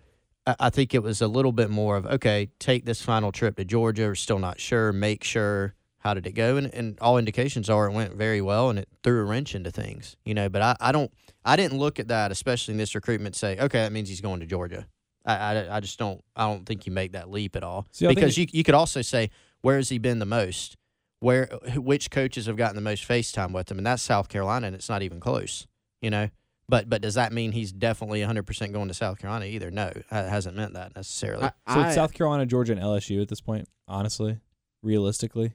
I 0.46 0.70
think 0.70 0.94
it 0.94 1.02
was 1.02 1.22
a 1.22 1.28
little 1.28 1.52
bit 1.52 1.70
more 1.70 1.96
of 1.96 2.07
okay, 2.07 2.50
take 2.59 2.85
this 2.85 3.02
final 3.02 3.33
trip 3.33 3.57
to 3.57 3.64
Georgia. 3.64 4.07
We're 4.07 4.14
still 4.14 4.38
not 4.38 4.61
sure. 4.61 4.92
Make 4.92 5.24
sure 5.24 5.74
how 5.98 6.12
did 6.12 6.26
it 6.26 6.33
go, 6.33 6.59
and, 6.59 6.72
and 6.74 6.98
all 7.00 7.16
indications 7.16 7.70
are 7.70 7.88
it 7.88 7.92
went 7.92 8.14
very 8.14 8.42
well, 8.42 8.68
and 8.68 8.78
it 8.78 8.88
threw 9.02 9.20
a 9.20 9.24
wrench 9.24 9.54
into 9.54 9.70
things, 9.70 10.16
you 10.24 10.35
know. 10.35 10.50
But 10.50 10.61
I, 10.61 10.76
I 10.80 10.92
don't, 10.92 11.11
I 11.44 11.57
didn't 11.57 11.78
look 11.78 11.98
at 11.98 12.09
that, 12.09 12.30
especially 12.30 12.72
in 12.72 12.78
this 12.78 12.94
recruitment. 12.94 13.37
Say 13.37 13.59
okay, 13.59 13.80
that 13.80 13.92
means 13.92 14.09
he's 14.09 14.20
going 14.20 14.40
to 14.40 14.46
Georgia. 14.46 14.87
I, 15.24 15.35
I, 15.35 15.76
I 15.76 15.80
just 15.80 15.98
don't, 15.98 16.22
I 16.37 16.46
don't 16.46 16.66
think 16.66 16.85
you 16.85 16.92
make 16.92 17.12
that 17.12 17.30
leap 17.30 17.57
at 17.57 17.64
all 17.64 17.87
See, 17.90 18.07
because 18.07 18.37
you 18.37 18.46
you 18.52 18.62
could 18.64 18.74
also 18.74 19.00
say 19.00 19.30
where 19.62 19.76
has 19.76 19.88
he 19.88 19.96
been 19.96 20.18
the 20.18 20.26
most, 20.26 20.76
where 21.20 21.46
which 21.74 22.11
coaches 22.11 22.44
have 22.44 22.57
gotten 22.57 22.76
the 22.76 22.83
most 22.83 23.07
face 23.07 23.33
time 23.33 23.54
with 23.54 23.70
him, 23.70 23.78
and 23.78 23.87
that's 23.87 24.02
South 24.02 24.28
Carolina, 24.28 24.66
and 24.66 24.76
it's 24.76 24.90
not 24.90 25.02
even 25.02 25.20
close, 25.20 25.66
you 26.02 26.11
know. 26.11 26.28
But 26.68 26.88
but 26.88 27.03
does 27.03 27.14
that 27.14 27.33
mean 27.33 27.53
he's 27.53 27.72
definitely 27.72 28.20
100% 28.20 28.72
going 28.72 28.88
to 28.88 28.94
South 28.94 29.18
Carolina 29.18 29.44
either? 29.46 29.70
No, 29.70 29.88
it 29.88 30.07
hasn't 30.11 30.57
meant 30.57 30.72
that 30.74 30.96
necessarily. 30.96 31.44
I, 31.44 31.72
So 31.74 31.81
I, 31.81 31.87
it's 31.87 31.94
South 31.94 32.14
Carolina, 32.14 32.46
Georgia, 32.46 32.72
and 32.72 32.81
LSU 32.81 33.20
at 33.20 33.29
this 33.29 33.40
point, 33.42 33.68
honestly, 33.87 34.38
realistically. 34.83 35.53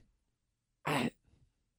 I, 0.86 1.10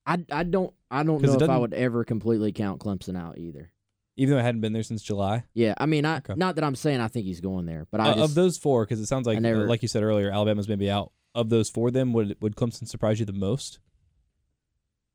I, 0.06 0.26
I 0.32 0.44
don't 0.44 0.74
I 0.90 1.04
don't 1.04 1.22
know 1.22 1.30
it 1.30 1.36
if 1.36 1.36
I 1.36 1.40
doesn't- 1.40 1.60
would 1.62 1.74
ever 1.74 2.04
completely 2.04 2.52
count 2.52 2.80
Clemson 2.82 3.18
out 3.18 3.38
either. 3.38 3.72
Even 4.18 4.34
though 4.34 4.40
I 4.40 4.44
hadn't 4.44 4.60
been 4.62 4.74
there 4.74 4.84
since 4.84 5.02
July. 5.02 5.46
Yeah, 5.54 5.74
I 5.78 5.86
mean, 5.86 6.04
I 6.06 6.18
Okay. 6.18 6.34
not 6.36 6.56
that 6.56 6.66
I'm 6.66 6.76
saying 6.76 7.00
I 7.00 7.08
think 7.08 7.26
he's 7.26 7.40
going 7.40 7.66
there, 7.66 7.88
but 7.90 8.02
I 8.02 8.10
Uh, 8.10 8.14
just 8.16 8.30
of 8.32 8.36
those 8.36 8.58
four, 8.58 8.84
because 8.86 9.00
it 9.00 9.06
sounds 9.08 9.26
like, 9.26 9.40
never- 9.40 9.66
like 9.68 9.82
you 9.82 9.88
said 9.88 10.04
earlier, 10.04 10.30
Alabama's 10.30 10.68
maybe 10.68 10.92
out. 10.92 11.14
Of 11.34 11.48
those 11.50 11.70
four, 11.70 11.90
them 11.92 12.12
would 12.12 12.36
would 12.42 12.58
Clemson 12.58 12.86
surprise 12.90 13.22
you 13.22 13.26
the 13.26 13.32
most? 13.32 13.80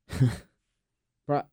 pro- 1.27 1.43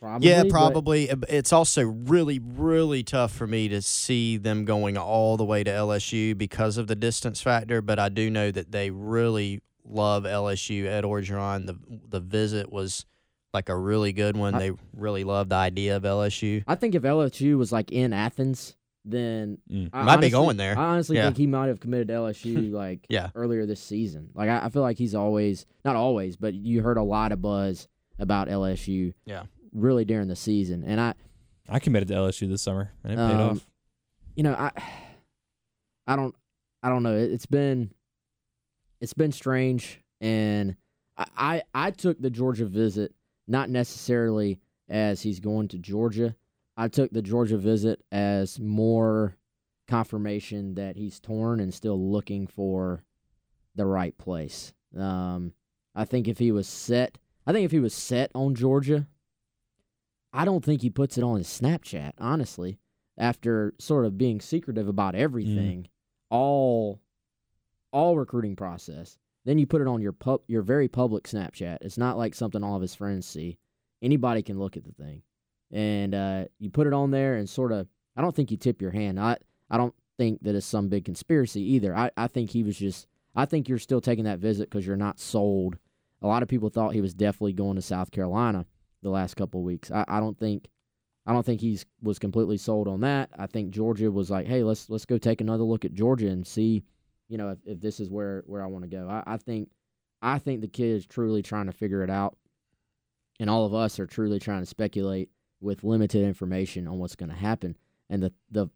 probably 0.00 0.28
yeah, 0.28 0.44
probably. 0.48 1.10
Uh, 1.10 1.16
It's 1.28 1.52
also 1.52 1.82
really, 1.82 2.38
really 2.38 3.02
tough 3.02 3.32
for 3.32 3.46
me 3.46 3.68
to 3.68 3.80
see 3.82 4.36
them 4.36 4.64
going 4.64 4.96
all 4.96 5.36
the 5.36 5.44
way 5.44 5.64
to 5.64 5.70
LSU 5.70 6.36
because 6.36 6.76
of 6.78 6.86
the 6.86 6.96
distance 6.96 7.40
factor. 7.40 7.80
But 7.82 7.98
I 7.98 8.08
do 8.08 8.30
know 8.30 8.50
that 8.50 8.72
they 8.72 8.90
really 8.90 9.60
love 9.84 10.24
LSU. 10.24 10.86
Ed 10.86 11.04
Orgeron, 11.04 11.66
the 11.66 11.76
the 12.08 12.20
visit 12.20 12.72
was 12.72 13.04
like 13.52 13.68
a 13.68 13.76
really 13.76 14.12
good 14.12 14.36
one. 14.36 14.54
I- 14.54 14.58
they 14.58 14.70
really 14.96 15.24
loved 15.24 15.50
the 15.50 15.56
idea 15.56 15.96
of 15.96 16.02
LSU. 16.02 16.64
I 16.66 16.74
think 16.74 16.94
if 16.94 17.02
LSU 17.02 17.56
was 17.56 17.70
like 17.72 17.92
in 17.92 18.12
Athens, 18.12 18.76
then 19.04 19.58
Mm. 19.70 19.90
I 19.92 20.02
Might 20.02 20.20
be 20.22 20.30
going 20.30 20.56
there. 20.56 20.76
I 20.78 20.84
honestly 20.94 21.16
Yeah. 21.16 21.26
think 21.26 21.36
he 21.36 21.46
might 21.46 21.66
have 21.66 21.78
committed 21.78 22.08
to 22.08 22.14
LSU 22.14 22.70
like 22.72 23.06
Yeah. 23.08 23.28
earlier 23.34 23.64
this 23.66 23.80
season. 23.80 24.30
Like 24.34 24.48
I, 24.48 24.64
I 24.64 24.68
feel 24.70 24.82
like 24.82 24.96
he's 24.98 25.14
always 25.14 25.66
not 25.84 25.94
always, 25.94 26.36
but 26.36 26.54
you 26.54 26.80
heard 26.82 26.96
a 26.96 27.02
lot 27.02 27.30
of 27.30 27.40
buzz 27.42 27.86
about 28.18 28.48
LSU. 28.48 29.12
Yeah. 29.26 29.42
Really 29.74 30.04
during 30.04 30.28
the 30.28 30.36
season, 30.36 30.84
and 30.84 31.00
I, 31.00 31.14
I 31.68 31.80
committed 31.80 32.06
to 32.08 32.14
LSU 32.14 32.48
this 32.48 32.62
summer, 32.62 32.92
and 33.02 33.12
it 33.12 33.16
paid 33.16 33.22
Um, 33.34 33.40
off. 33.56 33.66
you 34.36 34.44
know, 34.44 34.54
I, 34.54 34.70
I 36.06 36.14
don't, 36.16 36.34
I 36.82 36.88
don't 36.88 37.02
know. 37.02 37.16
It, 37.16 37.32
it's 37.32 37.46
been, 37.46 37.90
it's 39.00 39.14
been 39.14 39.32
strange, 39.32 40.00
and 40.20 40.76
I, 41.16 41.26
I, 41.36 41.62
I 41.74 41.90
took 41.90 42.20
the 42.20 42.30
Georgia 42.30 42.66
visit 42.66 43.12
not 43.48 43.68
necessarily 43.68 44.60
as 44.88 45.22
he's 45.22 45.40
going 45.40 45.68
to 45.68 45.78
Georgia. 45.78 46.36
I 46.76 46.88
took 46.88 47.10
the 47.10 47.22
Georgia 47.22 47.58
visit 47.58 48.00
as 48.12 48.60
more 48.60 49.36
confirmation 49.88 50.74
that 50.74 50.96
he's 50.96 51.20
torn 51.20 51.60
and 51.60 51.72
still 51.74 52.00
looking 52.10 52.46
for 52.46 53.02
the 53.74 53.86
right 53.86 54.16
place. 54.18 54.72
Um, 54.96 55.52
I 55.94 56.04
think 56.04 56.28
if 56.28 56.38
he 56.38 56.52
was 56.52 56.66
set, 56.68 57.18
I 57.46 57.52
think 57.52 57.64
if 57.64 57.70
he 57.70 57.80
was 57.80 57.94
set 57.94 58.30
on 58.34 58.54
Georgia, 58.54 59.06
I 60.36 60.44
don't 60.44 60.64
think 60.64 60.82
he 60.82 60.90
puts 60.90 61.16
it 61.16 61.22
on 61.22 61.36
his 61.36 61.46
Snapchat, 61.46 62.14
honestly, 62.18 62.80
after 63.16 63.72
sort 63.78 64.04
of 64.04 64.18
being 64.18 64.40
secretive 64.40 64.88
about 64.88 65.14
everything, 65.14 65.86
all 66.28 67.00
all 67.92 68.18
recruiting 68.18 68.56
process. 68.56 69.16
Then 69.44 69.58
you 69.58 69.66
put 69.66 69.80
it 69.80 69.86
on 69.86 70.00
your 70.02 70.12
pub, 70.12 70.40
your 70.48 70.62
very 70.62 70.88
public 70.88 71.24
Snapchat. 71.24 71.78
It's 71.82 71.96
not 71.98 72.18
like 72.18 72.34
something 72.34 72.64
all 72.64 72.74
of 72.74 72.82
his 72.82 72.96
friends 72.96 73.26
see. 73.26 73.58
Anybody 74.02 74.42
can 74.42 74.58
look 74.58 74.76
at 74.76 74.84
the 74.84 74.92
thing, 74.92 75.22
and 75.70 76.14
uh, 76.14 76.44
you 76.58 76.68
put 76.68 76.88
it 76.88 76.92
on 76.92 77.12
there 77.12 77.36
and 77.36 77.48
sort 77.48 77.70
of. 77.70 77.86
I 78.16 78.20
don't 78.20 78.34
think 78.34 78.50
you 78.50 78.56
tip 78.56 78.82
your 78.82 78.90
hand. 78.90 79.20
I 79.20 79.36
I 79.70 79.76
don't 79.76 79.94
think 80.18 80.42
that 80.42 80.56
it's 80.56 80.66
some 80.66 80.88
big 80.88 81.04
conspiracy 81.04 81.62
either. 81.74 81.94
I 81.94 82.10
I 82.16 82.26
think 82.26 82.50
he 82.50 82.64
was 82.64 82.76
just. 82.76 83.06
I 83.36 83.46
think 83.46 83.68
you're 83.68 83.78
still 83.78 84.00
taking 84.00 84.24
that 84.24 84.40
visit 84.40 84.68
because 84.68 84.86
you're 84.86 84.96
not 84.96 85.20
sold. 85.20 85.78
A 86.22 86.26
lot 86.26 86.42
of 86.42 86.48
people 86.48 86.70
thought 86.70 86.94
he 86.94 87.00
was 87.00 87.14
definitely 87.14 87.52
going 87.52 87.76
to 87.76 87.82
South 87.82 88.10
Carolina 88.10 88.66
the 89.04 89.10
last 89.10 89.36
couple 89.36 89.62
weeks. 89.62 89.92
I, 89.92 90.04
I 90.08 90.18
don't 90.18 90.36
think 90.36 90.68
I 91.26 91.32
don't 91.32 91.46
think 91.46 91.60
he's 91.60 91.86
was 92.02 92.18
completely 92.18 92.56
sold 92.56 92.88
on 92.88 93.00
that. 93.02 93.30
I 93.38 93.46
think 93.46 93.70
Georgia 93.70 94.10
was 94.10 94.30
like, 94.30 94.46
hey, 94.46 94.64
let's 94.64 94.90
let's 94.90 95.06
go 95.06 95.18
take 95.18 95.40
another 95.40 95.62
look 95.62 95.84
at 95.84 95.94
Georgia 95.94 96.28
and 96.28 96.44
see, 96.44 96.82
you 97.28 97.38
know, 97.38 97.50
if, 97.50 97.58
if 97.64 97.80
this 97.80 98.00
is 98.00 98.10
where 98.10 98.42
where 98.46 98.62
I 98.62 98.66
want 98.66 98.84
to 98.84 98.90
go. 98.90 99.08
I, 99.08 99.34
I 99.34 99.36
think 99.36 99.70
I 100.20 100.38
think 100.38 100.60
the 100.60 100.68
kid 100.68 100.96
is 100.96 101.06
truly 101.06 101.42
trying 101.42 101.66
to 101.66 101.72
figure 101.72 102.02
it 102.02 102.10
out, 102.10 102.36
and 103.38 103.48
all 103.48 103.64
of 103.64 103.74
us 103.74 104.00
are 104.00 104.06
truly 104.06 104.40
trying 104.40 104.62
to 104.62 104.66
speculate 104.66 105.30
with 105.60 105.84
limited 105.84 106.24
information 106.24 106.88
on 106.88 106.98
what's 106.98 107.16
going 107.16 107.30
to 107.30 107.36
happen. 107.36 107.76
And 108.10 108.22
the 108.22 108.32
the 108.50 108.68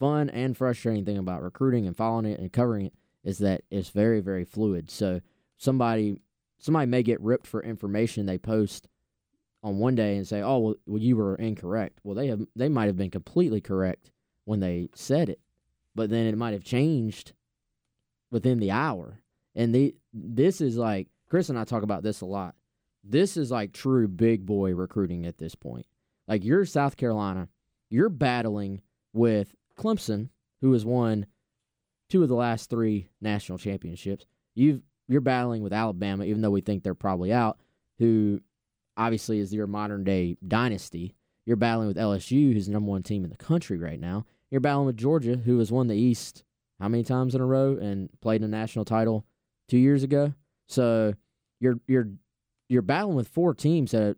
fun 0.00 0.30
and 0.30 0.56
frustrating 0.56 1.04
thing 1.04 1.18
about 1.18 1.42
recruiting 1.42 1.86
and 1.86 1.96
following 1.96 2.26
it 2.26 2.40
and 2.40 2.52
covering 2.52 2.86
it 2.86 2.94
is 3.24 3.38
that 3.38 3.62
it's 3.70 3.90
very 3.90 4.20
very 4.20 4.44
fluid. 4.44 4.90
So 4.90 5.20
somebody 5.58 6.20
somebody 6.58 6.86
may 6.86 7.02
get 7.02 7.20
ripped 7.20 7.46
for 7.46 7.62
information 7.62 8.26
they 8.26 8.38
post 8.38 8.88
on 9.62 9.78
one 9.78 9.94
day 9.94 10.16
and 10.16 10.26
say, 10.26 10.40
"Oh, 10.40 10.58
well, 10.58 10.74
well, 10.86 11.02
you 11.02 11.16
were 11.16 11.34
incorrect." 11.36 12.00
Well, 12.04 12.14
they 12.14 12.28
have 12.28 12.40
they 12.54 12.68
might 12.68 12.86
have 12.86 12.96
been 12.96 13.10
completely 13.10 13.60
correct 13.60 14.10
when 14.44 14.60
they 14.60 14.88
said 14.94 15.28
it, 15.28 15.40
but 15.94 16.10
then 16.10 16.26
it 16.26 16.36
might 16.36 16.52
have 16.52 16.64
changed 16.64 17.32
within 18.30 18.58
the 18.58 18.70
hour. 18.70 19.20
And 19.54 19.74
the 19.74 19.94
this 20.12 20.60
is 20.60 20.76
like 20.76 21.08
Chris 21.28 21.48
and 21.48 21.58
I 21.58 21.64
talk 21.64 21.82
about 21.82 22.02
this 22.02 22.20
a 22.20 22.26
lot. 22.26 22.54
This 23.04 23.36
is 23.36 23.50
like 23.50 23.72
true 23.72 24.08
big 24.08 24.46
boy 24.46 24.74
recruiting 24.74 25.26
at 25.26 25.38
this 25.38 25.54
point. 25.54 25.86
Like 26.26 26.44
you're 26.44 26.64
South 26.64 26.96
Carolina, 26.96 27.48
you're 27.90 28.08
battling 28.08 28.82
with 29.12 29.54
Clemson, 29.76 30.28
who 30.60 30.72
has 30.72 30.84
won 30.84 31.26
two 32.08 32.22
of 32.22 32.28
the 32.28 32.34
last 32.34 32.70
three 32.70 33.08
national 33.20 33.58
championships. 33.58 34.26
You've 34.54 34.82
you're 35.08 35.20
battling 35.20 35.62
with 35.62 35.72
Alabama, 35.72 36.24
even 36.24 36.42
though 36.42 36.50
we 36.50 36.60
think 36.60 36.82
they're 36.82 36.94
probably 36.94 37.32
out, 37.32 37.58
who 37.98 38.40
obviously 38.98 39.38
is 39.38 39.54
your 39.54 39.66
modern 39.66 40.04
day 40.04 40.36
dynasty. 40.46 41.14
You're 41.46 41.56
battling 41.56 41.88
with 41.88 41.96
LSU, 41.96 42.52
who's 42.52 42.66
the 42.66 42.72
number 42.72 42.90
one 42.90 43.02
team 43.02 43.24
in 43.24 43.30
the 43.30 43.36
country 43.36 43.78
right 43.78 43.98
now. 43.98 44.26
You're 44.50 44.60
battling 44.60 44.86
with 44.86 44.98
Georgia, 44.98 45.36
who 45.36 45.58
has 45.60 45.72
won 45.72 45.86
the 45.86 45.96
East 45.96 46.44
how 46.80 46.88
many 46.88 47.02
times 47.02 47.34
in 47.34 47.40
a 47.40 47.46
row 47.46 47.76
and 47.76 48.08
played 48.20 48.42
in 48.42 48.44
a 48.44 48.56
national 48.56 48.84
title 48.84 49.24
two 49.68 49.78
years 49.78 50.02
ago. 50.02 50.34
So 50.66 51.14
you're 51.60 51.80
you're 51.86 52.08
you're 52.68 52.82
battling 52.82 53.16
with 53.16 53.28
four 53.28 53.54
teams 53.54 53.92
that 53.92 54.16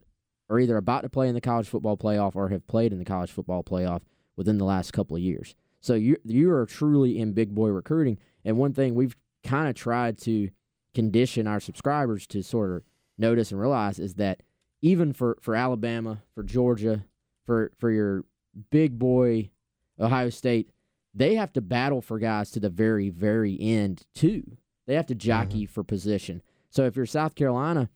are 0.49 0.59
either 0.59 0.77
about 0.77 1.03
to 1.03 1.09
play 1.09 1.29
in 1.29 1.35
the 1.35 1.41
college 1.41 1.69
football 1.69 1.97
playoff 1.97 2.35
or 2.35 2.49
have 2.49 2.67
played 2.67 2.93
in 2.93 2.99
the 2.99 3.05
college 3.05 3.31
football 3.31 3.63
playoff 3.63 4.03
within 4.37 4.59
the 4.59 4.65
last 4.65 4.93
couple 4.93 5.17
of 5.17 5.23
years. 5.23 5.55
So 5.81 5.95
you 5.95 6.17
you 6.25 6.51
are 6.53 6.67
truly 6.67 7.19
in 7.19 7.33
big 7.33 7.55
boy 7.55 7.69
recruiting. 7.69 8.19
And 8.45 8.57
one 8.57 8.73
thing 8.73 8.95
we've 8.95 9.17
kind 9.45 9.69
of 9.69 9.75
tried 9.75 10.19
to 10.19 10.51
condition 10.95 11.47
our 11.47 11.61
subscribers 11.61 12.27
to 12.29 12.43
sort 12.43 12.73
of 12.73 12.83
notice 13.17 13.53
and 13.53 13.61
realize 13.61 13.99
is 13.99 14.15
that 14.15 14.43
even 14.83 15.13
for, 15.13 15.39
for 15.41 15.55
Alabama, 15.55 16.23
for 16.35 16.43
Georgia, 16.43 17.05
for 17.45 17.73
for 17.79 17.91
your 17.91 18.25
big 18.71 18.99
boy 18.99 19.51
Ohio 19.99 20.31
State, 20.31 20.71
they 21.15 21.35
have 21.35 21.53
to 21.55 21.61
battle 21.61 22.01
for 22.01 22.19
guys 22.19 22.51
to 22.53 22.61
the 22.61 22.71
very, 22.71 23.11
very 23.11 23.57
end 23.61 24.03
too. 24.15 24.57
They 24.87 24.95
have 24.95 25.07
to 25.07 25.15
jockey 25.15 25.65
mm-hmm. 25.65 25.73
for 25.73 25.85
position. 25.85 26.43
So 26.71 26.85
if 26.85 26.97
you're 26.97 27.07
South 27.07 27.35
Carolina, 27.35 27.91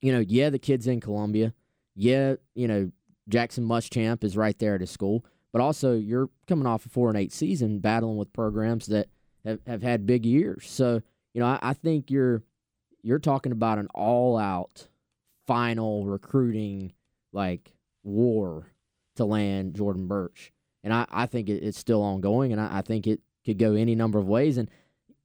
you 0.00 0.12
know, 0.12 0.20
yeah, 0.20 0.50
the 0.50 0.58
kid's 0.58 0.86
in 0.86 1.00
Columbia. 1.00 1.52
Yeah, 1.94 2.36
you 2.54 2.68
know, 2.68 2.90
Jackson 3.28 3.64
Muschamp 3.64 4.24
is 4.24 4.36
right 4.36 4.58
there 4.58 4.74
at 4.74 4.80
his 4.80 4.90
school. 4.90 5.24
But 5.52 5.60
also 5.60 5.94
you're 5.94 6.30
coming 6.46 6.66
off 6.66 6.86
a 6.86 6.88
four 6.88 7.08
and 7.08 7.18
eight 7.18 7.32
season 7.32 7.80
battling 7.80 8.16
with 8.16 8.32
programs 8.32 8.86
that 8.86 9.08
have, 9.44 9.58
have 9.66 9.82
had 9.82 10.06
big 10.06 10.24
years. 10.24 10.70
So, 10.70 11.02
you 11.34 11.40
know, 11.40 11.46
I, 11.46 11.58
I 11.60 11.72
think 11.72 12.10
you're 12.10 12.42
you're 13.02 13.18
talking 13.18 13.52
about 13.52 13.78
an 13.78 13.88
all 13.94 14.36
out 14.36 14.86
final 15.50 16.04
recruiting 16.04 16.92
like 17.32 17.72
war 18.04 18.72
to 19.16 19.24
land 19.24 19.74
Jordan 19.74 20.06
Burch. 20.06 20.52
And 20.84 20.94
I, 20.94 21.06
I 21.10 21.26
think 21.26 21.48
it, 21.48 21.64
it's 21.64 21.76
still 21.76 22.02
ongoing 22.02 22.52
and 22.52 22.60
I, 22.60 22.78
I 22.78 22.82
think 22.82 23.08
it 23.08 23.20
could 23.44 23.58
go 23.58 23.74
any 23.74 23.96
number 23.96 24.20
of 24.20 24.28
ways. 24.28 24.58
And 24.58 24.70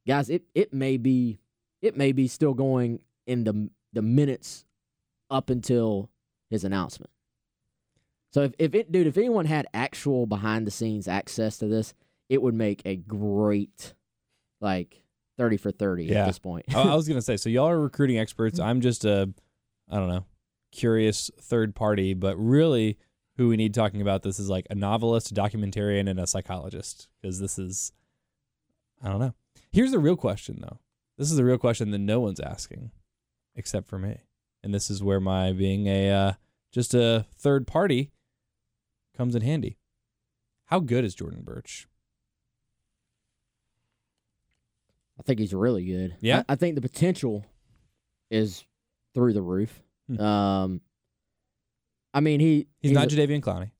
guys, 0.04 0.28
it, 0.28 0.42
it 0.52 0.72
may 0.72 0.96
be 0.96 1.38
it 1.80 1.96
may 1.96 2.10
be 2.10 2.26
still 2.26 2.54
going 2.54 2.98
in 3.28 3.44
the 3.44 3.70
the 3.92 4.02
minutes 4.02 4.64
up 5.30 5.48
until 5.48 6.10
his 6.50 6.64
announcement. 6.64 7.12
So 8.32 8.42
if, 8.42 8.52
if 8.58 8.74
it 8.74 8.90
dude, 8.90 9.06
if 9.06 9.16
anyone 9.16 9.46
had 9.46 9.68
actual 9.72 10.26
behind 10.26 10.66
the 10.66 10.72
scenes 10.72 11.06
access 11.06 11.56
to 11.58 11.68
this, 11.68 11.94
it 12.28 12.42
would 12.42 12.54
make 12.54 12.82
a 12.84 12.96
great 12.96 13.94
like 14.60 15.04
30 15.38 15.56
for 15.58 15.70
30 15.70 16.06
yeah. 16.06 16.22
at 16.22 16.26
this 16.26 16.40
point. 16.40 16.66
Oh, 16.74 16.90
I 16.90 16.94
was 16.96 17.06
going 17.06 17.18
to 17.18 17.22
say 17.22 17.36
so 17.36 17.48
y'all 17.48 17.68
are 17.68 17.80
recruiting 17.80 18.18
experts. 18.18 18.58
Mm-hmm. 18.58 18.68
I'm 18.68 18.80
just 18.80 19.04
a 19.04 19.32
I 19.90 19.96
don't 19.96 20.08
know, 20.08 20.24
curious 20.72 21.30
third 21.40 21.74
party, 21.74 22.14
but 22.14 22.36
really 22.36 22.98
who 23.36 23.48
we 23.48 23.56
need 23.56 23.74
talking 23.74 24.00
about 24.00 24.22
this 24.22 24.38
is 24.38 24.48
like 24.48 24.66
a 24.70 24.74
novelist, 24.74 25.30
a 25.30 25.34
documentarian 25.34 26.08
and 26.08 26.18
a 26.18 26.26
psychologist 26.26 27.08
because 27.20 27.38
this 27.40 27.58
is 27.58 27.92
I 29.02 29.08
don't 29.08 29.20
know. 29.20 29.34
Here's 29.70 29.92
the 29.92 29.98
real 29.98 30.16
question 30.16 30.58
though. 30.60 30.78
This 31.18 31.30
is 31.30 31.36
the 31.36 31.44
real 31.44 31.58
question 31.58 31.90
that 31.90 31.98
no 31.98 32.20
one's 32.20 32.40
asking 32.40 32.90
except 33.54 33.88
for 33.88 33.98
me. 33.98 34.18
And 34.62 34.74
this 34.74 34.90
is 34.90 35.02
where 35.02 35.20
my 35.20 35.52
being 35.52 35.86
a 35.86 36.10
uh, 36.10 36.32
just 36.72 36.94
a 36.94 37.26
third 37.36 37.66
party 37.66 38.10
comes 39.16 39.34
in 39.34 39.42
handy. 39.42 39.78
How 40.66 40.80
good 40.80 41.04
is 41.04 41.14
Jordan 41.14 41.42
Burch? 41.42 41.86
I 45.18 45.22
think 45.22 45.38
he's 45.38 45.54
really 45.54 45.84
good. 45.84 46.16
Yeah. 46.20 46.42
I, 46.48 46.52
I 46.52 46.56
think 46.56 46.74
the 46.74 46.80
potential 46.80 47.46
is 48.30 48.64
through 49.16 49.32
the 49.32 49.40
roof. 49.40 49.82
Hmm. 50.08 50.20
Um, 50.20 50.80
I 52.12 52.20
mean, 52.20 52.38
he 52.38 52.66
he's, 52.80 52.90
he's 52.90 52.92
not 52.92 53.10
a, 53.10 53.16
Jadeveon 53.16 53.40
Clowney. 53.40 53.70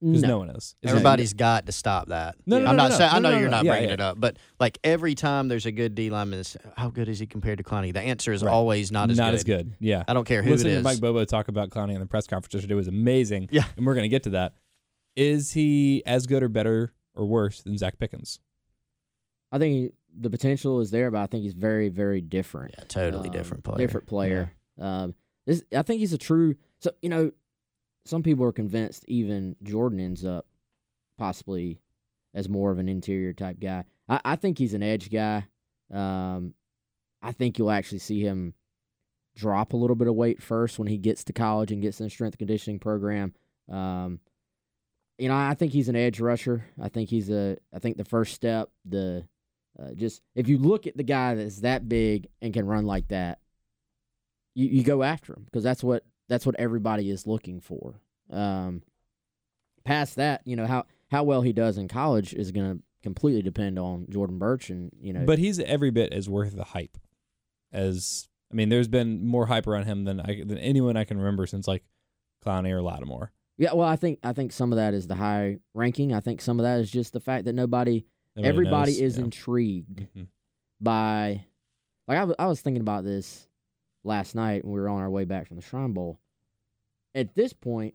Because 0.00 0.22
no. 0.22 0.28
no. 0.28 0.38
one 0.38 0.50
is. 0.50 0.74
Everybody's 0.82 1.34
got 1.34 1.66
to 1.66 1.72
stop 1.72 2.08
that. 2.08 2.36
No, 2.46 2.58
no, 2.58 2.70
I'm 2.70 2.76
no, 2.76 2.84
not 2.84 2.90
no, 2.92 2.96
saying. 2.96 3.10
I 3.12 3.18
know 3.18 3.38
you're 3.38 3.50
not 3.50 3.66
bringing 3.66 3.90
yeah. 3.90 3.94
it 3.94 4.00
up, 4.00 4.18
but 4.18 4.38
like 4.58 4.78
every 4.82 5.14
time 5.14 5.48
there's 5.48 5.66
a 5.66 5.72
good 5.72 5.94
D 5.94 6.08
lineman, 6.08 6.42
how 6.74 6.88
good 6.88 7.10
is 7.10 7.18
he 7.18 7.26
compared 7.26 7.58
to 7.58 7.64
Clowney? 7.64 7.92
The 7.92 8.00
answer 8.00 8.32
is 8.32 8.42
right. 8.42 8.50
always 8.50 8.90
not 8.90 9.10
as 9.10 9.18
not 9.18 9.32
good. 9.32 9.34
as 9.34 9.44
good. 9.44 9.76
Yeah, 9.78 10.04
I 10.08 10.14
don't 10.14 10.24
care 10.24 10.42
who 10.42 10.52
Listening 10.52 10.72
it 10.72 10.76
is. 10.78 10.84
Mike 10.84 11.00
Bobo 11.00 11.22
talk 11.26 11.48
about 11.48 11.68
Clowney 11.68 11.92
in 11.92 12.00
the 12.00 12.06
press 12.06 12.26
conference 12.26 12.54
yesterday 12.54 12.74
was 12.74 12.88
amazing. 12.88 13.50
Yeah, 13.50 13.64
and 13.76 13.84
we're 13.84 13.94
gonna 13.94 14.08
get 14.08 14.22
to 14.22 14.30
that. 14.30 14.54
Is 15.16 15.52
he 15.52 16.02
as 16.06 16.26
good 16.26 16.42
or 16.42 16.48
better 16.48 16.94
or 17.14 17.26
worse 17.26 17.60
than 17.60 17.74
Zacch 17.74 17.98
Pickens? 17.98 18.40
I 19.52 19.58
think 19.58 19.74
he, 19.74 19.90
the 20.18 20.30
potential 20.30 20.80
is 20.80 20.90
there, 20.90 21.10
but 21.10 21.20
I 21.20 21.26
think 21.26 21.42
he's 21.42 21.52
very, 21.52 21.90
very 21.90 22.22
different. 22.22 22.74
Yeah, 22.78 22.84
totally 22.84 23.28
um, 23.28 23.34
different 23.34 23.64
player. 23.64 23.78
Different 23.78 24.06
player. 24.06 24.52
Um, 24.80 25.14
this, 25.46 25.62
I 25.76 25.82
think 25.82 26.00
he's 26.00 26.12
a 26.12 26.18
true. 26.18 26.56
So 26.80 26.90
you 27.02 27.08
know, 27.08 27.32
some 28.04 28.22
people 28.22 28.44
are 28.44 28.52
convinced 28.52 29.04
even 29.06 29.56
Jordan 29.62 30.00
ends 30.00 30.24
up 30.24 30.46
possibly 31.18 31.80
as 32.34 32.48
more 32.48 32.70
of 32.70 32.78
an 32.78 32.88
interior 32.88 33.32
type 33.32 33.60
guy. 33.60 33.84
I, 34.08 34.20
I 34.24 34.36
think 34.36 34.58
he's 34.58 34.74
an 34.74 34.82
edge 34.82 35.10
guy. 35.10 35.46
Um, 35.92 36.54
I 37.22 37.32
think 37.32 37.58
you'll 37.58 37.70
actually 37.70 37.98
see 37.98 38.20
him 38.20 38.54
drop 39.36 39.72
a 39.72 39.76
little 39.76 39.96
bit 39.96 40.08
of 40.08 40.14
weight 40.14 40.42
first 40.42 40.78
when 40.78 40.88
he 40.88 40.96
gets 40.96 41.24
to 41.24 41.32
college 41.32 41.70
and 41.70 41.82
gets 41.82 42.00
in 42.00 42.08
strength 42.10 42.38
conditioning 42.38 42.78
program. 42.78 43.34
Um, 43.70 44.20
you 45.18 45.28
know, 45.28 45.36
I 45.36 45.54
think 45.54 45.72
he's 45.72 45.88
an 45.88 45.96
edge 45.96 46.18
rusher. 46.18 46.64
I 46.80 46.88
think 46.88 47.10
he's 47.10 47.30
a. 47.30 47.58
I 47.74 47.78
think 47.78 47.98
the 47.98 48.04
first 48.04 48.34
step, 48.34 48.70
the 48.86 49.24
uh, 49.78 49.92
just 49.94 50.22
if 50.34 50.48
you 50.48 50.56
look 50.58 50.86
at 50.86 50.96
the 50.96 51.02
guy 51.02 51.34
that's 51.34 51.60
that 51.60 51.88
big 51.88 52.28
and 52.40 52.54
can 52.54 52.66
run 52.66 52.86
like 52.86 53.08
that, 53.08 53.38
you, 54.54 54.66
you 54.68 54.84
go 54.84 55.02
after 55.02 55.32
him 55.32 55.44
because 55.44 55.64
that's 55.64 55.82
what 55.82 56.04
that's 56.28 56.46
what 56.46 56.56
everybody 56.58 57.10
is 57.10 57.26
looking 57.26 57.60
for. 57.60 58.00
Um, 58.30 58.82
past 59.84 60.16
that, 60.16 60.42
you 60.44 60.56
know 60.56 60.66
how 60.66 60.86
how 61.10 61.24
well 61.24 61.42
he 61.42 61.52
does 61.52 61.78
in 61.78 61.88
college 61.88 62.34
is 62.34 62.52
going 62.52 62.76
to 62.76 62.82
completely 63.02 63.42
depend 63.42 63.78
on 63.78 64.06
Jordan 64.10 64.38
Burch 64.38 64.70
and 64.70 64.90
you 65.00 65.12
know. 65.12 65.24
But 65.24 65.38
he's 65.38 65.58
every 65.58 65.90
bit 65.90 66.12
as 66.12 66.28
worth 66.28 66.56
the 66.56 66.64
hype 66.64 66.96
as 67.72 68.28
I 68.50 68.54
mean. 68.54 68.68
There's 68.68 68.88
been 68.88 69.26
more 69.26 69.46
hype 69.46 69.66
around 69.66 69.84
him 69.84 70.04
than 70.04 70.20
I 70.20 70.42
than 70.44 70.58
anyone 70.58 70.96
I 70.96 71.04
can 71.04 71.18
remember 71.18 71.46
since 71.46 71.66
like 71.66 71.84
Clowney 72.44 72.70
or 72.70 72.82
Lattimore. 72.82 73.32
Yeah, 73.58 73.74
well, 73.74 73.86
I 73.86 73.96
think 73.96 74.20
I 74.22 74.32
think 74.32 74.52
some 74.52 74.72
of 74.72 74.76
that 74.76 74.94
is 74.94 75.06
the 75.06 75.16
high 75.16 75.58
ranking. 75.74 76.14
I 76.14 76.20
think 76.20 76.40
some 76.40 76.58
of 76.58 76.64
that 76.64 76.80
is 76.80 76.90
just 76.90 77.12
the 77.12 77.20
fact 77.20 77.44
that 77.44 77.54
nobody, 77.54 78.06
nobody 78.34 78.48
everybody 78.48 78.92
knows, 78.92 79.00
is 79.00 79.18
yeah. 79.18 79.24
intrigued 79.24 80.00
mm-hmm. 80.00 80.22
by. 80.80 81.44
Like 82.08 82.16
I, 82.16 82.20
w- 82.20 82.36
I 82.38 82.46
was 82.46 82.60
thinking 82.60 82.80
about 82.80 83.04
this 83.04 83.46
last 84.04 84.34
night 84.34 84.64
when 84.64 84.74
we 84.74 84.80
were 84.80 84.88
on 84.88 85.00
our 85.00 85.10
way 85.10 85.24
back 85.24 85.46
from 85.46 85.56
the 85.56 85.62
Shrine 85.62 85.92
Bowl. 85.92 86.18
At 87.14 87.34
this 87.34 87.52
point, 87.52 87.94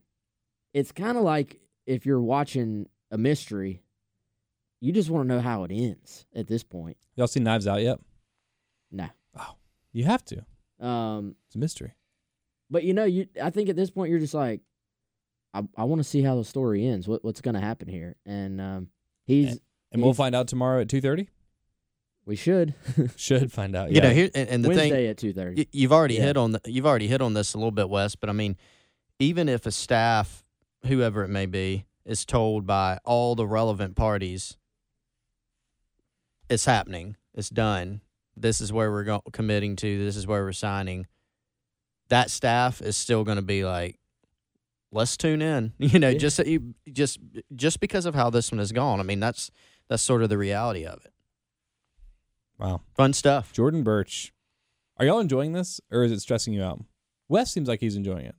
it's 0.74 0.92
kind 0.92 1.18
of 1.18 1.24
like 1.24 1.60
if 1.86 2.06
you're 2.06 2.22
watching 2.22 2.88
a 3.12 3.18
mystery, 3.18 3.82
you 4.82 4.92
just 4.92 5.10
want 5.10 5.28
to 5.28 5.34
know 5.34 5.42
how 5.42 5.64
it 5.64 5.72
ends 5.72 6.26
at 6.36 6.48
this 6.48 6.64
point. 6.64 6.98
Y'all 7.16 7.28
seen 7.28 7.44
Knives 7.44 7.68
Out 7.68 7.82
yet? 7.82 8.00
No. 8.92 9.08
Oh, 9.38 9.56
you 9.94 10.04
have 10.06 10.24
to. 10.26 10.46
Um, 10.80 11.36
it's 11.48 11.56
a 11.56 11.60
mystery. 11.60 11.96
But 12.70 12.84
you 12.84 12.94
know, 12.94 13.06
you 13.06 13.28
I 13.42 13.50
think 13.50 13.70
at 13.70 13.76
this 13.76 13.90
point 13.90 14.10
you're 14.10 14.20
just 14.20 14.34
like, 14.34 14.62
I 15.54 15.64
I 15.78 15.84
want 15.86 16.00
to 16.00 16.04
see 16.04 16.22
how 16.22 16.36
the 16.36 16.44
story 16.44 16.86
ends. 16.86 17.08
What 17.08 17.24
what's 17.24 17.42
going 17.42 17.56
to 17.56 17.62
happen 17.62 17.88
here? 17.88 18.16
And 18.26 18.60
um, 18.60 18.90
he's 19.26 19.52
and, 19.52 19.60
and 19.94 20.02
we'll 20.04 20.14
find 20.14 20.36
out 20.36 20.48
tomorrow 20.48 20.82
at 20.82 20.90
two 20.90 21.02
thirty. 21.02 21.30
We 22.26 22.36
should 22.36 22.74
should 23.16 23.52
find 23.52 23.76
out. 23.76 23.92
You 23.92 24.02
know, 24.02 24.10
here 24.10 24.30
and, 24.34 24.50
and 24.50 24.64
the 24.64 24.70
Wednesday 24.70 24.90
thing 24.90 25.08
at 25.08 25.18
two 25.18 25.34
thirty. 25.34 25.68
you've 25.72 25.94
already 25.94 26.16
yeah. 26.16 26.24
hit 26.24 26.38
on 26.38 26.54
the, 26.54 26.62
you've 26.66 26.86
already 26.86 27.08
hit 27.08 27.22
on 27.22 27.34
this 27.34 27.54
a 27.54 27.58
little 27.58 27.72
bit, 27.72 27.90
Wes. 27.90 28.16
But 28.16 28.30
I 28.30 28.34
mean, 28.34 28.58
even 29.20 29.48
if 29.48 29.66
a 29.66 29.72
staff, 29.72 30.44
whoever 30.86 31.24
it 31.24 31.30
may 31.30 31.46
be, 31.46 31.86
is 32.06 32.26
told 32.26 32.66
by 32.66 33.00
all 33.06 33.36
the 33.36 33.46
relevant 33.46 33.96
parties, 33.96 34.58
it's 36.50 36.66
happening, 36.66 37.16
it's 37.34 37.50
done. 37.50 38.02
This 38.36 38.60
is 38.60 38.74
where 38.74 38.92
we're 38.92 39.04
go- 39.04 39.24
committing 39.32 39.76
to. 39.78 40.04
This 40.04 40.18
is 40.18 40.28
where 40.28 40.44
we're 40.44 40.52
signing. 40.52 41.08
That 42.10 42.30
staff 42.30 42.82
is 42.82 42.98
still 42.98 43.24
going 43.24 43.38
to 43.38 43.44
be 43.44 43.64
like, 43.64 43.98
let's 44.92 45.16
tune 45.16 45.42
in. 45.42 45.74
You 45.80 46.00
know, 46.00 46.10
yeah. 46.10 46.18
just 46.18 46.42
just 46.92 47.20
just 47.56 47.80
because 47.80 48.06
of 48.06 48.16
how 48.16 48.32
this 48.32 48.52
one 48.52 48.60
has 48.60 48.72
gone. 48.72 49.00
I 49.00 49.04
mean, 49.04 49.20
that's 49.20 49.52
that's 49.88 50.02
sort 50.02 50.24
of 50.24 50.30
the 50.30 50.38
reality 50.38 50.86
of 50.86 51.06
it. 51.06 51.14
Wow, 52.60 52.82
fun 52.96 53.14
stuff. 53.14 53.52
Jordan 53.54 53.84
Burch, 53.84 54.34
are 54.98 55.06
y'all 55.06 55.20
enjoying 55.20 55.54
this, 55.54 55.82
or 55.92 56.04
is 56.04 56.12
it 56.12 56.20
stressing 56.22 56.54
you 56.54 56.64
out? 56.64 56.84
Wes 57.28 57.52
seems 57.52 57.68
like 57.68 57.80
he's 57.82 57.96
enjoying 57.96 58.26
it. 58.26 58.36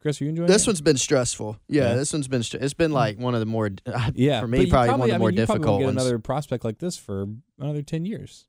Chris, 0.00 0.20
are 0.20 0.24
you 0.24 0.30
enjoying 0.30 0.46
this 0.48 0.62
it? 0.62 0.68
one's 0.68 0.80
been 0.80 0.96
stressful. 0.96 1.58
Yeah, 1.68 1.88
Yeah. 1.88 1.94
this 1.96 2.12
one's 2.12 2.28
been. 2.28 2.42
Str- 2.44 2.58
it's 2.60 2.72
been 2.74 2.92
like 2.92 3.18
one 3.18 3.34
of 3.34 3.40
the 3.40 3.46
more. 3.46 3.68
Yeah, 4.14 4.40
for 4.40 4.46
me, 4.48 4.62
you 4.64 4.68
probably, 4.70 4.90
one 4.90 5.00
of 5.02 5.06
the 5.08 5.14
I 5.14 5.18
more 5.18 5.28
mean, 5.30 5.38
you 5.40 5.46
probably 5.46 5.58
difficult 5.60 5.66
won't 5.72 5.80
get 5.80 5.86
ones. 5.86 5.96
Another 6.02 6.18
prospect 6.18 6.64
like 6.64 6.78
this 6.78 6.96
for 6.96 7.26
another 7.58 7.82
ten 7.82 8.04
years. 8.04 8.46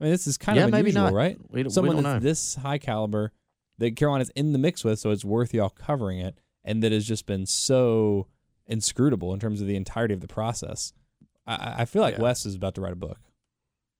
I 0.00 0.04
mean, 0.04 0.12
this 0.12 0.26
is 0.26 0.36
kind 0.36 0.58
Yeah, 0.58 0.64
of 0.64 0.70
maybe 0.72 0.90
unusual, 0.90 1.04
not. 1.04 1.12
right? 1.14 1.38
We, 1.50 1.62
don't- 1.62 1.70
we 1.70 1.72
Someone 1.74 1.94
don't 1.96 2.02
that's 2.04 2.22
know. 2.24 2.28
this 2.28 2.54
high 2.56 2.78
caliber 2.78 3.30
that 3.78 3.94
Carolina's 3.96 4.30
in 4.34 4.52
the 4.52 4.58
mix 4.58 4.82
with, 4.84 4.98
so 4.98 5.10
it's 5.12 5.24
worth 5.24 5.54
y'all 5.54 5.70
covering 5.70 6.18
it, 6.18 6.36
and 6.64 6.82
that 6.82 6.90
has 6.92 7.06
just 7.06 7.24
been 7.26 7.46
so 7.46 8.26
inscrutable 8.66 9.32
in 9.32 9.38
terms 9.40 9.60
of 9.60 9.68
the 9.68 9.76
entirety 9.76 10.12
of 10.14 10.20
the 10.20 10.26
process. 10.28 10.92
I- 11.46 11.54
I, 11.54 11.74
I 11.78 11.84
feel 11.84 12.02
like 12.02 12.16
Yeah. 12.16 12.22
Wes 12.22 12.44
is 12.44 12.56
about 12.56 12.74
to 12.74 12.80
write 12.80 12.92
a 12.92 12.96
book. 12.96 13.18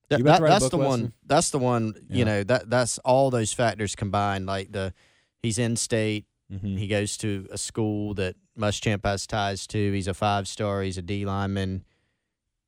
That- 0.09 0.19
You 0.19 0.25
about 0.25 0.37
to 0.37 0.43
that- 0.43 0.49
that's 0.59 0.69
the 0.69 0.77
Wes? 0.77 0.87
one. 0.87 1.13
That's 1.25 1.49
the 1.51 1.59
one. 1.59 1.93
Yeah. 2.09 2.17
You 2.17 2.25
know 2.25 2.43
that 2.43 2.69
that's 2.69 2.97
all 2.99 3.29
those 3.31 3.53
factors 3.53 3.95
combined. 3.95 4.45
Like 4.45 4.71
the 4.71 4.93
he's 5.41 5.57
in 5.57 5.75
state. 5.75 6.25
Mm-hmm. 6.51 6.77
He 6.77 6.87
goes 6.87 7.17
to 7.17 7.47
a 7.51 7.57
school 7.57 8.13
that 8.15 8.35
Muschamp 8.59 9.05
has 9.05 9.25
ties 9.25 9.65
to. 9.67 9.91
He's 9.93 10.07
a 10.07 10.13
five 10.13 10.47
star. 10.47 10.83
He's 10.83 10.97
a 10.97 11.01
D 11.01 11.25
lineman. 11.25 11.83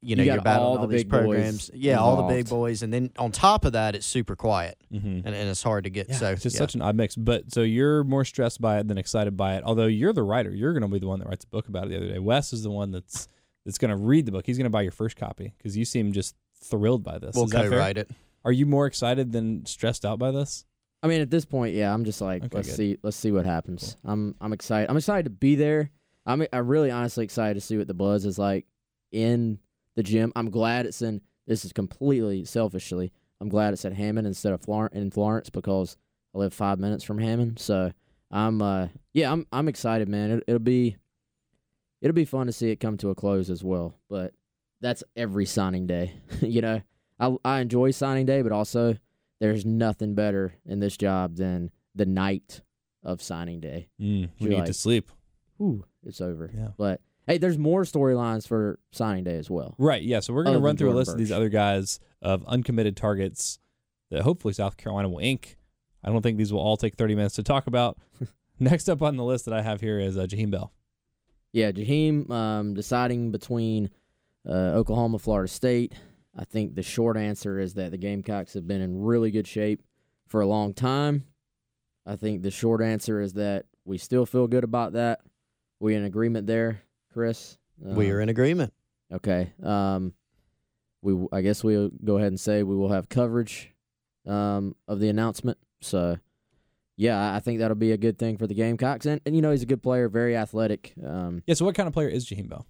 You 0.01 0.15
know, 0.15 0.23
You 0.23 0.33
are 0.33 0.41
battling 0.41 0.65
all 0.67 0.77
all, 0.77 0.87
the 0.87 0.93
these 0.93 1.03
big 1.03 1.09
programs. 1.09 1.71
Yeah, 1.73 1.97
all 1.97 2.17
the 2.17 2.33
big 2.33 2.47
boys, 2.47 2.83
and 2.83 2.93
then 2.93 3.09
on 3.17 3.31
top 3.31 3.65
of 3.65 3.73
that, 3.73 3.95
it's 3.95 4.05
super 4.05 4.35
quiet 4.35 4.77
Mm-hmm. 4.93 5.07
and, 5.25 5.27
and 5.35 5.49
it's 5.49 5.63
hard 5.63 5.83
to 5.85 5.89
get. 5.89 6.09
Yeah, 6.09 6.15
so 6.15 6.31
it's 6.31 6.43
just 6.43 6.55
yeah. 6.55 6.59
such 6.59 6.75
an 6.75 6.81
odd 6.83 6.95
mix. 6.95 7.15
But 7.15 7.51
so 7.51 7.61
you're 7.63 8.03
more 8.03 8.23
stressed 8.23 8.61
by 8.61 8.77
it 8.79 8.87
than 8.87 8.97
excited 8.99 9.35
by 9.35 9.55
it. 9.55 9.63
Although 9.65 9.87
you're 9.87 10.13
the 10.13 10.21
writer, 10.23 10.51
you're 10.51 10.73
going 10.73 10.83
to 10.83 10.87
be 10.89 10.99
the 10.99 11.07
one 11.07 11.19
that 11.19 11.27
writes 11.27 11.43
a 11.43 11.47
book 11.47 11.67
about 11.67 11.85
it 11.85 11.89
the 11.89 11.97
other 11.97 12.07
day. 12.07 12.19
Wes 12.19 12.53
is 12.53 12.61
the 12.63 12.69
one 12.69 12.91
that's 12.91 13.27
that's 13.65 13.79
going 13.79 13.89
to 13.89 13.97
read 13.97 14.27
the 14.27 14.31
book. 14.31 14.45
He's 14.45 14.57
going 14.59 14.65
to 14.65 14.69
buy 14.71 14.83
your 14.83 14.91
first 14.91 15.15
copy 15.17 15.53
because 15.57 15.75
you 15.75 15.85
seem 15.85 16.11
just 16.13 16.35
thrilled 16.63 17.03
by 17.03 17.17
this. 17.19 17.35
we'll 17.35 17.45
is 17.45 17.51
that 17.51 17.61
fair? 17.63 17.69
co-write 17.71 17.97
it. 17.97 18.09
Are 18.43 18.51
you 18.51 18.65
more 18.65 18.85
excited 18.85 19.31
than 19.31 19.65
stressed 19.65 20.05
out 20.05 20.19
by 20.19 20.31
this? 20.31 20.65
I 21.03 21.07
mean, 21.07 21.21
at 21.21 21.29
this 21.29 21.45
point, 21.45 21.75
yeah, 21.75 21.93
I'm 21.93 22.05
just 22.05 22.21
like, 22.21 22.43
Okay, 22.43 22.55
let's 22.57 22.69
good. 22.69 22.75
see, 22.77 22.97
let's 23.03 23.17
see 23.17 23.31
what 23.31 23.45
happens. 23.45 23.95
I'm, 24.03 24.35
I'm 24.41 24.53
excited. 24.53 24.89
I'm 24.89 24.97
excited 24.97 25.25
to 25.25 25.29
be 25.29 25.55
there. 25.55 25.91
I'm, 26.25 26.45
I'm 26.51 26.67
really 26.67 26.89
honestly 26.89 27.23
excited 27.23 27.55
to 27.55 27.61
see 27.61 27.77
what 27.77 27.87
the 27.87 27.93
buzz 27.93 28.25
is 28.25 28.39
like 28.39 28.65
in 29.11 29.59
the 29.95 30.03
gym. 30.03 30.31
I'm 30.35 30.49
glad 30.49 30.85
it's 30.85 31.01
in. 31.01 31.21
This 31.47 31.63
is 31.65 31.73
completely 31.73 32.43
selfishly. 32.45 33.11
I'm 33.39 33.49
glad 33.49 33.73
it's 33.73 33.85
at 33.85 33.93
Hammond 33.93 34.25
instead 34.25 34.53
of 34.53 34.61
Flor- 34.61 34.89
in 34.93 35.11
Florence 35.11 35.49
because 35.51 35.97
I 36.33 36.39
live 36.39 36.53
five 36.53 36.79
minutes 36.79 37.03
from 37.03 37.19
Hammond. 37.19 37.59
So 37.59 37.91
I'm, 38.31 38.61
uh, 38.61 38.87
yeah, 39.13 39.31
I'm, 39.31 39.45
I'm 39.51 39.67
excited, 39.67 40.09
man. 40.09 40.31
It, 40.31 40.43
it'll 40.47 40.59
be, 40.59 40.95
it'll 42.01 42.15
be 42.15 42.25
fun 42.25 42.47
to 42.47 42.53
see 42.53 42.71
it 42.71 42.77
come 42.77 42.97
to 42.97 43.09
a 43.09 43.15
close 43.15 43.49
as 43.51 43.63
well. 43.63 43.93
But 44.09 44.33
that's 44.81 45.03
every 45.15 45.45
signing 45.45 45.87
day. 45.87 46.13
you 46.41 46.61
know, 46.61 46.81
I, 47.19 47.35
I 47.43 47.59
enjoy 47.59 47.91
signing 47.91 48.25
day, 48.25 48.41
but 48.41 48.51
also 48.51 48.95
there's 49.39 49.65
nothing 49.65 50.15
better 50.15 50.55
in 50.65 50.79
this 50.79 50.97
job 50.97 51.35
than 51.35 51.71
the 51.93 52.05
night 52.05 52.61
of 53.03 53.21
signing 53.21 53.59
day. 53.59 53.89
Mm, 54.01 54.29
we 54.39 54.49
need 54.49 54.65
to 54.65 54.73
sleep. 54.73 55.11
Ooh, 55.61 55.85
it's 56.05 56.21
over. 56.21 56.51
Yeah. 56.53 56.69
But 56.77 57.01
hey, 57.27 57.37
there's 57.37 57.57
more 57.57 57.83
storylines 57.83 58.47
for 58.47 58.79
signing 58.91 59.23
day 59.23 59.37
as 59.37 59.49
well. 59.49 59.75
Right. 59.77 60.01
Yeah. 60.01 60.19
So 60.19 60.33
we're 60.33 60.43
going 60.43 60.55
to 60.57 60.61
run 60.61 60.77
through 60.77 60.89
a 60.89 60.91
Jordan 60.91 60.99
list 60.99 61.11
of 61.11 61.17
these 61.17 61.31
other 61.31 61.49
guys 61.49 61.99
of 62.21 62.43
uncommitted 62.45 62.97
targets 62.97 63.59
that 64.11 64.23
hopefully 64.23 64.53
South 64.53 64.77
Carolina 64.77 65.09
will 65.09 65.19
ink. 65.19 65.57
I 66.03 66.09
don't 66.09 66.21
think 66.21 66.37
these 66.37 66.53
will 66.53 66.59
all 66.59 66.77
take 66.77 66.95
30 66.95 67.15
minutes 67.15 67.35
to 67.35 67.43
talk 67.43 67.67
about. 67.67 67.97
Next 68.59 68.89
up 68.89 69.01
on 69.01 69.17
the 69.17 69.23
list 69.23 69.45
that 69.45 69.53
I 69.53 69.61
have 69.61 69.81
here 69.81 69.99
is 69.99 70.17
uh, 70.17 70.25
Jaheim 70.25 70.51
Bell. 70.51 70.71
Yeah, 71.51 71.71
Jaheim 71.71 72.29
um, 72.29 72.73
deciding 72.73 73.31
between 73.31 73.89
Oklahoma, 74.53 75.19
Florida 75.19 75.47
State. 75.47 75.93
I 76.37 76.43
think 76.43 76.75
the 76.75 76.83
short 76.83 77.17
answer 77.17 77.59
is 77.59 77.73
that 77.75 77.91
the 77.91 77.97
Gamecocks 77.97 78.53
have 78.53 78.67
been 78.67 78.81
in 78.81 79.01
really 79.01 79.31
good 79.31 79.47
shape 79.47 79.81
for 80.27 80.41
a 80.41 80.45
long 80.47 80.73
time. 80.73 81.25
I 82.05 82.15
think 82.17 82.41
the 82.41 82.51
short 82.51 82.81
answer 82.81 83.21
is 83.21 83.33
that 83.33 83.65
we 83.85 83.97
still 83.97 84.25
feel 84.25 84.47
good 84.47 84.63
about 84.63 84.93
that. 84.93 85.21
We 85.79 85.95
in 85.95 86.03
agreement 86.03 86.47
there, 86.47 86.81
Chris? 87.13 87.57
we 87.79 88.09
are 88.11 88.21
in 88.21 88.29
agreement. 88.29 88.73
Okay. 89.13 89.51
Um, 89.63 90.13
we 91.01 91.27
I 91.31 91.41
guess 91.41 91.63
we'll 91.63 91.89
go 92.03 92.17
ahead 92.17 92.29
and 92.29 92.39
say 92.39 92.63
we 92.63 92.75
will 92.75 92.89
have 92.91 93.09
coverage 93.09 93.71
um, 94.27 94.75
of 94.87 94.99
the 94.99 95.09
announcement. 95.09 95.57
So, 95.81 96.17
yeah, 96.97 97.19
I- 97.31 97.35
I 97.37 97.39
think 97.39 97.59
that'll 97.59 97.75
be 97.75 97.91
a 97.91 97.97
good 97.97 98.17
thing 98.17 98.37
for 98.37 98.47
the 98.47 98.53
Gamecocks. 98.55 99.05
And, 99.05 99.21
and 99.25 99.35
you 99.35 99.41
know, 99.41 99.51
he's 99.51 99.61
a 99.61 99.67
good 99.67 99.83
player, 99.83 100.09
very 100.09 100.35
athletic. 100.35 100.93
Um, 101.05 101.43
Yeah. 101.45 101.53
So 101.55 101.65
what 101.65 101.75
kind 101.75 101.87
of 101.87 101.93
player 101.93 102.07
is 102.09 102.25
Jaheim 102.27 102.49
Bell? 102.49 102.65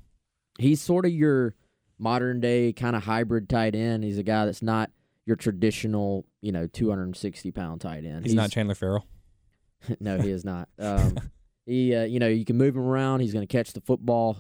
he's 0.58 0.82
sort 0.82 1.06
of 1.06 1.12
your 1.12 1.54
modern 1.98 2.40
day 2.40 2.74
kind 2.74 2.96
of 2.96 3.04
hybrid 3.04 3.50
tight 3.50 3.76
end. 3.76 4.04
He's 4.04 4.18
a 4.18 4.24
guy 4.24 4.46
that's 4.46 4.62
not 4.62 4.92
your 5.26 5.36
traditional, 5.36 6.26
you 6.42 6.52
know, 6.52 6.68
260 6.68 7.52
pound 7.52 7.82
tight 7.82 8.06
end. 8.06 8.26
He's, 8.26 8.36
not 8.36 8.52
Chandler 8.52 8.76
Farrell. 8.76 9.06
no, 10.00 10.20
he 10.20 10.30
is 10.30 10.46
not. 10.46 10.70
Um, 10.80 11.18
he, 11.66 11.96
uh, 11.96 12.04
you 12.04 12.20
know, 12.20 12.28
you 12.28 12.46
can 12.46 12.58
move 12.58 12.76
him 12.76 12.84
around. 12.88 13.22
He's 13.22 13.34
going 13.34 13.46
to 13.46 13.52
catch 13.52 13.74
the 13.74 13.82
football, 13.82 14.38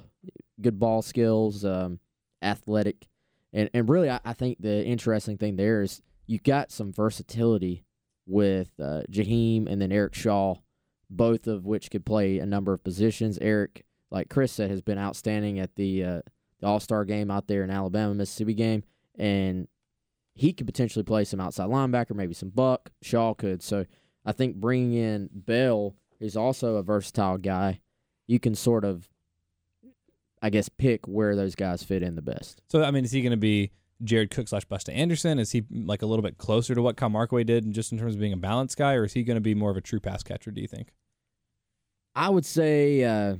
good 0.61 0.79
ball 0.79 1.01
skills, 1.01 1.65
um, 1.65 1.99
athletic, 2.41 3.07
and 3.53 3.69
and 3.73 3.89
really, 3.89 4.09
I, 4.09 4.19
I 4.23 4.33
think 4.33 4.57
the 4.59 4.85
interesting 4.85 5.37
thing 5.37 5.55
there 5.55 5.81
is 5.81 6.01
you 6.27 6.39
got 6.39 6.71
some 6.71 6.91
versatility 6.91 7.85
with 8.25 8.71
uh, 8.79 9.01
Jaheim 9.09 9.67
and 9.67 9.81
then 9.81 9.91
Eric 9.91 10.13
Shaw, 10.13 10.55
both 11.09 11.47
of 11.47 11.65
which 11.65 11.91
could 11.91 12.05
play 12.05 12.39
a 12.39 12.45
number 12.45 12.73
of 12.73 12.83
positions. 12.83 13.37
Eric, 13.39 13.85
like 14.11 14.29
Chris 14.29 14.51
said, 14.51 14.71
has 14.71 14.81
been 14.81 14.97
outstanding 14.97 15.59
at 15.59 15.75
the 15.75 16.03
uh, 16.03 16.21
the 16.59 16.67
All 16.67 16.79
Star 16.79 17.05
game 17.05 17.31
out 17.31 17.47
there 17.47 17.63
in 17.63 17.69
Alabama 17.69 18.13
Mississippi 18.13 18.53
game, 18.53 18.83
and 19.17 19.67
he 20.33 20.53
could 20.53 20.67
potentially 20.67 21.03
play 21.03 21.23
some 21.23 21.39
outside 21.39 21.69
linebacker, 21.69 22.15
maybe 22.15 22.33
some 22.33 22.49
buck. 22.49 22.91
Shaw 23.01 23.33
could. 23.33 23.63
So 23.63 23.85
I 24.25 24.33
think 24.33 24.57
bringing 24.57 24.93
in 24.93 25.29
Bell, 25.33 25.95
who's 26.19 26.35
also 26.35 26.75
a 26.75 26.83
versatile 26.83 27.37
guy, 27.37 27.79
you 28.27 28.39
can 28.39 28.55
sort 28.55 28.83
of, 28.83 29.07
I 30.41 30.49
guess, 30.49 30.67
pick 30.69 31.07
where 31.07 31.35
those 31.35 31.55
guys 31.55 31.83
fit 31.83 32.03
in 32.03 32.15
the 32.15 32.21
best. 32.21 32.61
So 32.69 32.83
I 32.83 32.91
mean, 32.91 33.05
is 33.05 33.11
he 33.11 33.21
going 33.21 33.31
to 33.31 33.37
be 33.37 33.71
Jared 34.03 34.29
Cook 34.29 34.47
slash 34.49 34.65
Busta 34.67 34.93
Anderson? 34.93 35.39
Is 35.39 35.51
he 35.51 35.63
like 35.71 36.01
a 36.01 36.05
little 36.05 36.23
bit 36.23 36.37
closer 36.37 36.75
to 36.75 36.81
what 36.81 36.97
Kyle 36.97 37.09
Markway 37.09 37.45
did, 37.45 37.71
just 37.71 37.91
in 37.91 37.97
terms 37.97 38.15
of 38.15 38.19
being 38.19 38.33
a 38.33 38.37
balanced 38.37 38.77
guy, 38.77 38.93
or 38.93 39.05
is 39.05 39.13
he 39.13 39.23
going 39.23 39.35
to 39.35 39.41
be 39.41 39.55
more 39.55 39.71
of 39.71 39.77
a 39.77 39.81
true 39.81 39.99
pass 39.99 40.21
catcher? 40.21 40.51
Do 40.51 40.61
you 40.61 40.67
think? 40.67 40.91
I 42.13 42.29
would 42.29 42.45
say, 42.45 43.03
uh, 43.03 43.35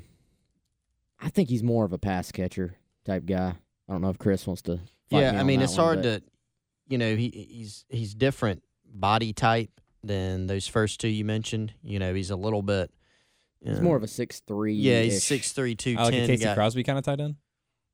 I 1.19 1.29
think 1.29 1.49
he's 1.49 1.63
more 1.63 1.85
of 1.85 1.93
a 1.93 1.97
pass 1.97 2.31
catcher 2.31 2.75
type 3.05 3.25
guy. 3.25 3.53
I 3.87 3.91
don't 3.91 4.01
know 4.01 4.09
if 4.09 4.17
Chris 4.17 4.45
wants 4.47 4.61
to. 4.63 4.77
fight 4.77 4.83
Yeah, 5.09 5.31
me 5.33 5.37
I 5.39 5.43
mean, 5.43 5.59
that 5.59 5.65
it's 5.65 5.77
one, 5.77 5.85
hard 5.85 5.97
but- 6.03 6.03
to, 6.03 6.23
you 6.87 6.97
know, 6.97 7.15
he 7.15 7.29
he's 7.49 7.85
he's 7.89 8.13
different 8.13 8.63
body 8.93 9.33
type 9.33 9.69
than 10.03 10.47
those 10.47 10.67
first 10.67 10.99
two 10.99 11.07
you 11.07 11.25
mentioned. 11.25 11.73
You 11.83 11.99
know, 11.99 12.13
he's 12.13 12.29
a 12.31 12.35
little 12.35 12.61
bit. 12.61 12.91
He's 13.63 13.77
um, 13.79 13.83
more 13.83 13.95
of 13.97 14.03
a 14.03 14.07
six 14.07 14.39
three. 14.41 14.73
Yeah, 14.75 15.01
he's 15.01 15.23
six 15.23 15.51
three 15.51 15.75
two 15.75 15.95
I 15.97 16.03
like 16.03 16.13
a. 16.13 16.17
KC 16.27 16.41
guy. 16.43 16.53
Crosby 16.55 16.83
kind 16.83 16.97
of 16.99 17.05
tight 17.05 17.19
end. 17.19 17.35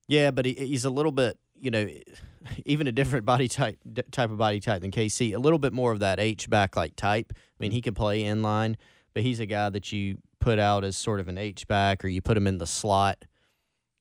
Yeah, 0.07 0.32
but 0.32 0.45
he, 0.45 0.53
he's 0.53 0.84
a 0.84 0.89
little 0.89 1.14
bit, 1.14 1.38
you 1.55 1.72
know, 1.72 1.88
even 2.66 2.88
a 2.88 2.91
different 2.91 3.26
body 3.26 3.47
type 3.47 3.78
d- 3.91 4.01
type 4.12 4.30
of 4.32 4.38
body 4.38 4.59
type 4.59 4.82
than 4.82 4.91
KC. 4.91 5.34
A 5.34 5.39
little 5.39 5.59
bit 5.59 5.72
more 5.72 5.91
of 5.93 5.99
that 5.99 6.20
H 6.20 6.49
back 6.49 6.76
like 6.76 6.95
type. 6.97 7.32
I 7.36 7.39
mean, 7.59 7.72
he 7.72 7.80
can 7.82 7.93
play 7.93 8.24
in 8.24 8.41
line, 8.41 8.76
but 9.14 9.24
he's 9.24 9.39
a 9.39 9.45
guy 9.45 9.70
that 9.70 9.91
you 9.93 10.18
put 10.41 10.59
out 10.59 10.84
as 10.84 10.97
sort 10.97 11.20
of 11.22 11.28
an 11.30 11.38
H 11.38 11.66
back, 11.68 12.03
or 12.03 12.09
you 12.09 12.22
put 12.22 12.36
him 12.36 12.47
in 12.47 12.57
the 12.57 12.68
slot. 12.68 13.24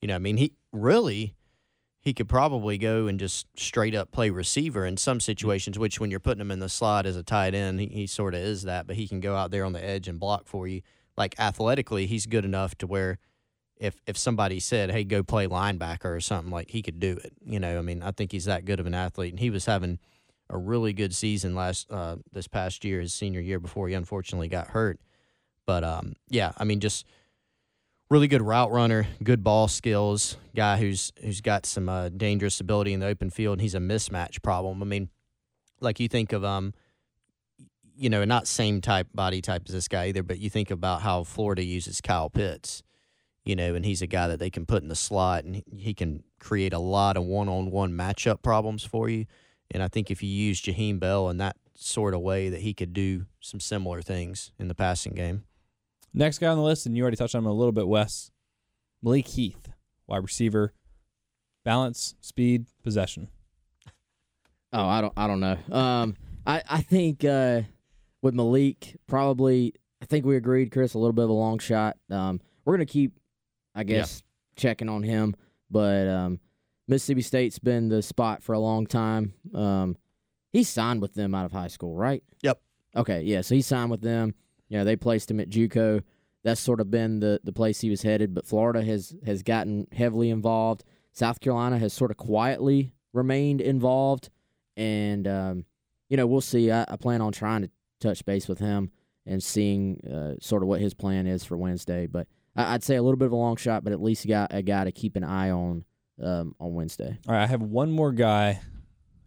You 0.01 0.09
know, 0.09 0.17
I 0.17 0.19
mean, 0.19 0.37
he 0.39 0.53
really 0.73 1.35
he 2.03 2.15
could 2.15 2.29
probably 2.29 2.79
go 2.79 3.07
and 3.07 3.21
just 3.21 3.47
straight 3.59 3.95
up 3.95 4.11
play 4.11 4.31
receiver 4.31 4.87
in 4.87 4.97
some 4.97 5.21
situations. 5.21 5.79
Which, 5.79 6.01
when 6.01 6.11
you're 6.11 6.21
putting 6.21 6.41
him 6.41 6.51
in 6.51 6.61
the 6.61 6.69
slot 6.69 7.07
as 7.07 7.17
a 7.17 7.23
tight 7.23 7.55
end, 7.55 7.79
he, 7.81 7.87
he 7.87 8.07
sort 8.07 8.35
of 8.35 8.41
is 8.41 8.63
that. 8.63 8.87
But 8.87 8.97
he 8.97 9.07
can 9.07 9.21
go 9.21 9.37
out 9.37 9.51
there 9.51 9.65
on 9.65 9.73
the 9.73 9.85
edge 9.85 10.09
and 10.09 10.19
block 10.19 10.47
for 10.47 10.67
you. 10.67 10.81
Like 11.17 11.39
athletically, 11.39 12.07
he's 12.07 12.27
good 12.27 12.45
enough 12.45 12.75
to 12.79 12.87
where 12.87 13.19
if 13.77 13.97
if 14.07 14.17
somebody 14.17 14.61
said, 14.61 14.91
"Hey, 14.91 15.05
go 15.05 15.23
play 15.23 15.47
linebacker" 15.47 16.07
or 16.07 16.21
something, 16.21 16.51
like 16.51 16.71
he 16.71 16.81
could 16.81 17.01
do 17.01 17.19
it. 17.23 17.35
You 17.45 17.61
know, 17.61 17.79
I 17.79 17.83
mean, 17.83 18.03
I 18.03 18.13
think 18.13 18.33
he's 18.33 18.47
that 18.47 18.65
good 18.65 18.81
of 18.81 18.87
an 18.87 18.95
athlete, 18.95 19.33
and 19.33 19.41
he 19.41 19.51
was 19.51 19.67
having 19.67 19.99
a 20.49 20.57
really 20.57 20.93
good 20.93 21.15
season 21.15 21.55
last 21.55 21.91
uh, 21.91 22.17
this 22.33 22.49
past 22.49 22.85
year, 22.85 23.01
his 23.01 23.13
senior 23.13 23.41
year, 23.41 23.61
before 23.61 23.89
he 23.89 23.95
unfortunately 23.95 24.49
got 24.49 24.69
hurt. 24.69 25.01
But 25.67 25.85
um, 25.85 26.15
yeah, 26.29 26.53
I 26.57 26.65
mean, 26.65 26.81
just 26.81 27.07
really 28.11 28.29
good 28.29 28.43
route 28.43 28.71
runner, 28.71 29.07
good 29.23 29.43
ball 29.43 29.69
skills, 29.69 30.37
guy 30.55 30.77
who's 30.77 31.13
who's 31.23 31.41
got 31.41 31.65
some 31.67 31.89
uh, 31.89 32.09
dangerous 32.09 32.61
ability 32.61 32.93
in 32.93 33.01
the 33.01 33.07
open 33.07 33.31
field, 33.31 33.55
and 33.55 33.63
he's 33.63 33.75
a 33.75 33.79
mismatch 33.79 34.43
problem. 34.43 34.83
I 34.83 34.87
mean, 34.87 35.09
like 35.81 36.01
you 36.01 36.09
think 36.09 36.33
of 36.33 36.45
um, 36.45 36.75
you 37.97 38.11
know, 38.11 38.25
not 38.25 38.47
same 38.47 38.81
type 38.81 39.09
body 39.15 39.41
type 39.41 39.63
as 39.67 39.75
this 39.75 39.89
guy 39.89 40.07
either, 40.07 40.23
but 40.23 40.39
you 40.39 40.51
think 40.51 40.71
about 40.71 41.03
how 41.03 41.25
Florida 41.25 41.65
uses 41.65 42.01
Kyle 42.01 42.31
Pitts 42.31 42.83
you 43.45 43.57
know, 43.57 43.75
and 43.75 43.85
he's 43.85 44.03
a 44.03 44.07
guy 44.07 44.29
that 44.29 44.39
they 44.39 44.51
can 44.51 44.67
put 44.67 44.83
in 44.83 44.89
the 44.89 44.95
slot 44.95 45.45
and 45.45 45.63
he- 45.73 45.95
can 45.95 46.23
create 46.39 46.73
a 46.73 46.79
lot 46.79 47.17
of 47.17 47.25
one 47.25 47.49
on 47.49 47.71
one 47.71 47.93
matchup 47.93 48.43
problems 48.43 48.85
for 48.85 49.09
you. 49.09 49.27
And 49.71 49.83
I 49.83 49.89
think 49.89 50.11
if 50.11 50.23
you 50.23 50.29
use 50.29 50.61
Jaheim 50.61 50.99
Bell 50.99 51.29
in 51.29 51.39
that 51.39 51.57
sort 51.75 52.15
of 52.15 52.21
way, 52.21 52.49
that 52.49 52.61
he 52.61 52.75
could 52.75 52.93
do 52.93 53.27
some 53.41 53.61
similar 53.61 54.03
things 54.03 54.53
in 54.59 54.69
the 54.69 54.75
passing 54.75 55.15
game. 55.15 55.45
Next 56.13 56.39
guy 56.39 56.49
on 56.49 56.59
the 56.59 56.65
list, 56.65 56.87
and 56.87 56.97
you 56.97 57.03
already 57.03 57.17
touched 57.17 57.35
on 57.35 57.45
him 57.45 57.47
a 57.51 57.53
little 57.53 57.73
bit, 57.73 57.87
Wes. 57.87 58.31
Malik 59.03 59.29
Heath, 59.29 59.69
wide 60.07 60.23
receiver, 60.23 60.73
balance, 61.65 62.15
speed, 62.21 62.67
possession. 62.83 63.29
Oh, 64.73 64.85
I 64.87 65.01
don't 65.01 65.13
I 65.17 65.27
don't 65.27 65.41
know. 65.41 65.57
Um 65.75 66.17
I 66.47 66.63
I 66.69 66.81
think 66.83 67.25
uh 67.25 67.63
with 68.23 68.35
Malik 68.35 68.97
probably 69.07 69.75
I 70.03 70.07
think 70.07 70.25
we 70.25 70.37
agreed 70.37 70.71
Chris 70.71 70.95
a 70.95 70.99
little 70.99 71.13
bit 71.13 71.25
of 71.25 71.31
a 71.31 71.35
long 71.35 71.59
shot. 71.59 71.97
Um 72.11 72.41
we're 72.65 72.77
going 72.77 72.87
to 72.87 72.93
keep 72.93 73.13
I 73.75 73.85
guess 73.85 74.23
checking 74.57 74.89
on 74.89 75.03
him, 75.03 75.35
but 75.71 76.07
um 76.07 76.41
Mississippi 76.87 77.23
State's 77.23 77.59
been 77.59 77.89
the 77.89 78.03
spot 78.03 78.43
for 78.43 78.53
a 78.53 78.59
long 78.61 78.87
time. 78.87 79.33
Um 79.55 79.97
he 80.53 80.63
signed 80.63 81.01
with 81.01 81.15
them 81.15 81.35
out 81.35 81.47
of 81.47 81.53
high 81.53 81.69
school, 81.69 81.97
right? 81.97 82.23
Yep. 82.43 82.61
Okay, 82.97 83.23
yeah. 83.23 83.41
So 83.41 83.55
he 83.55 83.63
signed 83.63 83.91
with 83.91 84.03
them. 84.03 84.35
You 84.71 84.79
know, 84.79 84.85
they 84.85 84.97
placed 84.97 85.31
him 85.31 85.41
at 85.41 85.51
JUCO. 85.51 86.03
That's 86.43 86.61
sort 86.61 86.81
of 86.81 86.91
been 86.91 87.21
the 87.21 87.41
the 87.45 87.53
place 87.53 87.81
he 87.81 87.91
was 87.91 88.03
headed. 88.03 88.33
But 88.33 88.47
Florida 88.47 88.83
has 88.83 89.15
has 89.27 89.43
gotten 89.43 89.87
heavily 89.93 90.31
involved. 90.31 90.85
South 91.13 91.41
Carolina 91.41 91.79
has 91.79 91.93
sort 91.93 92.11
of 92.11 92.17
quietly 92.17 92.95
remained 93.13 93.61
involved, 93.61 94.31
and 94.77 95.29
um, 95.29 95.65
you 96.09 96.17
know, 96.17 96.27
we'll 96.27 96.41
see. 96.41 96.71
I, 96.71 96.87
I, 96.89 96.97
plan 96.97 97.21
on 97.21 97.33
trying 97.33 97.63
to 97.63 97.71
touch 98.01 98.25
base 98.25 98.49
with 98.49 98.61
him 98.61 98.91
and 99.27 99.43
seeing 99.43 100.01
uh, 100.07 100.35
sort 100.41 100.63
of 100.63 100.69
what 100.69 100.81
his 100.81 100.95
plan 100.95 101.27
is 101.27 101.45
for 101.45 101.57
Wednesday. 101.57 102.07
But 102.07 102.27
I, 102.57 102.73
would 102.73 102.85
say 102.85 102.97
a 102.97 103.03
little 103.03 103.19
bit 103.19 103.27
of 103.27 103.33
a 103.33 103.37
long 103.37 103.57
shot, 103.57 103.85
but 103.85 103.93
at 103.93 104.01
least 104.01 104.27
got 104.27 104.55
a 104.55 104.63
guy 104.63 104.85
to 104.85 104.93
keep 104.93 105.17
an 105.17 105.25
eye 105.25 105.51
on 105.51 105.85
um, 106.23 106.55
on 106.61 106.75
Wednesday. 106.75 107.19
All 107.29 107.35
right, 107.35 107.43
I 107.43 107.47
have 107.47 107.61
one 107.61 107.91
more 107.91 108.13
guy 108.13 108.61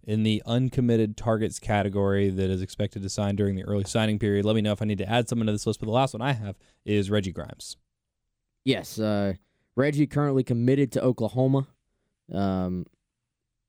in 0.06 0.24
the 0.24 0.44
uncommitted 0.46 1.16
targets 1.16 1.60
category 1.60 2.30
that 2.30 2.50
is 2.50 2.62
expected 2.62 3.02
to 3.02 3.10
sign 3.10 3.36
during 3.36 3.56
the 3.56 3.64
early 3.64 3.86
signing 3.86 4.20
period. 4.20 4.46
Let 4.46 4.56
me 4.56 4.62
know 4.62 4.74
if 4.74 4.82
I 4.82 4.86
need 4.86 4.98
to 4.98 5.10
add 5.10 5.30
someone 5.30 5.46
to 5.48 5.52
this 5.54 5.66
list. 5.66 5.80
But 5.80 5.86
the 5.86 5.94
last 5.94 6.14
one 6.14 6.22
I 6.22 6.34
have 6.34 6.58
is 6.86 7.10
Reggie 7.10 7.32
Grimes. 7.32 7.78
Yes, 8.66 9.00
uh, 9.00 9.34
Reggie 9.76 10.08
currently 10.08 10.44
committed 10.44 10.92
to 10.94 11.04
Oklahoma. 11.04 11.68
Um, 12.32 12.86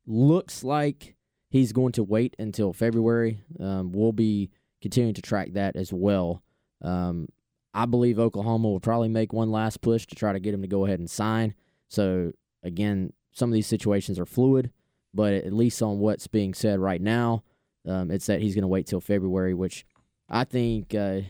looks 0.06 0.62
like 0.62 1.16
he's 1.48 1.72
going 1.72 1.92
to 1.92 2.02
wait 2.02 2.34
until 2.38 2.72
February. 2.72 3.40
Um, 3.58 3.92
we'll 3.92 4.12
be 4.12 4.50
continuing 4.82 5.14
to 5.14 5.22
track 5.22 5.52
that 5.52 5.76
as 5.76 5.92
well. 5.92 6.42
Um, 6.82 7.28
I 7.72 7.86
believe 7.86 8.18
Oklahoma 8.18 8.68
will 8.68 8.80
probably 8.80 9.08
make 9.08 9.32
one 9.32 9.50
last 9.50 9.80
push 9.80 10.06
to 10.06 10.14
try 10.14 10.32
to 10.32 10.40
get 10.40 10.54
him 10.54 10.62
to 10.62 10.68
go 10.68 10.84
ahead 10.84 11.00
and 11.00 11.10
sign. 11.10 11.54
So 11.88 12.32
again, 12.62 13.12
some 13.32 13.50
of 13.50 13.54
these 13.54 13.66
situations 13.66 14.18
are 14.18 14.26
fluid, 14.26 14.70
but 15.14 15.32
at 15.32 15.52
least 15.52 15.80
on 15.80 16.00
what's 16.00 16.26
being 16.26 16.52
said 16.54 16.80
right 16.80 17.00
now, 17.00 17.44
um, 17.86 18.10
it's 18.10 18.26
that 18.26 18.40
he's 18.40 18.54
going 18.54 18.62
to 18.62 18.68
wait 18.68 18.86
till 18.86 19.00
February, 19.00 19.54
which 19.54 19.86
I 20.28 20.44
think 20.44 20.94
uh, 20.94 21.20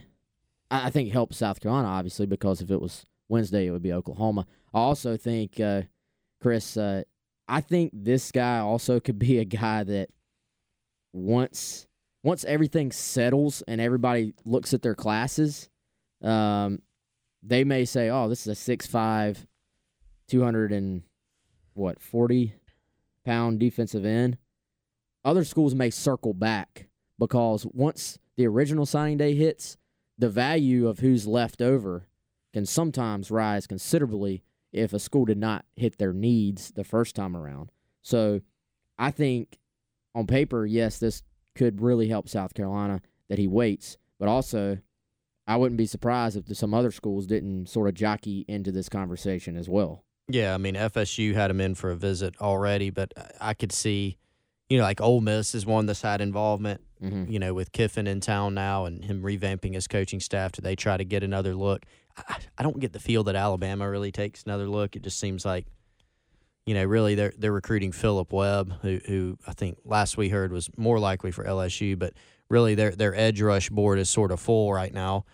I 0.71 0.89
think 0.89 1.11
helps 1.11 1.37
South 1.37 1.59
Carolina 1.59 1.87
obviously 1.87 2.25
because 2.25 2.61
if 2.61 2.71
it 2.71 2.81
was 2.81 3.05
Wednesday, 3.29 3.67
it 3.67 3.71
would 3.71 3.83
be 3.83 3.93
Oklahoma. 3.93 4.45
I 4.73 4.79
also 4.79 5.17
think 5.17 5.59
uh, 5.59 5.83
Chris, 6.41 6.77
uh, 6.77 7.03
I 7.47 7.61
think 7.61 7.91
this 7.93 8.31
guy 8.31 8.59
also 8.59 8.99
could 9.05 9.19
be 9.19 9.39
a 9.39 9.45
guy 9.45 9.83
that 9.83 10.09
once 11.13 11.87
once 12.23 12.43
everything 12.45 12.91
settles 12.91 13.61
and 13.67 13.79
everybody 13.79 14.33
looks 14.45 14.73
at 14.73 14.81
their 14.81 14.95
classes, 14.95 15.69
um, 16.23 16.81
they 17.43 17.63
may 17.63 17.85
say, 17.85 18.09
"Oh, 18.09 18.27
this 18.27 18.41
is 18.41 18.47
a 18.47 18.55
six 18.55 18.87
five, 18.87 19.45
two 20.27 20.43
hundred 20.43 20.71
and 20.71 21.03
what 21.73 22.01
forty 22.01 22.55
pound 23.25 23.59
defensive 23.59 24.05
end." 24.05 24.37
Other 25.25 25.43
schools 25.43 25.75
may 25.75 25.89
circle 25.89 26.33
back 26.33 26.87
because 27.19 27.65
once 27.65 28.19
the 28.37 28.45
original 28.45 28.85
signing 28.85 29.17
day 29.17 29.35
hits, 29.35 29.77
the 30.17 30.29
value 30.29 30.87
of 30.87 30.99
who's 30.99 31.27
left 31.27 31.61
over 31.61 32.07
can 32.53 32.65
sometimes 32.65 33.31
rise 33.31 33.67
considerably 33.67 34.43
if 34.71 34.93
a 34.93 34.99
school 34.99 35.25
did 35.25 35.37
not 35.37 35.65
hit 35.75 35.97
their 35.97 36.13
needs 36.13 36.71
the 36.71 36.83
first 36.83 37.15
time 37.15 37.35
around. 37.35 37.71
So 38.01 38.41
I 38.97 39.11
think 39.11 39.59
on 40.13 40.27
paper, 40.27 40.65
yes, 40.65 40.99
this 40.99 41.23
could 41.55 41.81
really 41.81 42.07
help 42.07 42.29
South 42.29 42.53
Carolina 42.53 43.01
that 43.29 43.39
he 43.39 43.47
waits, 43.47 43.97
but 44.19 44.29
also 44.29 44.79
I 45.47 45.57
wouldn't 45.57 45.77
be 45.77 45.85
surprised 45.85 46.37
if 46.37 46.55
some 46.57 46.73
other 46.73 46.91
schools 46.91 47.27
didn't 47.27 47.67
sort 47.67 47.87
of 47.87 47.93
jockey 47.93 48.45
into 48.47 48.71
this 48.71 48.89
conversation 48.89 49.55
as 49.57 49.69
well. 49.69 50.03
Yeah, 50.27 50.53
I 50.53 50.57
mean 50.57 50.75
FSU 50.75 51.35
had 51.35 51.51
him 51.51 51.61
in 51.61 51.75
for 51.75 51.91
a 51.91 51.95
visit 51.95 52.35
already, 52.41 52.89
but 52.89 53.13
I 53.39 53.53
could 53.53 53.71
see, 53.71 54.17
you 54.69 54.77
know, 54.77 54.83
like 54.83 55.01
Ole 55.01 55.21
Miss 55.21 55.53
is 55.53 55.65
one 55.65 55.85
that's 55.85 56.01
had 56.01 56.21
involvement. 56.21 56.81
Mm-hmm. 57.01 57.31
You 57.31 57.39
know, 57.39 57.53
with 57.53 57.71
Kiffin 57.71 58.07
in 58.07 58.21
town 58.21 58.53
now 58.53 58.85
and 58.85 59.03
him 59.03 59.21
revamping 59.21 59.73
his 59.73 59.87
coaching 59.87 60.19
staff, 60.19 60.53
do 60.53 60.61
they 60.61 60.75
try 60.75 60.97
to 60.97 61.03
get 61.03 61.23
another 61.23 61.53
look? 61.53 61.85
I, 62.17 62.37
I 62.57 62.63
don't 62.63 62.79
get 62.79 62.93
the 62.93 62.99
feel 62.99 63.23
that 63.25 63.35
Alabama 63.35 63.89
really 63.89 64.11
takes 64.11 64.43
another 64.43 64.67
look. 64.67 64.95
It 64.95 65.03
just 65.03 65.19
seems 65.19 65.45
like, 65.45 65.67
you 66.65 66.73
know, 66.73 66.83
really 66.85 67.13
they're 67.13 67.33
they're 67.37 67.51
recruiting 67.51 67.91
Philip 67.91 68.31
Webb, 68.33 68.73
who 68.81 68.99
who 69.05 69.37
I 69.45 69.53
think 69.53 69.77
last 69.85 70.17
we 70.17 70.29
heard 70.29 70.51
was 70.51 70.69
more 70.77 70.99
likely 70.99 71.31
for 71.31 71.43
LSU, 71.43 71.99
but 71.99 72.13
really 72.49 72.73
their 72.73 72.91
their 72.91 73.13
edge 73.13 73.41
rush 73.41 73.69
board 73.69 73.99
is 73.99 74.09
sort 74.09 74.31
of 74.31 74.39
full 74.39 74.73
right 74.73 74.93
now. 74.93 75.25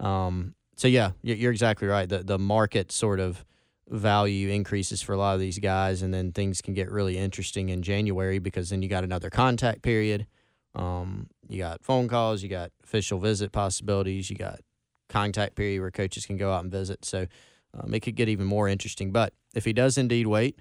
Um, 0.00 0.54
so 0.76 0.88
yeah, 0.88 1.12
you're 1.22 1.52
exactly 1.52 1.86
right. 1.86 2.08
The 2.08 2.24
the 2.24 2.38
market 2.38 2.90
sort 2.90 3.20
of 3.20 3.44
value 3.90 4.48
increases 4.48 5.02
for 5.02 5.12
a 5.12 5.18
lot 5.18 5.34
of 5.34 5.40
these 5.40 5.58
guys, 5.58 6.02
and 6.02 6.14
then 6.14 6.32
things 6.32 6.62
can 6.62 6.74
get 6.74 6.90
really 6.90 7.18
interesting 7.18 7.68
in 7.68 7.82
January 7.82 8.38
because 8.38 8.70
then 8.70 8.82
you 8.82 8.88
got 8.88 9.04
another 9.04 9.30
contact 9.30 9.82
period. 9.82 10.26
Um, 10.74 11.28
you 11.48 11.58
got 11.58 11.82
phone 11.82 12.06
calls, 12.06 12.42
you 12.42 12.48
got 12.48 12.70
official 12.84 13.18
visit 13.18 13.50
possibilities, 13.50 14.30
you 14.30 14.36
got 14.36 14.60
contact 15.08 15.56
period 15.56 15.80
where 15.80 15.90
coaches 15.90 16.24
can 16.24 16.36
go 16.36 16.52
out 16.52 16.62
and 16.62 16.70
visit. 16.70 17.04
So 17.04 17.26
um, 17.74 17.92
it 17.92 18.00
could 18.00 18.14
get 18.14 18.28
even 18.28 18.46
more 18.46 18.68
interesting. 18.68 19.10
But 19.10 19.32
if 19.54 19.64
he 19.64 19.72
does 19.72 19.98
indeed 19.98 20.28
wait, 20.28 20.60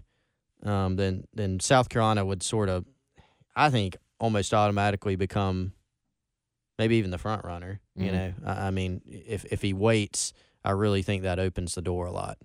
um, 0.63 0.95
then 0.95 1.25
then 1.34 1.59
South 1.59 1.89
Carolina 1.89 2.25
would 2.25 2.41
sort 2.41 2.67
of, 2.69 2.86
I 3.55 3.69
think, 3.69 3.95
almost 4.19 4.53
automatically 4.53 5.15
become 5.15 5.73
maybe 6.80 6.95
even 6.95 7.11
the 7.11 7.19
front 7.19 7.45
runner. 7.45 7.80
Mm-hmm. 7.97 8.05
You 8.05 8.11
know, 8.11 8.34
I, 8.45 8.67
I 8.67 8.71
mean, 8.71 9.01
if 9.05 9.45
if 9.45 9.61
he 9.61 9.73
waits, 9.73 10.34
I 10.65 10.71
really 10.71 11.03
think 11.03 11.21
that 11.23 11.38
opens 11.38 11.75
the 11.75 11.84
door 11.84 12.07
a 12.07 12.11
lot. 12.11 12.39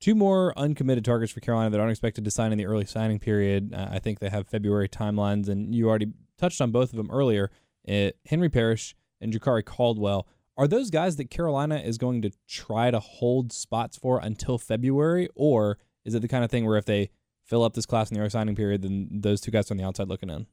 Two 0.00 0.14
more 0.14 0.56
uncommitted 0.56 1.04
targets 1.04 1.32
for 1.32 1.40
Carolina 1.40 1.70
that 1.70 1.80
aren't 1.80 1.90
expected 1.90 2.24
to 2.24 2.30
sign 2.30 2.52
in 2.52 2.58
the 2.58 2.66
early 2.66 2.84
signing 2.84 3.18
period. 3.18 3.74
Uh, 3.74 3.88
I 3.90 3.98
think 3.98 4.20
they 4.20 4.28
have 4.28 4.46
February 4.46 4.88
timelines, 4.88 5.48
and 5.48 5.74
you 5.74 5.88
already 5.88 6.12
touched 6.38 6.60
on 6.60 6.70
both 6.70 6.92
of 6.92 6.96
them 6.96 7.10
earlier. 7.10 7.50
Uh, 7.88 8.10
Henry 8.26 8.48
Parrish 8.48 8.94
and 9.20 9.32
Jakari 9.32 9.64
Caldwell. 9.64 10.28
Are 10.56 10.68
those 10.68 10.90
guys 10.90 11.16
that 11.16 11.30
Carolina 11.30 11.76
is 11.76 11.98
going 11.98 12.22
to 12.22 12.30
try 12.48 12.90
to 12.90 12.98
hold 12.98 13.52
spots 13.52 13.96
for 13.96 14.20
until 14.20 14.58
February, 14.58 15.28
or 15.34 15.78
is 16.04 16.14
it 16.14 16.22
the 16.22 16.28
kind 16.28 16.44
of 16.44 16.50
thing 16.50 16.66
where 16.66 16.76
if 16.76 16.84
they 16.84 17.10
fill 17.44 17.62
up 17.62 17.74
this 17.74 17.86
class 17.86 18.10
in 18.10 18.14
the 18.14 18.20
early 18.20 18.30
signing 18.30 18.56
period, 18.56 18.82
then 18.82 19.08
those 19.10 19.40
two 19.40 19.50
guys 19.50 19.70
are 19.70 19.74
on 19.74 19.78
the 19.78 19.84
outside 19.84 20.08
looking 20.08 20.30
in? 20.30 20.46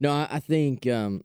No, 0.00 0.26
I 0.30 0.38
think 0.40 0.86
um, 0.86 1.22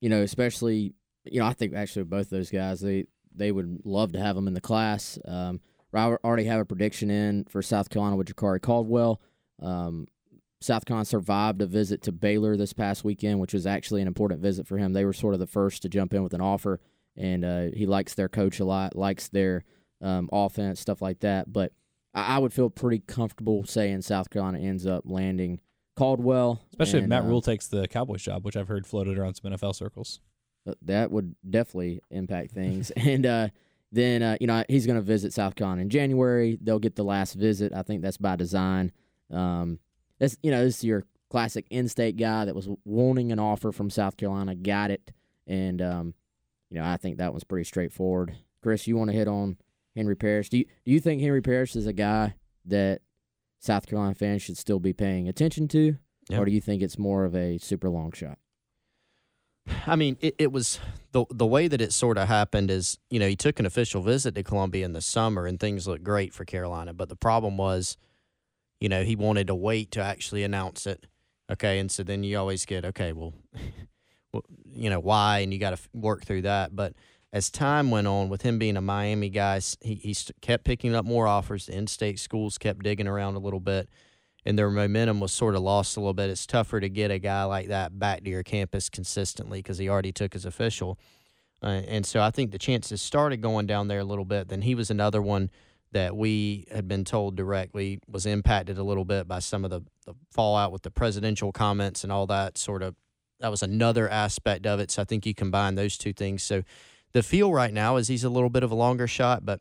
you 0.00 0.08
know, 0.08 0.22
especially 0.22 0.94
you 1.24 1.40
know, 1.40 1.46
I 1.46 1.52
think 1.52 1.74
actually 1.74 2.04
both 2.04 2.30
those 2.30 2.50
guys 2.50 2.80
they 2.80 3.06
they 3.34 3.52
would 3.52 3.80
love 3.84 4.12
to 4.12 4.20
have 4.20 4.36
them 4.36 4.48
in 4.48 4.54
the 4.54 4.60
class. 4.60 5.18
Um, 5.26 5.60
I 5.98 6.16
already 6.24 6.44
have 6.44 6.60
a 6.60 6.64
prediction 6.64 7.10
in 7.10 7.44
for 7.44 7.62
South 7.62 7.90
Carolina 7.90 8.16
with 8.16 8.28
Jakari 8.28 8.60
Caldwell. 8.60 9.20
Um, 9.60 10.06
South 10.60 10.84
Carolina 10.84 11.06
survived 11.06 11.62
a 11.62 11.66
visit 11.66 12.02
to 12.02 12.12
Baylor 12.12 12.56
this 12.56 12.72
past 12.72 13.02
weekend, 13.02 13.40
which 13.40 13.54
was 13.54 13.66
actually 13.66 14.02
an 14.02 14.08
important 14.08 14.40
visit 14.40 14.66
for 14.66 14.78
him. 14.78 14.92
They 14.92 15.04
were 15.04 15.12
sort 15.12 15.34
of 15.34 15.40
the 15.40 15.46
first 15.46 15.82
to 15.82 15.88
jump 15.88 16.12
in 16.12 16.22
with 16.22 16.34
an 16.34 16.40
offer 16.40 16.80
and 17.16 17.44
uh, 17.44 17.66
he 17.74 17.86
likes 17.86 18.14
their 18.14 18.28
coach 18.28 18.60
a 18.60 18.64
lot, 18.64 18.96
likes 18.96 19.28
their 19.28 19.64
um, 20.00 20.28
offense, 20.32 20.80
stuff 20.80 21.02
like 21.02 21.20
that. 21.20 21.52
But 21.52 21.72
I, 22.14 22.36
I, 22.36 22.38
would 22.38 22.52
feel 22.52 22.70
pretty 22.70 23.00
comfortable 23.00 23.64
saying 23.64 24.02
South 24.02 24.30
Carolina 24.30 24.58
ends 24.58 24.86
up 24.86 25.02
landing 25.04 25.60
Caldwell, 25.96 26.62
especially 26.70 27.00
and, 27.00 27.06
if 27.06 27.08
Matt 27.10 27.24
uh, 27.24 27.26
Rhule 27.26 27.42
takes 27.42 27.66
the 27.66 27.86
Cowboys 27.88 28.22
job, 28.22 28.44
which 28.44 28.56
I've 28.56 28.68
heard 28.68 28.86
floated 28.86 29.18
around 29.18 29.34
some 29.34 29.52
NFL 29.52 29.74
circles. 29.74 30.20
That 30.82 31.10
would 31.10 31.34
definitely 31.48 32.00
impact 32.10 32.52
things, 32.52 32.90
and 32.96 33.26
uh, 33.26 33.48
then 33.92 34.22
uh, 34.22 34.36
you 34.40 34.46
know 34.46 34.64
he's 34.68 34.86
going 34.86 34.98
to 34.98 35.02
visit 35.02 35.32
South 35.32 35.54
Carolina 35.54 35.82
in 35.82 35.90
January. 35.90 36.58
They'll 36.60 36.78
get 36.78 36.96
the 36.96 37.04
last 37.04 37.34
visit. 37.34 37.72
I 37.72 37.82
think 37.82 38.02
that's 38.02 38.18
by 38.18 38.36
design. 38.36 38.92
Um, 39.30 39.78
that's 40.18 40.36
you 40.42 40.50
know 40.50 40.64
this 40.64 40.78
is 40.78 40.84
your 40.84 41.04
classic 41.30 41.66
in-state 41.70 42.16
guy 42.16 42.44
that 42.44 42.54
was 42.54 42.68
wanting 42.84 43.30
an 43.30 43.38
offer 43.38 43.70
from 43.70 43.88
South 43.88 44.16
Carolina, 44.16 44.54
got 44.54 44.90
it, 44.90 45.12
and 45.46 45.80
um, 45.80 46.14
you 46.70 46.78
know, 46.78 46.84
I 46.84 46.96
think 46.96 47.18
that 47.18 47.32
one's 47.32 47.44
pretty 47.44 47.64
straightforward. 47.64 48.36
Chris, 48.62 48.86
you 48.86 48.96
want 48.96 49.10
to 49.10 49.16
hit 49.16 49.28
on 49.28 49.56
Henry 49.96 50.16
Parrish? 50.16 50.48
Do 50.48 50.58
you 50.58 50.64
do 50.84 50.92
you 50.92 51.00
think 51.00 51.20
Henry 51.20 51.42
Parrish 51.42 51.74
is 51.76 51.86
a 51.86 51.92
guy 51.92 52.34
that 52.66 53.00
South 53.58 53.86
Carolina 53.86 54.14
fans 54.14 54.42
should 54.42 54.56
still 54.56 54.78
be 54.78 54.92
paying 54.92 55.28
attention 55.28 55.68
to, 55.68 55.96
yep. 56.28 56.40
or 56.40 56.44
do 56.44 56.52
you 56.52 56.60
think 56.60 56.82
it's 56.82 56.98
more 56.98 57.24
of 57.24 57.34
a 57.34 57.58
super 57.58 57.88
long 57.88 58.12
shot? 58.12 58.38
I 59.86 59.96
mean, 59.96 60.16
it, 60.20 60.34
it 60.38 60.52
was 60.52 60.80
the 61.12 61.24
the 61.30 61.46
way 61.46 61.68
that 61.68 61.80
it 61.80 61.92
sort 61.92 62.18
of 62.18 62.28
happened 62.28 62.70
is, 62.70 62.98
you 63.10 63.18
know, 63.18 63.28
he 63.28 63.36
took 63.36 63.58
an 63.58 63.66
official 63.66 64.02
visit 64.02 64.34
to 64.34 64.42
Columbia 64.42 64.84
in 64.84 64.92
the 64.92 65.00
summer 65.00 65.46
and 65.46 65.58
things 65.58 65.86
looked 65.86 66.04
great 66.04 66.32
for 66.32 66.44
Carolina, 66.44 66.92
but 66.92 67.08
the 67.08 67.16
problem 67.16 67.56
was, 67.56 67.96
you 68.80 68.88
know, 68.88 69.02
he 69.02 69.16
wanted 69.16 69.46
to 69.48 69.54
wait 69.54 69.90
to 69.92 70.02
actually 70.02 70.42
announce 70.44 70.86
it. 70.86 71.06
Okay, 71.50 71.78
and 71.78 71.90
so 71.90 72.02
then 72.02 72.22
you 72.22 72.38
always 72.38 72.64
get, 72.64 72.84
okay, 72.84 73.12
well, 73.12 73.34
you 74.64 74.88
know 74.88 75.00
why, 75.00 75.40
and 75.40 75.52
you 75.52 75.58
got 75.58 75.76
to 75.76 75.82
work 75.92 76.24
through 76.24 76.42
that. 76.42 76.74
But 76.76 76.94
as 77.32 77.50
time 77.50 77.90
went 77.90 78.06
on, 78.06 78.28
with 78.28 78.42
him 78.42 78.58
being 78.58 78.76
a 78.76 78.80
Miami 78.80 79.30
guy, 79.30 79.60
he 79.80 79.94
he 79.96 80.16
kept 80.40 80.64
picking 80.64 80.94
up 80.94 81.04
more 81.04 81.26
offers. 81.26 81.66
The 81.66 81.76
in-state 81.76 82.18
schools 82.18 82.58
kept 82.58 82.82
digging 82.82 83.08
around 83.08 83.34
a 83.34 83.40
little 83.40 83.60
bit, 83.60 83.88
and 84.44 84.58
their 84.58 84.70
momentum 84.70 85.20
was 85.20 85.32
sort 85.32 85.54
of 85.54 85.62
lost 85.62 85.96
a 85.96 86.00
little 86.00 86.14
bit. 86.14 86.30
It's 86.30 86.46
tougher 86.46 86.80
to 86.80 86.88
get 86.88 87.10
a 87.10 87.18
guy 87.18 87.44
like 87.44 87.68
that 87.68 87.98
back 87.98 88.24
to 88.24 88.30
your 88.30 88.42
campus 88.42 88.88
consistently 88.88 89.60
because 89.60 89.78
he 89.78 89.88
already 89.88 90.12
took 90.12 90.32
his 90.32 90.44
official. 90.44 90.98
Uh, 91.62 91.82
and 91.86 92.06
so 92.06 92.20
I 92.20 92.30
think 92.30 92.50
the 92.52 92.58
chances 92.58 93.02
started 93.02 93.42
going 93.42 93.66
down 93.66 93.88
there 93.88 94.00
a 94.00 94.04
little 94.04 94.24
bit. 94.24 94.48
Then 94.48 94.62
he 94.62 94.74
was 94.74 94.90
another 94.90 95.20
one 95.20 95.50
that 95.92 96.16
we 96.16 96.66
had 96.70 96.86
been 96.86 97.04
told 97.04 97.36
directly 97.36 97.98
was 98.08 98.24
impacted 98.24 98.78
a 98.78 98.82
little 98.82 99.04
bit 99.04 99.26
by 99.26 99.40
some 99.40 99.64
of 99.64 99.70
the, 99.70 99.82
the 100.06 100.14
fallout 100.30 100.72
with 100.72 100.82
the 100.82 100.90
presidential 100.90 101.52
comments 101.52 102.04
and 102.04 102.12
all 102.12 102.26
that 102.26 102.56
sort 102.56 102.82
of 102.82 102.94
that 103.40 103.50
was 103.50 103.62
another 103.62 104.08
aspect 104.08 104.66
of 104.66 104.80
it. 104.80 104.90
So 104.90 105.02
I 105.02 105.04
think 105.04 105.26
you 105.26 105.34
combine 105.34 105.74
those 105.74 105.96
two 105.96 106.12
things. 106.12 106.42
So 106.42 106.62
the 107.12 107.22
feel 107.22 107.52
right 107.52 107.72
now 107.72 107.96
is 107.96 108.08
he's 108.08 108.24
a 108.24 108.28
little 108.28 108.50
bit 108.50 108.62
of 108.62 108.70
a 108.70 108.74
longer 108.74 109.06
shot, 109.06 109.44
but 109.44 109.60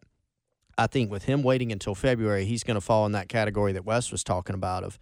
I 0.80 0.88
think 0.88 1.12
with 1.12 1.26
him 1.26 1.44
waiting 1.44 1.72
until 1.74 1.94
February, 1.94 2.46
he's 2.46 2.64
going 2.64 2.76
to 2.76 2.82
fall 2.82 3.06
in 3.06 3.12
that 3.12 3.28
category 3.28 3.74
that 3.74 3.86
Wes 3.86 4.12
was 4.12 4.24
talking 4.24 4.56
about 4.56 4.86
of, 4.86 4.98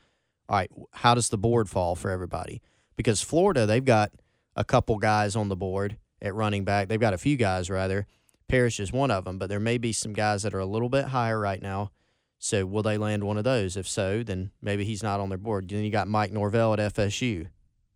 all 0.49 0.57
right, 0.57 0.71
how 0.91 1.13
does 1.13 1.29
the 1.29 1.37
board 1.37 1.69
fall 1.69 1.95
for 1.95 2.09
everybody? 2.09 2.61
Because 2.95 3.21
Florida, 3.21 3.67
they've 3.67 3.85
got 3.85 4.11
a 4.55 4.63
couple 4.63 4.97
guys 4.97 5.35
on 5.35 5.49
the 5.49 5.55
board 5.55 5.97
at 6.19 6.33
running 6.33 6.65
back. 6.65 6.87
They've 6.87 6.99
got 6.99 7.13
a 7.13 7.17
few 7.19 7.37
guys 7.37 7.69
rather. 7.69 8.07
Parrish 8.49 8.79
is 8.79 8.91
one 8.91 9.11
of 9.11 9.25
them, 9.25 9.37
but 9.37 9.49
there 9.49 9.59
may 9.59 9.77
be 9.77 9.93
some 9.93 10.13
guys 10.13 10.41
that 10.43 10.53
are 10.55 10.59
a 10.59 10.65
little 10.65 10.89
bit 10.89 11.05
higher 11.05 11.39
right 11.39 11.61
now. 11.61 11.91
So 12.39 12.65
will 12.65 12.83
they 12.83 12.97
land 12.97 13.23
one 13.23 13.37
of 13.37 13.43
those? 13.43 13.77
If 13.77 13.87
so, 13.87 14.23
then 14.23 14.51
maybe 14.61 14.83
he's 14.83 15.03
not 15.03 15.19
on 15.19 15.29
their 15.29 15.37
board. 15.37 15.69
Then 15.69 15.83
you 15.83 15.91
got 15.91 16.07
Mike 16.07 16.31
Norvell 16.31 16.73
at 16.73 16.95
FSU. 16.95 17.47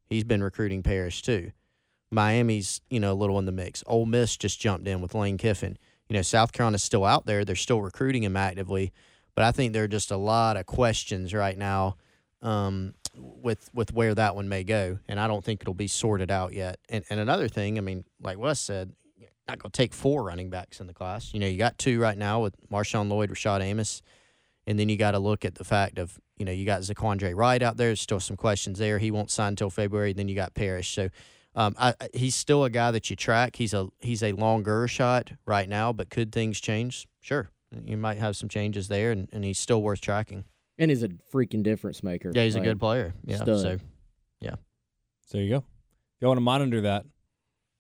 He's 0.06 0.24
been 0.24 0.44
recruiting 0.44 0.84
Parrish 0.84 1.24
too. 1.24 1.52
Miami's, 2.12 2.82
you 2.90 3.00
know, 3.00 3.14
a 3.14 3.16
little 3.16 3.40
in 3.40 3.46
the 3.46 3.52
mix. 3.52 3.84
Ole 3.88 4.06
Miss 4.06 4.38
just 4.38 4.60
jumped 4.60 4.88
in 4.88 5.02
with 5.02 5.16
Lane 5.16 5.38
Kiffin. 5.38 5.78
You 6.12 6.18
know, 6.18 6.24
South 6.24 6.52
Carolina's 6.52 6.84
still 6.84 7.06
out 7.06 7.26
there. 7.26 7.46
They're 7.46 7.56
still 7.56 7.82
recruiting 7.82 8.22
him 8.22 8.36
actively. 8.36 8.92
But 9.34 9.46
I 9.46 9.54
think 9.54 9.72
there 9.72 9.86
are 9.86 9.88
just 9.88 10.12
a 10.12 10.18
lot 10.18 10.58
of 10.58 10.66
questions 10.66 11.34
right 11.34 11.58
now 11.58 11.96
um, 12.42 12.96
with 13.16 13.70
with 13.74 13.94
where 13.94 14.14
that 14.16 14.36
one 14.36 14.50
may 14.50 14.66
go. 14.66 15.00
And 15.08 15.22
I 15.22 15.28
don't 15.28 15.42
think 15.42 15.62
it'll 15.62 15.74
be 15.74 15.88
sorted 15.88 16.30
out 16.30 16.52
yet. 16.52 16.80
And, 16.90 17.06
and 17.10 17.22
another 17.22 17.48
thing, 17.48 17.78
I 17.78 17.82
mean, 17.82 18.04
like 18.22 18.38
Wes 18.38 18.60
said, 18.60 18.92
not 19.48 19.60
going 19.60 19.72
to 19.72 19.78
take 19.78 19.94
four 19.94 20.22
running 20.22 20.50
backs 20.50 20.82
in 20.82 20.88
the 20.88 20.94
class. 20.94 21.34
You 21.34 21.40
know, 21.40 21.48
you 21.48 21.58
got 21.58 21.78
two 21.78 22.02
right 22.02 22.18
now 22.18 22.42
with 22.42 22.56
Marshawn 22.70 23.08
Lloyd, 23.08 23.30
Rashad 23.30 23.62
Amos. 23.62 24.02
And 24.68 24.78
then 24.78 24.90
you 24.90 24.98
got 24.98 25.12
to 25.12 25.20
look 25.20 25.46
at 25.46 25.56
the 25.56 25.64
fact 25.64 25.98
of, 25.98 26.20
you 26.36 26.44
know, 26.44 26.52
you 26.52 26.66
got 26.66 26.82
Zaquandre 26.82 27.34
White 27.34 27.64
out 27.64 27.78
there. 27.78 27.88
There's 27.88 28.02
still 28.02 28.20
some 28.20 28.36
questions 28.36 28.80
there. 28.80 29.00
He 29.00 29.12
won't 29.12 29.32
sign 29.32 29.54
until 29.54 29.70
February. 29.70 30.12
Then 30.12 30.28
you 30.28 30.36
got 30.36 30.56
Parrish. 30.56 30.94
So 30.94 31.08
um, 31.56 31.76
I, 31.78 31.94
he's 32.14 32.36
still 32.36 32.64
a 32.64 32.70
guy 32.70 32.92
that 32.92 33.10
you 33.10 33.16
track. 33.16 33.56
He's 33.58 33.74
a 33.74 33.90
he's 34.00 34.24
a 34.24 34.32
longer 34.34 34.88
shot 34.88 35.32
right 35.46 35.68
now, 35.68 35.92
but 35.94 36.10
could 36.10 36.32
things 36.32 36.60
change? 36.62 37.08
Sure, 37.20 37.50
you 37.86 37.98
might 37.98 38.18
have 38.18 38.36
some 38.38 38.50
changes 38.50 38.88
there, 38.88 39.12
and, 39.12 39.28
and 39.32 39.44
he's 39.44 39.60
still 39.60 39.82
worth 39.82 40.02
tracking. 40.02 40.46
And 40.78 40.90
he's 40.90 41.04
a 41.04 41.10
freaking 41.34 41.62
difference 41.64 42.02
maker. 42.04 42.32
Yeah, 42.34 42.44
he's 42.46 42.56
Like, 42.56 42.64
a 42.64 42.68
good 42.68 42.80
player. 42.80 43.14
Yeah, 43.26 43.36
stud. 43.38 43.60
so 43.62 43.80
yeah. 44.40 44.56
So 45.26 45.38
there 45.38 45.44
you 45.44 45.50
go. 45.50 45.58
If 45.58 46.22
you 46.22 46.28
want 46.28 46.38
to 46.38 46.42
monitor 46.42 46.82
that, 46.82 47.06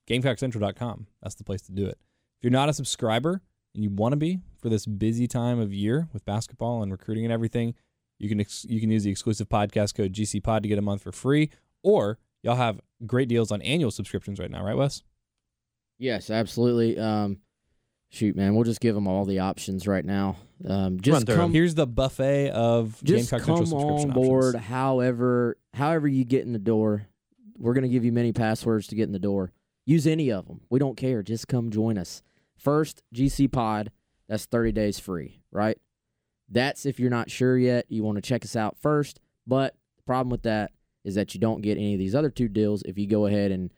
GamecockCentral.com. 0.10 1.08
That's 1.22 1.36
the 1.36 1.44
place 1.44 1.62
to 1.64 1.72
do 1.72 1.86
it. 1.86 1.98
If 2.40 2.44
you're 2.44 2.52
not 2.52 2.70
a 2.70 2.74
subscriber 2.74 3.42
and 3.74 3.84
you 3.84 3.90
want 3.90 4.14
to 4.14 4.18
be 4.18 4.40
for 4.62 4.70
this 4.70 4.86
busy 4.86 5.28
time 5.28 5.60
of 5.60 5.74
year 5.74 6.08
with 6.14 6.26
basketball 6.26 6.82
and 6.84 6.92
recruiting 6.92 7.24
and 7.24 7.32
everything, 7.34 7.76
you 8.20 8.28
can 8.30 8.40
ex- 8.40 8.66
you 8.70 8.80
can 8.80 8.92
use 8.92 9.04
the 9.04 9.12
exclusive 9.12 9.48
podcast 9.50 9.96
code 9.96 10.14
GCPod 10.14 10.62
to 10.64 10.68
get 10.68 10.78
a 10.78 10.82
month 10.82 11.04
for 11.04 11.12
free, 11.12 11.50
or 11.84 12.18
y'all 12.44 12.56
have 12.56 12.80
great 13.06 13.28
deals 13.30 13.52
on 13.52 13.62
annual 13.62 13.92
subscriptions 13.92 14.40
right 14.40 14.50
now, 14.52 14.64
right, 14.64 14.78
Wes? 14.78 15.04
Yes, 15.98 16.30
absolutely. 16.30 16.98
Um, 16.98 17.38
shoot, 18.10 18.36
man, 18.36 18.56
we'll 18.56 18.64
just 18.64 18.82
give 18.82 18.96
them 18.96 19.08
all 19.08 19.26
the 19.26 19.40
options 19.40 19.88
right 19.88 20.04
now. 20.06 20.38
Um, 20.68 21.00
just 21.00 21.26
through 21.26 21.36
'em. 21.36 21.40
come, 21.42 21.52
Here's 21.54 21.76
the 21.76 21.88
buffet 21.88 22.50
of 22.52 23.02
just 23.04 23.32
Gamecock 23.32 23.46
come 23.48 23.58
Central 23.66 23.80
subscription 23.98 24.10
on 24.12 24.16
board. 24.16 24.56
options. 24.56 24.66
However, 24.66 25.58
however 25.74 26.08
you 26.08 26.24
get 26.24 26.46
in 26.46 26.54
the 26.54 26.60
door, 26.60 27.08
we're 27.58 27.74
gonna 27.74 27.88
give 27.90 28.04
you 28.06 28.12
many 28.12 28.32
passwords 28.32 28.88
to 28.88 28.96
get 28.96 29.04
in 29.04 29.12
the 29.12 29.20
door. 29.20 29.52
Use 29.86 30.06
any 30.08 30.32
of 30.32 30.48
them. 30.48 30.62
We 30.70 30.80
don't 30.80 30.98
care. 30.98 31.24
Just 31.24 31.48
come 31.48 31.70
join 31.72 31.98
us. 31.98 32.22
First, 32.56 33.02
GC 33.14 33.48
Pod. 33.48 33.92
That's 34.28 34.46
30 34.46 34.72
days 34.72 34.98
free, 35.00 35.42
right? 35.52 35.78
That's 36.48 36.86
if 36.86 37.00
you're 37.00 37.10
not 37.10 37.30
sure 37.32 37.58
yet. 37.58 37.86
You 37.90 38.04
want 38.04 38.16
to 38.18 38.22
check 38.22 38.46
us 38.46 38.56
out 38.56 38.78
first. 38.78 39.20
But 39.48 39.76
the 39.98 40.04
problem 40.04 40.30
with 40.30 40.44
that 40.44 40.72
is 41.04 41.16
that 41.16 41.34
you 41.34 41.40
don't 41.40 41.62
get 41.62 41.78
any 41.78 41.94
of 41.94 42.00
these 42.00 42.16
other 42.16 42.30
two 42.30 42.48
deals 42.48 42.84
if 42.84 42.98
you 42.98 43.08
go 43.08 43.26
ahead 43.26 43.52
and 43.52 43.72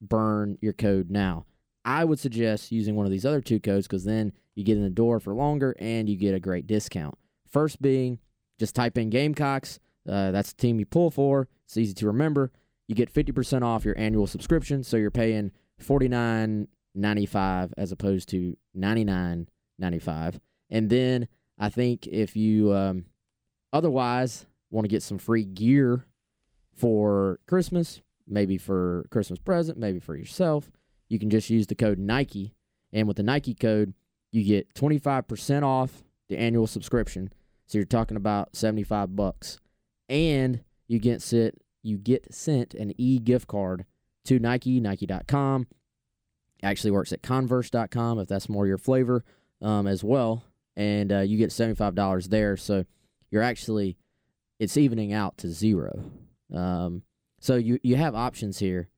burn 0.00 0.58
your 0.60 0.72
code 0.72 1.10
now. 1.10 1.46
I 1.84 2.04
would 2.04 2.18
suggest 2.18 2.72
using 2.72 2.94
one 2.94 3.06
of 3.06 3.12
these 3.12 3.26
other 3.26 3.40
two 3.40 3.60
codes 3.60 3.86
because 3.86 4.04
then 4.04 4.32
you 4.54 4.64
get 4.64 4.76
in 4.76 4.84
the 4.84 4.90
door 4.90 5.18
for 5.20 5.34
longer 5.34 5.74
and 5.78 6.08
you 6.08 6.16
get 6.16 6.34
a 6.34 6.40
great 6.40 6.66
discount. 6.66 7.16
First 7.48 7.82
being 7.82 8.18
just 8.58 8.74
type 8.74 8.96
in 8.96 9.10
Gamecocks. 9.10 9.80
Uh, 10.08 10.30
that's 10.30 10.52
the 10.52 10.60
team 10.60 10.78
you 10.78 10.86
pull 10.86 11.10
for. 11.10 11.48
It's 11.64 11.76
easy 11.76 11.94
to 11.94 12.06
remember. 12.06 12.52
You 12.88 12.94
get 12.94 13.12
50% 13.12 13.62
off 13.62 13.84
your 13.84 13.98
annual 13.98 14.26
subscription, 14.26 14.82
so 14.82 14.96
you're 14.96 15.10
paying 15.10 15.52
$49.95 15.82 17.72
as 17.76 17.92
opposed 17.92 18.28
to 18.30 18.56
$99.95. 18.76 20.40
And 20.70 20.90
then 20.90 21.28
I 21.58 21.68
think 21.68 22.06
if 22.06 22.36
you 22.36 22.72
um, 22.72 23.06
otherwise 23.72 24.46
want 24.70 24.84
to 24.84 24.88
get 24.88 25.02
some 25.02 25.18
free 25.18 25.44
gear 25.44 26.06
for 26.74 27.38
Christmas, 27.46 28.00
maybe 28.26 28.58
for 28.58 29.06
Christmas 29.10 29.38
present, 29.38 29.78
maybe 29.78 29.98
for 29.98 30.16
yourself, 30.16 30.70
you 31.08 31.18
can 31.18 31.30
just 31.30 31.50
use 31.50 31.66
the 31.66 31.74
code 31.74 31.98
Nike. 31.98 32.54
And 32.92 33.06
with 33.06 33.16
the 33.16 33.22
Nike 33.22 33.54
code, 33.54 33.94
you 34.30 34.44
get 34.44 34.72
25% 34.74 35.62
off 35.62 36.02
the 36.28 36.38
annual 36.38 36.66
subscription. 36.66 37.32
So 37.66 37.78
you're 37.78 37.84
talking 37.84 38.16
about 38.16 38.56
75 38.56 39.14
bucks. 39.14 39.58
And 40.08 40.60
you 40.88 40.98
get 40.98 41.22
sent 41.22 41.58
you 41.82 41.98
get 41.98 42.32
sent 42.32 42.74
an 42.74 42.92
e-gift 42.96 43.48
card 43.48 43.84
to 44.24 44.38
Nike, 44.38 44.78
Nike.com. 44.80 45.66
Actually 46.62 46.92
works 46.92 47.12
at 47.12 47.22
Converse.com 47.22 48.20
if 48.20 48.28
that's 48.28 48.48
more 48.48 48.66
your 48.66 48.78
flavor 48.78 49.24
um, 49.60 49.86
as 49.86 50.04
well. 50.04 50.44
And 50.76 51.12
uh, 51.12 51.20
you 51.20 51.36
get 51.36 51.50
$75 51.50 52.28
there. 52.28 52.56
So 52.56 52.84
you're 53.30 53.42
actually, 53.42 53.96
it's 54.60 54.76
evening 54.76 55.12
out 55.12 55.36
to 55.38 55.48
zero. 55.48 56.04
Um, 56.52 57.02
so 57.40 57.56
you, 57.56 57.78
you 57.82 57.96
have 57.96 58.14
options 58.14 58.58
here. 58.58 58.88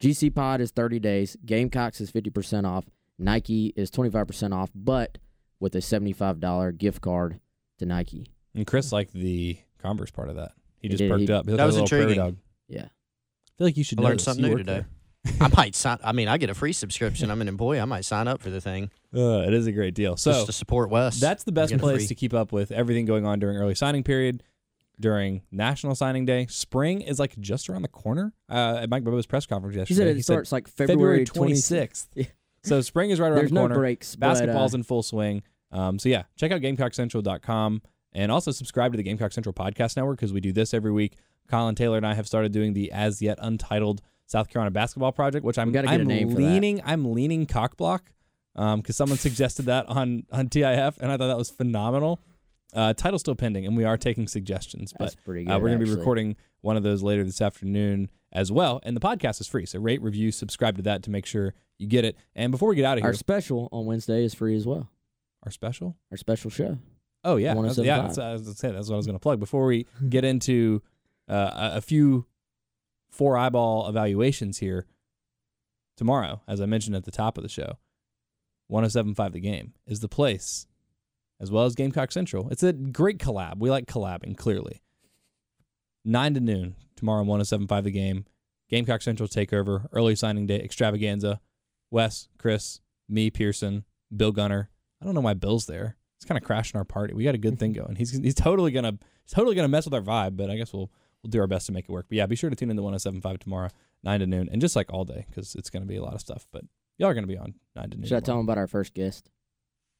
GC 0.00 0.34
Pod 0.34 0.60
is 0.60 0.70
30 0.70 0.98
days. 0.98 1.36
Gamecocks 1.44 2.00
is 2.00 2.10
50% 2.10 2.66
off. 2.66 2.84
Nike 3.18 3.72
is 3.76 3.90
25% 3.90 4.52
off, 4.54 4.70
but 4.74 5.18
with 5.58 5.74
a 5.74 5.78
$75 5.78 6.76
gift 6.76 7.00
card 7.00 7.40
to 7.78 7.86
Nike. 7.86 8.30
And 8.54 8.66
Chris 8.66 8.92
liked 8.92 9.12
the 9.14 9.58
Converse 9.78 10.10
part 10.10 10.28
of 10.28 10.36
that. 10.36 10.52
He 10.80 10.88
He 10.88 10.88
just 10.90 10.98
did. 10.98 11.10
perked 11.10 11.22
He- 11.22 11.32
up. 11.32 11.46
He 11.48 11.56
That 11.56 11.64
was 11.64 11.76
a 11.76 11.82
little 11.82 11.98
intriguing. 11.98 12.22
dog. 12.22 12.36
Yeah. 12.68 12.82
I 12.84 13.50
feel 13.58 13.66
like 13.68 13.76
you 13.78 13.84
should 13.84 13.98
I 13.98 14.02
know 14.02 14.08
learned 14.08 14.18
this. 14.18 14.24
something 14.24 14.44
new 14.44 14.58
today. 14.58 14.84
I 15.40 15.48
might 15.56 15.74
sign. 15.74 15.98
I 16.04 16.12
mean, 16.12 16.28
I 16.28 16.36
get 16.36 16.50
a 16.50 16.54
free 16.54 16.72
subscription. 16.74 17.30
I'm 17.30 17.40
an 17.40 17.48
employee. 17.48 17.80
I 17.80 17.84
might 17.86 18.04
sign 18.04 18.28
up 18.28 18.42
for 18.42 18.50
the 18.50 18.60
thing 18.60 18.90
Uh, 19.14 19.40
it 19.46 19.54
is 19.54 19.66
a 19.66 19.72
great 19.72 19.94
deal. 19.94 20.16
So 20.18 20.32
just 20.32 20.46
to 20.46 20.52
support 20.52 20.90
Wes. 20.90 21.18
That's 21.18 21.44
the 21.44 21.52
best 21.52 21.76
place 21.78 22.00
free- 22.02 22.06
to 22.08 22.14
keep 22.14 22.34
up 22.34 22.52
with 22.52 22.70
everything 22.70 23.06
going 23.06 23.24
on 23.24 23.38
during 23.38 23.56
early 23.56 23.74
signing 23.74 24.02
period, 24.02 24.42
during 24.98 25.42
National 25.50 25.94
Signing 25.94 26.24
Day. 26.24 26.46
Spring 26.48 27.00
is 27.00 27.18
like 27.18 27.38
just 27.38 27.68
around 27.68 27.82
the 27.82 27.88
corner. 27.88 28.32
Uh, 28.48 28.80
at 28.82 28.90
Mike 28.90 29.04
Bobo's 29.04 29.26
press 29.26 29.46
conference 29.46 29.76
yesterday, 29.76 29.94
He 29.94 30.08
said 30.08 30.16
it 30.16 30.22
starts 30.22 30.52
like 30.52 30.68
February, 30.68 31.24
26th. 31.24 32.06
Yeah. 32.14 32.24
So 32.62 32.80
spring 32.80 33.10
is 33.10 33.20
right 33.20 33.28
around 33.28 33.36
There's 33.36 33.50
the 33.50 33.54
no 33.54 33.60
corner. 33.62 33.74
breaks. 33.76 34.16
but, 34.16 34.26
uh, 34.26 34.30
Basketball's 34.30 34.74
in 34.74 34.82
full 34.82 35.02
swing. 35.02 35.42
Um, 35.70 35.98
so 35.98 36.08
yeah, 36.08 36.24
check 36.36 36.50
out 36.52 36.60
GamecockCentral.com 36.62 37.82
and 38.12 38.32
also 38.32 38.50
subscribe 38.50 38.92
to 38.92 38.96
the 38.96 39.02
Gamecock 39.02 39.32
Central 39.32 39.52
Podcast 39.52 39.96
Network 39.96 40.18
because 40.18 40.32
we 40.32 40.40
do 40.40 40.52
this 40.52 40.72
every 40.74 40.90
week. 40.92 41.14
Colin 41.48 41.74
Taylor 41.74 41.96
and 41.96 42.06
I 42.06 42.14
have 42.14 42.26
started 42.26 42.52
doing 42.52 42.72
the 42.72 42.90
as 42.90 43.22
yet 43.22 43.38
untitled 43.40 44.02
South 44.26 44.48
Carolina 44.48 44.70
basketball 44.72 45.12
project, 45.12 45.44
which 45.44 45.58
I'm 45.58 45.70
gotta 45.70 45.86
get 45.86 45.98
a 45.98 46.02
I'm 46.02 46.08
name 46.08 46.30
leaning 46.30 46.80
I'm 46.84 47.12
leaning 47.12 47.46
cockblock 47.46 48.00
um 48.56 48.80
because 48.80 48.96
someone 48.96 49.18
suggested 49.18 49.66
that 49.66 49.86
on 49.86 50.24
on 50.32 50.48
TIF 50.48 50.98
and 50.98 51.12
I 51.12 51.16
thought 51.16 51.28
that 51.28 51.36
was 51.38 51.50
phenomenal. 51.50 52.20
Uh, 52.76 52.92
title 52.92 53.18
still 53.18 53.34
pending, 53.34 53.64
and 53.66 53.76
we 53.76 53.84
are 53.84 53.96
taking 53.96 54.28
suggestions, 54.28 54.92
but 54.92 55.06
That's 55.06 55.14
pretty 55.16 55.44
good. 55.44 55.50
uh, 55.52 55.54
we're 55.58 55.68
going 55.68 55.78
to 55.80 55.84
be 55.86 55.90
actually. 55.90 56.00
recording 56.00 56.36
one 56.60 56.76
of 56.76 56.82
those 56.82 57.02
later 57.02 57.24
this 57.24 57.40
afternoon 57.40 58.10
as 58.32 58.52
well. 58.52 58.80
And 58.82 58.94
the 58.94 59.00
podcast 59.00 59.40
is 59.40 59.48
free, 59.48 59.64
so 59.64 59.78
rate, 59.80 60.02
review, 60.02 60.30
subscribe 60.30 60.76
to 60.76 60.82
that 60.82 61.02
to 61.04 61.10
make 61.10 61.24
sure 61.24 61.54
you 61.78 61.86
get 61.86 62.04
it. 62.04 62.16
And 62.34 62.52
before 62.52 62.68
we 62.68 62.76
get 62.76 62.84
out 62.84 62.98
of 62.98 63.02
here, 63.02 63.08
Our 63.08 63.14
special 63.14 63.68
on 63.72 63.86
Wednesday 63.86 64.24
is 64.24 64.34
free 64.34 64.54
as 64.56 64.66
well. 64.66 64.90
our 65.44 65.50
special. 65.50 65.96
Our 66.10 66.16
special 66.18 66.50
show. 66.50 66.78
Oh 67.24 67.36
yeah, 67.36 67.54
that's, 67.54 67.78
yeah. 67.78 67.98
107.5. 68.00 68.02
That's, 68.04 68.18
I 68.18 68.32
was 68.34 68.58
say, 68.58 68.70
that's 68.70 68.88
what 68.88 68.94
I 68.94 68.98
was 68.98 69.06
going 69.06 69.16
to 69.16 69.22
plug. 69.22 69.40
Before 69.40 69.64
we 69.66 69.86
get 70.08 70.24
into 70.24 70.82
uh, 71.30 71.70
a, 71.74 71.76
a 71.78 71.80
few 71.80 72.26
four 73.10 73.36
eyeball 73.38 73.88
evaluations 73.88 74.58
here 74.58 74.86
tomorrow, 75.96 76.42
as 76.46 76.60
I 76.60 76.66
mentioned 76.66 76.94
at 76.94 77.04
the 77.04 77.10
top 77.10 77.38
of 77.38 77.42
the 77.42 77.48
show, 77.48 77.78
107.5 78.70 79.32
The 79.32 79.40
Game 79.40 79.72
is 79.86 80.00
the 80.00 80.08
place, 80.08 80.66
as 81.40 81.50
well 81.50 81.64
as 81.64 81.74
Gamecock 81.74 82.12
Central. 82.12 82.48
It's 82.50 82.62
a 82.62 82.72
great 82.72 83.18
collab. 83.18 83.58
We 83.58 83.70
like 83.70 83.86
collabing 83.86 84.36
clearly. 84.36 84.82
Nine 86.04 86.34
to 86.34 86.40
noon 86.40 86.76
tomorrow 86.94 87.20
on 87.20 87.40
107.5 87.40 87.84
The 87.84 87.90
Game. 87.90 88.24
Gamecock 88.68 89.02
Central 89.02 89.28
takeover, 89.28 89.86
early 89.92 90.16
signing 90.16 90.46
day 90.46 90.60
extravaganza. 90.60 91.40
Wes, 91.90 92.28
Chris, 92.38 92.80
me, 93.08 93.30
Pearson, 93.30 93.84
Bill 94.14 94.32
Gunner. 94.32 94.70
I 95.00 95.04
don't 95.04 95.14
know 95.14 95.20
why 95.20 95.34
Bill's 95.34 95.66
there. 95.66 95.96
He's 96.18 96.26
kind 96.26 96.38
of 96.38 96.44
crashing 96.44 96.78
our 96.78 96.84
party. 96.84 97.14
We 97.14 97.24
got 97.24 97.34
a 97.34 97.38
good 97.38 97.58
thing 97.58 97.72
going. 97.74 97.96
He's 97.96 98.10
he's 98.10 98.34
totally 98.34 98.72
gonna 98.72 98.98
he's 99.24 99.32
totally 99.32 99.54
gonna 99.54 99.68
mess 99.68 99.84
with 99.84 99.94
our 99.94 100.00
vibe, 100.00 100.36
but 100.36 100.50
I 100.50 100.56
guess 100.56 100.72
we'll 100.72 100.90
we'll 101.22 101.30
do 101.30 101.40
our 101.40 101.46
best 101.46 101.66
to 101.66 101.72
make 101.72 101.84
it 101.84 101.92
work. 101.92 102.06
But 102.08 102.16
yeah, 102.16 102.26
be 102.26 102.36
sure 102.36 102.50
to 102.50 102.56
tune 102.56 102.70
in 102.70 102.76
to 102.76 102.82
107.5 102.82 103.38
tomorrow, 103.38 103.68
nine 104.02 104.20
to 104.20 104.26
noon, 104.26 104.48
and 104.50 104.60
just 104.60 104.74
like 104.74 104.92
all 104.92 105.04
day 105.04 105.26
because 105.28 105.54
it's 105.54 105.70
gonna 105.70 105.86
be 105.86 105.96
a 105.96 106.02
lot 106.02 106.14
of 106.14 106.20
stuff. 106.20 106.46
But 106.50 106.64
y'all 106.98 107.08
are 107.10 107.14
gonna 107.14 107.26
be 107.26 107.38
on 107.38 107.54
nine 107.76 107.90
to 107.90 107.96
noon. 107.96 108.06
Should 108.06 108.16
I 108.16 108.20
tell 108.20 108.26
tomorrow. 108.26 108.38
them 108.40 108.46
about 108.46 108.58
our 108.58 108.66
first 108.66 108.94
guest? 108.94 109.30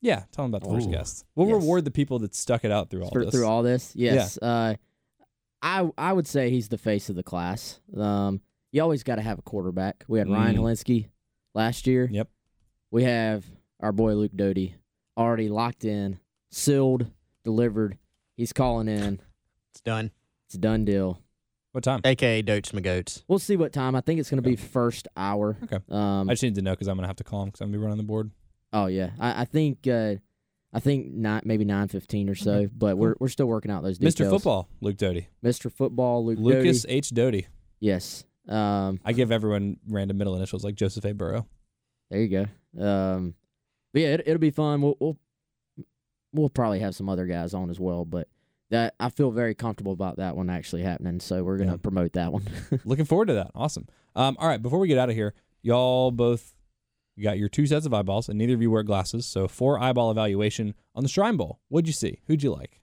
Yeah, 0.02 0.24
tell 0.32 0.44
them 0.44 0.54
about 0.54 0.68
the 0.68 0.74
first 0.74 0.88
Ooh. 0.88 0.92
guest. 0.92 1.24
We'll 1.34 1.48
Yes. 1.48 1.54
reward 1.62 1.84
the 1.84 1.90
people 1.90 2.18
that 2.20 2.34
stuck 2.34 2.64
it 2.64 2.70
out 2.70 2.90
through 2.90 3.04
all 3.04 3.10
through, 3.10 3.24
this. 3.26 3.34
through 3.34 3.46
all 3.46 3.62
this. 3.62 3.92
Yes. 3.96 4.38
Uh, 4.38 4.74
I 5.62 5.90
I 5.96 6.12
would 6.12 6.26
say 6.26 6.50
he's 6.50 6.68
the 6.68 6.78
face 6.78 7.08
of 7.08 7.16
the 7.16 7.22
class. 7.22 7.80
Um, 7.96 8.40
you 8.72 8.82
always 8.82 9.02
got 9.02 9.16
to 9.16 9.22
have 9.22 9.38
a 9.38 9.42
quarterback. 9.42 10.04
We 10.06 10.18
had 10.18 10.28
Ryan 10.28 10.56
Mm. 10.56 10.60
Hilinski 10.60 11.08
last 11.54 11.86
year. 11.86 12.08
Yep. 12.12 12.28
We 12.90 13.04
have 13.04 13.44
our 13.80 13.92
boy 13.92 14.14
Luke 14.14 14.32
Doty 14.36 14.76
already 15.16 15.48
locked 15.48 15.84
in, 15.84 16.20
sealed, 16.50 17.10
delivered. 17.42 17.96
He's 18.36 18.52
calling 18.52 18.86
in. 18.88 19.20
It's 19.72 19.80
done. 19.80 20.10
It's 20.46 20.54
a 20.54 20.58
done 20.58 20.84
deal. 20.84 21.20
What 21.72 21.84
time? 21.84 22.00
AKA 22.04 22.42
Dotes 22.42 22.72
McGoats. 22.72 23.24
We'll 23.28 23.38
see 23.38 23.56
what 23.56 23.72
time. 23.72 23.94
I 23.94 24.00
think 24.02 24.20
it's 24.20 24.30
going 24.30 24.42
to 24.42 24.48
be 24.48 24.56
first 24.56 25.08
hour. 25.16 25.58
Okay. 25.64 25.78
Um, 25.90 26.28
I 26.28 26.32
just 26.34 26.42
need 26.42 26.54
to 26.54 26.62
know 26.62 26.72
because 26.72 26.86
I'm 26.88 26.96
gonna 26.96 27.06
have 27.06 27.16
to 27.16 27.24
call 27.24 27.42
him 27.42 27.48
because 27.48 27.60
I'm 27.62 27.68
gonna 27.68 27.78
be 27.78 27.82
running 27.82 27.98
the 27.98 28.04
board. 28.04 28.30
Oh 28.72 28.86
yeah, 28.86 29.10
I, 29.18 29.42
I 29.42 29.44
think 29.44 29.86
uh, 29.86 30.14
I 30.72 30.80
think 30.80 31.12
not 31.12 31.46
maybe 31.46 31.64
nine 31.64 31.88
fifteen 31.88 32.28
or 32.28 32.34
so. 32.34 32.52
Okay, 32.52 32.66
But 32.66 32.96
we're 32.98 33.14
we're 33.18 33.28
still 33.28 33.46
working 33.46 33.70
out 33.70 33.82
those 33.82 33.98
details. 33.98 34.14
Mr. 34.14 34.30
Football, 34.30 34.68
Luke 34.80 34.96
Doty, 34.96 35.28
Mr. 35.44 35.70
Football, 35.72 36.24
Luke 36.26 36.38
Lucas 36.40 36.82
Doty. 36.82 36.94
H 36.94 37.10
Doty. 37.10 37.46
Yes. 37.80 38.24
Um, 38.48 39.00
I 39.04 39.12
give 39.12 39.32
everyone 39.32 39.78
random 39.88 40.18
middle 40.18 40.36
initials 40.36 40.62
like 40.64 40.74
Joseph 40.76 41.04
A. 41.04 41.12
Burrow. 41.12 41.46
there 42.10 42.20
you 42.22 42.28
go. 42.28 42.84
Um, 42.84 43.34
but 43.92 44.02
yeah, 44.02 44.08
it, 44.14 44.22
it'll 44.26 44.38
be 44.38 44.50
fun. 44.50 44.82
We'll, 44.82 44.96
we'll 45.00 45.16
we'll 46.32 46.48
probably 46.50 46.80
have 46.80 46.94
some 46.94 47.08
other 47.08 47.26
guys 47.26 47.54
on 47.54 47.70
as 47.70 47.80
well, 47.80 48.04
but 48.04 48.28
that 48.70 48.94
I 49.00 49.10
feel 49.10 49.30
very 49.30 49.54
comfortable 49.54 49.92
about 49.92 50.16
that 50.16 50.36
one 50.36 50.50
actually 50.50 50.82
happening. 50.82 51.20
So 51.20 51.42
we're 51.42 51.56
gonna 51.58 51.72
Yeah. 51.72 51.76
promote 51.78 52.12
that 52.14 52.32
one. 52.32 52.44
Looking 52.84 53.04
forward 53.04 53.28
to 53.28 53.34
that. 53.34 53.50
Awesome. 53.54 53.86
Um, 54.14 54.36
all 54.38 54.48
right, 54.48 54.60
before 54.62 54.78
we 54.78 54.88
get 54.88 54.98
out 54.98 55.08
of 55.08 55.14
here, 55.14 55.34
y'all 55.62 56.10
both 56.10 56.55
got 57.24 57.38
your 57.38 57.48
two 57.48 57.66
sets 57.66 57.86
of 57.86 57.94
eyeballs, 57.94 58.28
and 58.28 58.38
neither 58.38 58.54
of 58.54 58.62
you 58.62 58.70
wear 58.70 58.82
glasses. 58.82 59.26
So, 59.26 59.48
four 59.48 59.78
eyeball 59.78 60.10
evaluation 60.10 60.74
on 60.94 61.02
the 61.02 61.08
Shrine 61.08 61.36
Bowl. 61.36 61.60
What'd 61.68 61.86
you 61.86 61.94
see? 61.94 62.20
Who'd 62.26 62.42
you 62.42 62.52
like? 62.52 62.80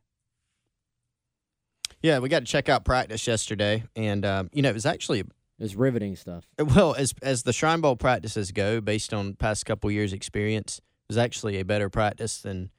Yeah, 2.02 2.20
we 2.20 2.28
got 2.28 2.40
to 2.40 2.46
check 2.46 2.68
out 2.68 2.84
practice 2.84 3.26
yesterday, 3.28 3.84
and 3.96 4.26
um, 4.26 4.50
you 4.52 4.62
know 4.62 4.70
it 4.70 4.74
was 4.74 4.86
actually 4.86 5.24
it's 5.60 5.76
riveting 5.76 6.16
stuff. 6.16 6.46
well 6.60 6.96
as 6.96 7.14
as 7.22 7.44
the 7.44 7.54
Shrine 7.54 7.82
Bowl 7.82 7.96
practices 7.96 8.52
go, 8.52 8.82
based 8.82 9.14
on 9.14 9.36
past 9.36 9.66
couple 9.66 9.90
years' 9.90 10.14
experience, 10.14 10.80
it 10.80 10.84
was 11.10 11.18
actually 11.18 11.60
a 11.60 11.66
better 11.66 11.90
practice 11.90 12.42
than 12.42 12.72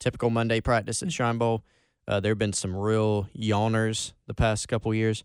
typical 0.00 0.30
Monday 0.30 0.60
practice 0.60 1.02
at 1.02 1.12
Shrine 1.12 1.38
Bowl. 1.38 1.62
Uh, 2.08 2.18
there 2.18 2.32
have 2.32 2.38
been 2.38 2.52
some 2.52 2.74
real 2.74 3.28
yawners 3.38 4.12
the 4.26 4.34
past 4.34 4.66
couple 4.66 4.92
years, 4.92 5.22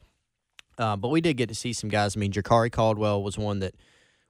uh, 0.78 0.96
but 0.96 1.10
we 1.10 1.22
did 1.22 1.36
get 1.38 1.50
to 1.50 1.56
see 1.56 1.74
some 1.74 1.90
guys. 1.90 2.16
I 2.16 2.20
mean, 2.20 2.32
Jakari 2.32 2.72
Caldwell 2.72 3.24
was 3.24 3.38
one 3.38 3.60
that 3.60 3.74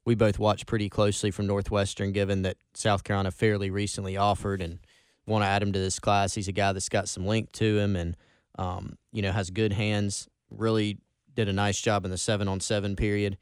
we 0.07 0.15
both 0.15 0.39
watch 0.39 0.65
pretty 0.65 0.87
closely 0.87 1.31
from 1.31 1.47
Northwestern, 1.47 2.13
given 2.13 2.43
that 2.43 2.55
South 2.73 3.03
Carolina 3.03 3.29
fairly 3.29 3.69
recently 3.69 4.15
offered 4.15 4.61
and 4.61 4.79
want 5.25 5.43
to 5.43 5.47
add 5.47 5.61
him 5.61 5.73
to 5.73 5.79
this 5.79 5.99
class. 5.99 6.33
He's 6.33 6.47
a 6.47 6.53
guy 6.53 6.71
that's 6.71 6.87
got 6.87 7.09
some 7.09 7.25
link 7.25 7.51
to 7.51 7.77
him 7.77 7.97
and 7.97 8.15
um, 8.57 8.97
you 9.11 9.21
know 9.21 9.33
has 9.33 9.49
good 9.49 9.73
hands. 9.73 10.29
Really 10.49 10.99
did 11.35 11.49
a 11.49 11.53
nice 11.53 11.81
job 11.81 12.05
in 12.05 12.11
the 12.11 12.17
seven 12.17 12.47
on 12.47 12.61
seven 12.61 12.95
period. 12.95 13.37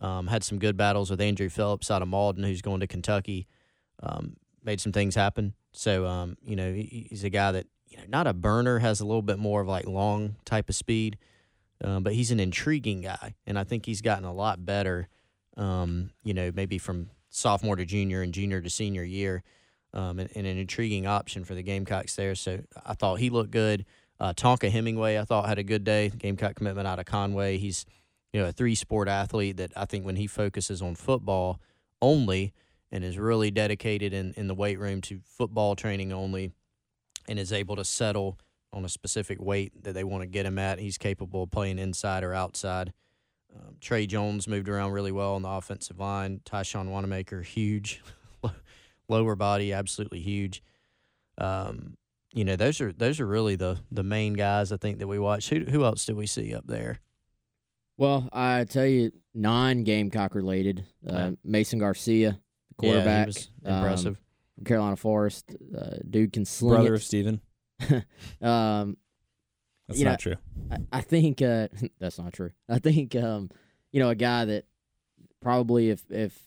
Um, 0.00 0.28
had 0.28 0.44
some 0.44 0.60
good 0.60 0.76
battles 0.76 1.10
with 1.10 1.20
Andrew 1.20 1.48
Phillips 1.48 1.90
out 1.90 2.00
of 2.00 2.06
Mauldin, 2.06 2.44
who's 2.44 2.62
going 2.62 2.78
to 2.78 2.86
Kentucky. 2.86 3.48
Um, 4.00 4.36
made 4.62 4.80
some 4.80 4.92
things 4.92 5.16
happen. 5.16 5.54
So 5.72 6.06
um, 6.06 6.36
you 6.46 6.54
know 6.54 6.72
he's 6.72 7.24
a 7.24 7.30
guy 7.30 7.50
that 7.50 7.66
you 7.88 7.96
know 7.96 8.04
not 8.06 8.28
a 8.28 8.32
burner, 8.32 8.78
has 8.78 9.00
a 9.00 9.04
little 9.04 9.20
bit 9.20 9.40
more 9.40 9.62
of 9.62 9.66
like 9.66 9.88
long 9.88 10.36
type 10.44 10.68
of 10.68 10.76
speed, 10.76 11.18
um, 11.82 12.04
but 12.04 12.12
he's 12.12 12.30
an 12.30 12.38
intriguing 12.38 13.00
guy, 13.00 13.34
and 13.48 13.58
I 13.58 13.64
think 13.64 13.84
he's 13.84 14.00
gotten 14.00 14.24
a 14.24 14.32
lot 14.32 14.64
better. 14.64 15.08
Um, 15.56 16.10
you 16.24 16.34
know, 16.34 16.50
maybe 16.54 16.78
from 16.78 17.10
sophomore 17.30 17.76
to 17.76 17.84
junior 17.84 18.22
and 18.22 18.34
junior 18.34 18.60
to 18.60 18.70
senior 18.70 19.04
year, 19.04 19.42
um, 19.92 20.18
and, 20.18 20.30
and 20.34 20.46
an 20.46 20.58
intriguing 20.58 21.06
option 21.06 21.44
for 21.44 21.54
the 21.54 21.62
Gamecocks 21.62 22.16
there. 22.16 22.34
So 22.34 22.60
I 22.84 22.94
thought 22.94 23.20
he 23.20 23.30
looked 23.30 23.50
good. 23.50 23.84
Uh, 24.18 24.32
Tonka 24.32 24.70
Hemingway, 24.70 25.18
I 25.18 25.24
thought 25.24 25.48
had 25.48 25.58
a 25.58 25.64
good 25.64 25.84
day. 25.84 26.10
Gamecock 26.10 26.56
commitment 26.56 26.86
out 26.86 26.98
of 26.98 27.06
Conway. 27.06 27.58
He's 27.58 27.84
you 28.32 28.40
know 28.40 28.48
a 28.48 28.52
three 28.52 28.74
sport 28.74 29.08
athlete 29.08 29.56
that 29.58 29.72
I 29.76 29.84
think 29.84 30.04
when 30.04 30.16
he 30.16 30.26
focuses 30.26 30.82
on 30.82 30.94
football 30.94 31.60
only 32.02 32.52
and 32.90 33.02
is 33.04 33.18
really 33.18 33.50
dedicated 33.50 34.12
in, 34.12 34.32
in 34.36 34.46
the 34.46 34.54
weight 34.54 34.78
room 34.78 35.00
to 35.02 35.20
football 35.24 35.74
training 35.74 36.12
only 36.12 36.52
and 37.28 37.38
is 37.38 37.52
able 37.52 37.76
to 37.76 37.84
settle 37.84 38.38
on 38.72 38.84
a 38.84 38.88
specific 38.88 39.40
weight 39.40 39.82
that 39.82 39.94
they 39.94 40.04
want 40.04 40.22
to 40.22 40.26
get 40.26 40.46
him 40.46 40.58
at. 40.58 40.78
He's 40.78 40.98
capable 40.98 41.44
of 41.44 41.50
playing 41.50 41.78
inside 41.78 42.22
or 42.22 42.34
outside. 42.34 42.92
Um, 43.54 43.76
Trey 43.80 44.06
Jones 44.06 44.48
moved 44.48 44.68
around 44.68 44.92
really 44.92 45.12
well 45.12 45.34
on 45.34 45.42
the 45.42 45.48
offensive 45.48 45.98
line. 45.98 46.40
Tyshawn 46.44 46.88
Wanamaker, 46.90 47.42
huge. 47.42 48.02
Lower 49.08 49.36
body, 49.36 49.72
absolutely 49.72 50.20
huge. 50.20 50.62
Um, 51.38 51.96
you 52.32 52.44
know, 52.44 52.56
those 52.56 52.80
are 52.80 52.92
those 52.92 53.20
are 53.20 53.26
really 53.26 53.54
the 53.56 53.78
the 53.92 54.02
main 54.02 54.32
guys 54.34 54.72
I 54.72 54.76
think 54.76 54.98
that 54.98 55.06
we 55.06 55.18
watch. 55.18 55.50
Who 55.50 55.60
who 55.60 55.84
else 55.84 56.04
did 56.04 56.16
we 56.16 56.26
see 56.26 56.54
up 56.54 56.66
there? 56.66 56.98
Well, 57.96 58.28
I 58.32 58.64
tell 58.64 58.86
you, 58.86 59.12
non 59.34 59.84
Gamecock 59.84 60.34
related. 60.34 60.84
Uh, 61.08 61.12
Yeah. 61.12 61.30
Mason 61.44 61.78
Garcia, 61.78 62.18
Yeah, 62.28 62.32
he 62.32 62.74
quarterback, 62.76 63.26
was 63.28 63.50
um, 63.64 63.74
impressive. 63.74 64.18
from 64.56 64.64
Carolina 64.64 64.96
Forest. 64.96 65.54
Uh, 65.76 65.96
dude 66.10 66.32
can 66.32 66.44
sling 66.44 66.74
Brother 66.74 66.94
it. 66.94 66.96
of 66.96 67.02
Steven. 67.04 67.40
um, 68.42 68.96
That's 69.88 69.98
You 69.98 70.06
not 70.06 70.12
know, 70.12 70.16
true. 70.16 70.36
I, 70.70 70.98
I 70.98 71.00
think 71.00 71.42
uh, 71.42 71.68
that's 71.98 72.18
not 72.18 72.32
true. 72.32 72.50
I 72.68 72.78
think 72.78 73.14
um, 73.16 73.50
you 73.92 74.00
know 74.00 74.08
a 74.10 74.14
guy 74.14 74.44
that 74.46 74.64
probably 75.40 75.90
if 75.90 76.02
if 76.10 76.38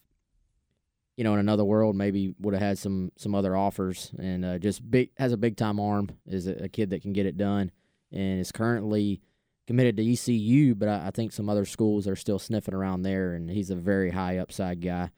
you 1.15 1.23
know 1.23 1.33
in 1.33 1.39
another 1.39 1.63
world 1.65 1.95
maybe 1.95 2.33
would 2.39 2.53
have 2.53 2.63
had 2.63 2.77
some 2.77 3.11
some 3.17 3.35
other 3.35 3.55
offers 3.55 4.11
and 4.17 4.43
uh, 4.43 4.57
just 4.57 4.89
big 4.89 5.09
has 5.17 5.31
a 5.33 5.37
big 5.37 5.57
time 5.57 5.79
arm 5.79 6.09
is 6.25 6.47
a, 6.47 6.63
a 6.63 6.69
kid 6.69 6.89
that 6.91 7.01
can 7.01 7.13
get 7.13 7.25
it 7.25 7.37
done 7.37 7.71
and 8.11 8.39
is 8.39 8.51
currently 8.51 9.21
committed 9.67 9.97
to 9.97 10.11
ECU, 10.13 10.73
but 10.73 10.87
I, 10.87 11.07
I 11.07 11.11
think 11.11 11.33
some 11.33 11.49
other 11.49 11.65
schools 11.65 12.07
are 12.07 12.15
still 12.15 12.39
sniffing 12.39 12.73
around 12.73 13.01
there, 13.01 13.33
and 13.33 13.49
he's 13.49 13.69
a 13.69 13.75
very 13.75 14.11
high 14.11 14.37
upside 14.37 14.81
guy. 14.81 15.09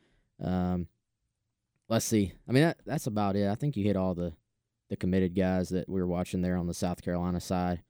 Um, 0.43 0.87
let's 1.87 2.05
see. 2.05 2.33
I 2.47 2.51
mean 2.51 2.63
that 2.63 2.77
that's 2.85 3.07
about 3.07 3.35
it. 3.35 3.47
I 3.47 3.55
think 3.55 3.77
you 3.77 3.85
hit 3.85 3.95
all 3.95 4.15
the 4.15 4.33
the 4.89 4.97
committed 4.97 5.35
guys 5.35 5.69
that 5.69 5.87
we 5.87 6.01
were 6.01 6.07
watching 6.07 6.41
there 6.41 6.57
on 6.57 6.67
the 6.67 6.73
South 6.73 7.01
Carolina 7.01 7.39
side. 7.39 7.83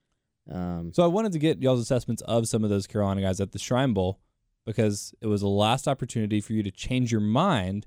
Um, 0.50 0.92
So 0.92 1.02
I 1.02 1.06
wanted 1.06 1.32
to 1.32 1.38
get 1.38 1.62
y'all's 1.62 1.80
assessments 1.80 2.22
of 2.22 2.48
some 2.48 2.64
of 2.64 2.70
those 2.70 2.86
Carolina 2.86 3.22
guys 3.22 3.40
at 3.40 3.52
the 3.52 3.58
Shrine 3.58 3.92
Bowl 3.92 4.20
because 4.66 5.14
it 5.20 5.26
was 5.26 5.40
the 5.40 5.48
last 5.48 5.88
opportunity 5.88 6.40
for 6.40 6.52
you 6.52 6.62
to 6.62 6.70
change 6.70 7.12
your 7.12 7.20
mind 7.20 7.86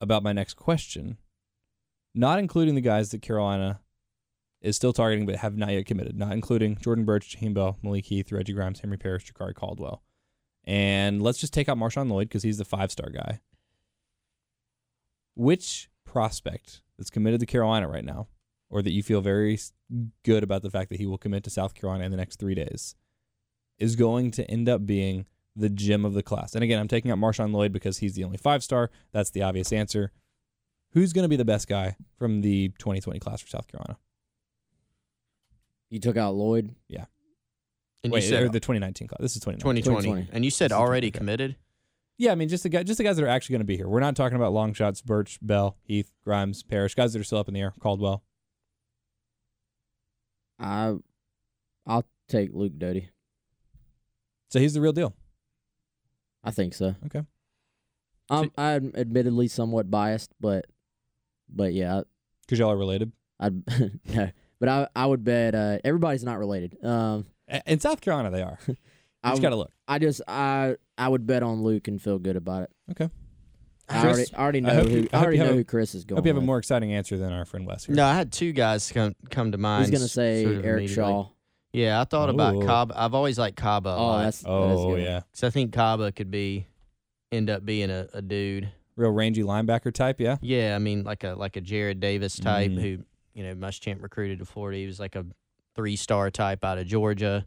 about 0.00 0.22
my 0.22 0.32
next 0.32 0.54
question, 0.54 1.18
not 2.14 2.38
including 2.38 2.74
the 2.74 2.80
guys 2.80 3.10
that 3.10 3.22
Carolina 3.22 3.80
is 4.60 4.76
still 4.76 4.92
targeting 4.92 5.26
but 5.26 5.36
have 5.36 5.56
not 5.56 5.70
yet 5.70 5.86
committed, 5.86 6.16
not 6.16 6.32
including 6.32 6.76
Jordan 6.76 7.04
Burch, 7.04 7.36
Jaheim 7.36 7.54
Bell, 7.54 7.78
Malik 7.82 8.06
Heath, 8.06 8.30
Reggie 8.32 8.52
Grimes, 8.52 8.80
Henry 8.80 8.96
Parrish, 8.96 9.30
Jakari 9.32 9.54
Caldwell. 9.54 10.02
And 10.64 11.20
let's 11.20 11.38
just 11.38 11.52
take 11.52 11.68
out 11.68 11.76
Marshawn 11.76 12.08
Lloyd 12.08 12.28
because 12.28 12.44
he's 12.44 12.58
the 12.58 12.64
five 12.64 12.92
star 12.92 13.10
guy. 13.10 13.40
Which 15.34 15.88
prospect 16.04 16.82
that's 16.96 17.10
committed 17.10 17.40
to 17.40 17.46
Carolina 17.46 17.88
right 17.88 18.04
now, 18.04 18.28
or 18.72 18.82
that 18.82 18.90
you 18.90 19.02
feel 19.02 19.20
very 19.20 19.58
good 20.24 20.42
about 20.42 20.62
the 20.62 20.70
fact 20.70 20.90
that 20.90 20.98
he 20.98 21.06
will 21.06 21.18
commit 21.18 21.44
to 21.44 21.50
South 21.50 21.74
Carolina 21.74 22.04
in 22.04 22.10
the 22.10 22.16
next 22.16 22.40
three 22.40 22.54
days, 22.54 22.96
is 23.78 23.94
going 23.94 24.30
to 24.32 24.50
end 24.50 24.68
up 24.68 24.86
being 24.86 25.26
the 25.54 25.68
gem 25.68 26.04
of 26.04 26.14
the 26.14 26.22
class? 26.22 26.54
And 26.54 26.64
again, 26.64 26.80
I'm 26.80 26.88
taking 26.88 27.10
out 27.10 27.18
Marshawn 27.18 27.52
Lloyd 27.52 27.72
because 27.72 27.98
he's 27.98 28.14
the 28.14 28.24
only 28.24 28.38
five 28.38 28.64
star. 28.64 28.90
That's 29.12 29.30
the 29.30 29.42
obvious 29.42 29.72
answer. 29.72 30.10
Who's 30.92 31.12
going 31.12 31.24
to 31.24 31.28
be 31.28 31.36
the 31.36 31.44
best 31.44 31.68
guy 31.68 31.96
from 32.18 32.40
the 32.40 32.68
2020 32.78 33.20
class 33.20 33.40
for 33.40 33.48
South 33.48 33.68
Carolina? 33.68 33.98
you 35.92 36.00
took 36.00 36.16
out 36.16 36.34
Lloyd. 36.34 36.74
Yeah. 36.88 37.04
And 38.02 38.12
Wait, 38.12 38.22
you 38.22 38.30
said 38.30 38.42
or 38.42 38.48
the 38.48 38.58
2019 38.60 39.08
class. 39.08 39.20
This 39.20 39.36
is 39.36 39.42
2019. 39.42 39.82
2020. 39.84 40.08
2020. 40.08 40.34
And 40.34 40.44
you 40.44 40.50
said 40.50 40.72
already 40.72 41.10
committed? 41.10 41.56
Yeah, 42.16 42.32
I 42.32 42.34
mean, 42.34 42.48
just 42.48 42.62
the 42.62 42.70
guy, 42.70 42.82
just 42.82 42.98
the 42.98 43.04
guys 43.04 43.16
that 43.16 43.24
are 43.24 43.28
actually 43.28 43.54
going 43.54 43.60
to 43.60 43.66
be 43.66 43.76
here. 43.76 43.88
We're 43.88 44.00
not 44.00 44.16
talking 44.16 44.36
about 44.36 44.52
long 44.52 44.72
shots. 44.72 45.02
Burch, 45.02 45.38
Bell, 45.42 45.76
Heath, 45.82 46.10
Grimes, 46.24 46.62
Parrish, 46.62 46.94
guys 46.94 47.12
that 47.12 47.20
are 47.20 47.24
still 47.24 47.38
up 47.38 47.48
in 47.48 47.54
the 47.54 47.60
air. 47.60 47.74
Caldwell. 47.78 48.22
I 50.62 50.94
I'll 51.86 52.04
take 52.28 52.50
Luke 52.52 52.78
Doty. 52.78 53.08
So 54.50 54.58
he's 54.60 54.74
the 54.74 54.80
real 54.80 54.92
deal. 54.92 55.14
I 56.44 56.50
think 56.50 56.74
so. 56.74 56.94
Okay. 57.06 57.22
Um, 58.30 58.50
I'm 58.56 58.92
admittedly 58.96 59.48
somewhat 59.48 59.90
biased, 59.90 60.32
but 60.40 60.66
but 61.48 61.72
yeah, 61.72 62.02
Because 62.42 62.58
y'all 62.58 62.70
are 62.70 62.76
related. 62.76 63.12
I'd 63.40 63.62
no, 64.14 64.30
but 64.60 64.68
I 64.68 64.88
I 64.94 65.06
would 65.06 65.24
bet 65.24 65.54
uh, 65.54 65.78
everybody's 65.84 66.24
not 66.24 66.38
related. 66.38 66.82
Um, 66.84 67.26
In 67.66 67.80
South 67.80 68.00
Carolina, 68.00 68.30
they 68.30 68.42
are. 68.42 68.58
I 69.24 69.30
just 69.30 69.34
would- 69.34 69.42
got 69.42 69.50
to 69.50 69.56
look. 69.56 69.72
I 69.88 69.98
just 69.98 70.22
I 70.26 70.76
I 70.96 71.08
would 71.08 71.26
bet 71.26 71.42
on 71.42 71.62
Luke 71.62 71.88
and 71.88 72.00
feel 72.00 72.18
good 72.18 72.36
about 72.36 72.64
it. 72.64 72.70
Okay. 72.92 73.10
I 73.88 74.06
already, 74.06 74.34
I 74.34 74.40
already 74.42 74.60
know 74.62 74.74
hope 74.74 74.88
who 74.88 74.96
you- 75.00 75.08
I 75.12 75.16
I 75.18 75.22
already 75.22 75.38
know 75.38 75.50
a- 75.50 75.54
who 75.54 75.64
Chris 75.64 75.94
is 75.94 76.04
going. 76.04 76.16
I 76.16 76.20
Hope 76.20 76.26
you 76.26 76.32
have 76.34 76.42
a 76.42 76.46
more 76.46 76.58
exciting 76.58 76.92
answer 76.92 77.18
than 77.18 77.32
our 77.32 77.44
friend 77.44 77.66
Wes 77.66 77.84
here. 77.84 77.94
No, 77.94 78.04
I 78.06 78.14
had 78.14 78.32
two 78.32 78.52
guys 78.52 78.90
come 78.92 79.14
come 79.30 79.52
to 79.52 79.58
mind. 79.58 79.86
He's 79.86 79.90
gonna 79.98 80.08
say 80.08 80.44
sort 80.44 80.56
of 80.56 80.64
Eric. 80.64 80.88
Shaw. 80.88 81.28
Yeah, 81.72 82.00
I 82.00 82.04
thought 82.04 82.28
about 82.30 82.54
Ooh. 82.56 82.66
Kaba. 82.66 82.94
I've 82.96 83.14
always 83.14 83.38
liked 83.38 83.56
Kaba 83.56 83.90
Oh, 83.90 84.06
lot. 84.06 84.22
that's 84.24 84.38
that's 84.38 84.48
Oh, 84.48 84.94
good. 84.94 85.02
yeah. 85.04 85.20
Because 85.30 85.44
I 85.44 85.50
think 85.50 85.72
Kaba 85.72 86.12
could 86.12 86.30
be 86.30 86.66
end 87.30 87.48
up 87.50 87.64
being 87.64 87.90
a, 87.90 88.08
a 88.12 88.20
dude. 88.22 88.70
Real 88.96 89.10
rangy 89.10 89.42
linebacker 89.42 89.92
type, 89.92 90.20
yeah? 90.20 90.36
Yeah, 90.42 90.74
I 90.76 90.78
mean 90.78 91.02
like 91.02 91.24
a 91.24 91.34
like 91.34 91.56
a 91.56 91.60
Jarrad 91.62 91.98
Davis 92.00 92.36
type 92.38 92.70
Mm. 92.70 92.80
who 92.80 92.98
you 93.34 93.42
know 93.42 93.54
Muschamp 93.54 94.02
recruited 94.02 94.38
to 94.40 94.44
Florida. 94.44 94.78
He 94.78 94.86
was 94.86 95.00
like 95.00 95.16
a 95.16 95.24
three 95.74 95.96
star 95.96 96.30
type 96.30 96.64
out 96.64 96.78
of 96.78 96.86
Georgia. 96.86 97.46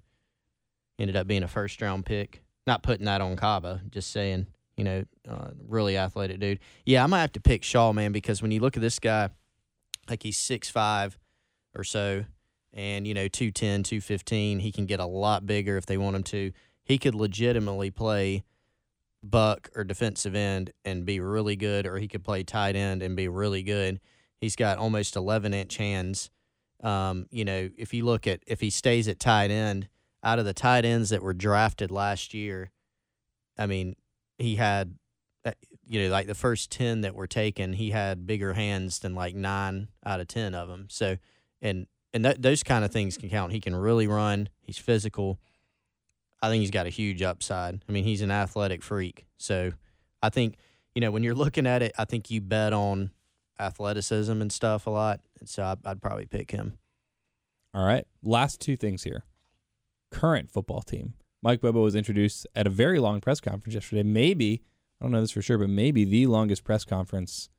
Ended 0.97 1.15
up 1.15 1.27
being 1.27 1.43
a 1.43 1.47
first 1.47 1.81
round 1.81 2.05
pick 2.05 2.41
not 2.65 2.81
putting 2.81 3.05
that 3.05 3.21
on 3.21 3.36
Kaba, 3.36 3.81
just 3.91 4.11
saying, 4.11 4.47
you 4.78 4.84
know, 4.84 5.05
uh, 5.30 5.49
really 5.67 5.97
athletic 5.97 6.39
dude. 6.39 6.59
Yeah, 6.86 7.03
I 7.03 7.07
might 7.07 7.21
have 7.21 7.32
to 7.34 7.39
pick 7.39 7.63
Shaw, 7.63 7.93
man, 7.93 8.11
because 8.11 8.41
when 8.41 8.51
you 8.51 8.59
look 8.59 8.76
at 8.76 8.82
this 8.82 8.99
guy, 8.99 9.30
like 10.09 10.23
he's 10.23 10.38
six 10.38 10.69
five 10.69 11.17
or 11.76 11.84
so, 11.84 12.26
and 12.73 13.07
you 13.07 13.13
know 13.13 13.28
210, 13.28 13.84
215, 13.84 14.59
he 14.59 14.71
can 14.71 14.86
get 14.86 14.99
a 14.99 15.05
lot 15.05 15.45
bigger 15.45 15.78
if 15.78 15.86
they 15.86 15.97
want 15.97 16.15
him 16.15 16.23
to. 16.23 16.51
He 16.84 16.97
could 16.97 17.15
legitimately 17.15 17.91
play 17.91 18.43
buck 19.23 19.69
or 19.76 19.84
defensive 19.84 20.36
end 20.36 20.71
and 20.84 21.05
be 21.05 21.19
really 21.19 21.55
good, 21.55 21.88
or 21.88 21.97
he 21.97 22.07
could 22.07 22.23
play 22.23 22.43
tight 22.43 22.76
end 22.76 23.01
and 23.01 23.15
be 23.15 23.28
really 23.28 23.63
good. 23.63 23.99
He's 24.39 24.55
got 24.55 24.78
almost 24.78 25.15
11 25.15 25.53
inch 25.53 25.78
hands. 25.78 26.30
Um, 26.84 27.28
you 27.32 27.45
know, 27.45 27.69
if 27.78 27.93
you 27.93 28.05
look 28.05 28.28
at 28.28 28.41
if 28.45 28.61
he 28.61 28.69
stays 28.69 29.07
at 29.07 29.19
tight 29.19 29.49
end, 29.49 29.88
out 30.23 30.39
of 30.39 30.45
the 30.45 30.53
tight 30.53 30.86
ends 30.86 31.09
that 31.09 31.23
were 31.23 31.34
drafted 31.34 31.91
last 31.91 32.34
year, 32.34 32.71
I 33.57 33.65
mean, 33.65 33.95
he 34.38 34.55
had, 34.55 34.95
uh, 35.45 35.51
you 35.88 36.03
know, 36.03 36.09
like 36.09 36.27
the 36.27 36.36
first 36.36 36.71
10 36.71 37.01
that 37.01 37.15
were 37.15 37.27
taken, 37.27 37.73
he 37.73 37.91
had 37.91 38.25
bigger 38.25 38.53
hands 38.53 38.99
than 38.99 39.15
like 39.15 39.36
nine 39.36 39.89
out 40.05 40.19
of 40.19 40.27
10 40.27 40.53
of 40.53 40.67
them. 40.67 40.88
So, 40.89 41.17
and, 41.61 41.88
and 42.13 42.25
that, 42.25 42.41
those 42.41 42.63
kind 42.63 42.86
of 42.86 42.91
things 42.91 43.17
can 43.17 43.29
count. 43.29 43.51
He 43.51 43.59
can 43.59 43.75
really 43.75 44.07
run. 44.07 44.49
He's 44.61 44.77
physical. 44.77 45.39
I 46.41 46.49
think 46.49 46.61
he's 46.61 46.71
got 46.71 46.86
a 46.86 46.89
huge 46.89 47.21
upside. 47.21 47.81
I 47.88 47.91
mean, 47.91 48.03
he's 48.03 48.21
an 48.21 48.31
athletic 48.31 48.83
freak. 48.83 49.25
So 49.38 49.71
I 50.21 50.29
think, 50.29 50.57
you 50.93 51.01
know, 51.01 51.11
when 51.11 51.23
you're 51.23 51.36
looking 51.36 51.67
at 51.67 51.81
it, 51.81 51.93
I 51.97 52.05
think 52.05 52.29
you 52.29 52.41
bet 52.41 52.73
on 52.73 53.11
athleticism 53.59 54.41
and 54.41 54.51
stuff 54.51 54.88
a 54.88 54.89
lot. 54.89 55.21
And 55.39 55.49
so 55.49 55.63
I, 55.63 55.75
I'd 55.86 56.01
probably 56.01 56.25
pick 56.25 56.51
him. 56.51 56.77
All 57.73 57.86
right. 57.86 58.05
Last 58.23 58.61
two 58.61 58.77
things 58.77 59.03
here. 59.03 59.23
Current 60.11 60.51
football 60.51 60.81
team. 60.81 61.13
Mike 61.46 61.62
Bobo 61.62 61.84
was 61.84 61.93
introduced 61.93 62.48
at 62.56 62.66
a 62.66 62.72
very 62.72 62.98
long 62.98 63.22
press 63.22 63.39
conference 63.39 63.76
yesterday. 63.76 64.02
Maybe, 64.02 64.64
I 65.00 65.06
don't 65.06 65.12
know 65.12 65.22
this 65.22 65.30
for 65.30 65.43
sure, 65.43 65.60
but 65.60 65.70
maybe 65.70 66.04
the 66.04 66.26
longest 66.26 66.64
press 66.64 66.84
conference 66.84 67.50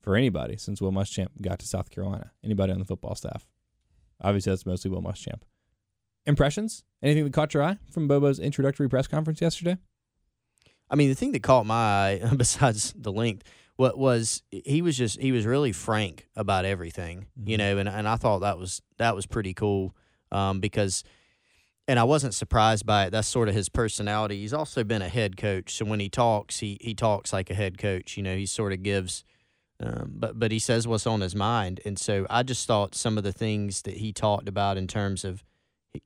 for 0.00 0.16
anybody 0.16 0.56
since 0.56 0.80
Will 0.80 0.90
Muschamp 0.90 1.42
got 1.42 1.58
to 1.58 1.66
South 1.66 1.90
Carolina. 1.90 2.30
Anybody 2.42 2.72
on 2.72 2.78
the 2.78 2.86
football 2.86 3.14
staff. 3.14 3.46
Obviously, 4.22 4.52
that's 4.52 4.64
mostly 4.64 4.90
Will 4.90 5.02
Muschamp. 5.02 5.42
Impressions? 6.24 6.82
Anything 7.02 7.24
that 7.24 7.34
caught 7.34 7.52
your 7.52 7.62
eye 7.62 7.76
from 7.90 8.08
Bobo's 8.08 8.38
introductory 8.40 8.88
press 8.88 9.06
conference 9.06 9.42
yesterday? 9.42 9.76
I 10.90 10.96
mean, 10.96 11.10
the 11.10 11.14
thing 11.14 11.32
that 11.32 11.42
caught 11.42 11.66
my 11.66 11.74
eye, 11.74 12.22
besides 12.38 12.94
the 12.96 13.12
length, 13.12 13.44
what 13.76 13.98
was 13.98 14.42
he 14.50 14.80
was 14.80 14.96
just 14.96 15.20
he 15.20 15.30
was 15.30 15.44
really 15.44 15.72
frank 15.72 16.26
about 16.34 16.64
everything, 16.64 17.26
mm-hmm. 17.38 17.50
you 17.50 17.58
know, 17.58 17.76
and 17.76 17.86
and 17.86 18.08
I 18.08 18.16
thought 18.16 18.38
that 18.38 18.58
was 18.58 18.80
that 18.96 19.14
was 19.14 19.26
pretty 19.26 19.52
cool 19.52 19.94
um, 20.32 20.60
because 20.60 21.04
and 21.88 21.98
I 21.98 22.04
wasn't 22.04 22.34
surprised 22.34 22.84
by 22.84 23.06
it. 23.06 23.10
That's 23.10 23.26
sort 23.26 23.48
of 23.48 23.54
his 23.54 23.70
personality. 23.70 24.40
He's 24.40 24.52
also 24.52 24.84
been 24.84 25.00
a 25.00 25.08
head 25.08 25.38
coach, 25.38 25.74
so 25.74 25.86
when 25.86 26.00
he 26.00 26.10
talks, 26.10 26.60
he 26.60 26.76
he 26.82 26.94
talks 26.94 27.32
like 27.32 27.48
a 27.50 27.54
head 27.54 27.78
coach. 27.78 28.16
You 28.16 28.22
know, 28.22 28.36
he 28.36 28.44
sort 28.44 28.74
of 28.74 28.82
gives, 28.82 29.24
um, 29.80 30.12
but 30.14 30.38
but 30.38 30.52
he 30.52 30.58
says 30.58 30.86
what's 30.86 31.06
on 31.06 31.22
his 31.22 31.34
mind. 31.34 31.80
And 31.86 31.98
so 31.98 32.26
I 32.28 32.42
just 32.42 32.66
thought 32.66 32.94
some 32.94 33.16
of 33.16 33.24
the 33.24 33.32
things 33.32 33.82
that 33.82 33.96
he 33.96 34.12
talked 34.12 34.48
about 34.48 34.76
in 34.76 34.86
terms 34.86 35.24
of, 35.24 35.42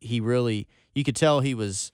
he 0.01 0.21
really 0.21 0.69
you 0.95 1.03
could 1.03 1.17
tell 1.17 1.41
he 1.41 1.53
was, 1.53 1.91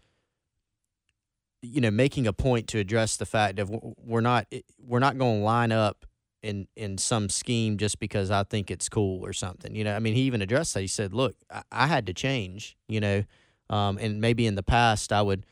you 1.63 1.81
know, 1.81 1.91
making 1.91 2.27
a 2.27 2.35
point 2.35 2.69
to 2.69 2.79
address 2.79 3.17
the 3.17 3.27
fact 3.27 3.59
of 3.59 3.75
we're 3.97 4.21
not 4.21 4.47
we're 4.79 4.99
not 4.99 5.17
going 5.17 5.39
to 5.39 5.45
line 5.45 5.73
up 5.73 6.05
in 6.43 6.69
in 6.77 6.99
some 6.99 7.31
scheme 7.31 7.79
just 7.79 7.99
because 8.01 8.31
I 8.31 8.45
think 8.45 8.71
it's 8.71 8.91
cool 8.91 9.25
or 9.25 9.33
something. 9.33 9.75
You 9.75 9.85
know, 9.85 9.97
I 9.97 9.99
mean, 9.99 10.15
he 10.15 10.21
even 10.23 10.43
addressed 10.43 10.75
that. 10.75 10.83
He 10.83 10.89
said, 10.89 11.15
"Look, 11.15 11.37
I, 11.51 11.63
I 11.73 11.87
had 11.87 12.05
to 12.09 12.13
change." 12.13 12.77
You 12.87 13.01
know 13.01 13.25
um, 13.71 13.99
and 13.99 14.21
maybe 14.21 14.47
in 14.47 14.55
the 14.55 14.63
past, 14.63 15.13
I 15.13 15.23
would 15.23 15.45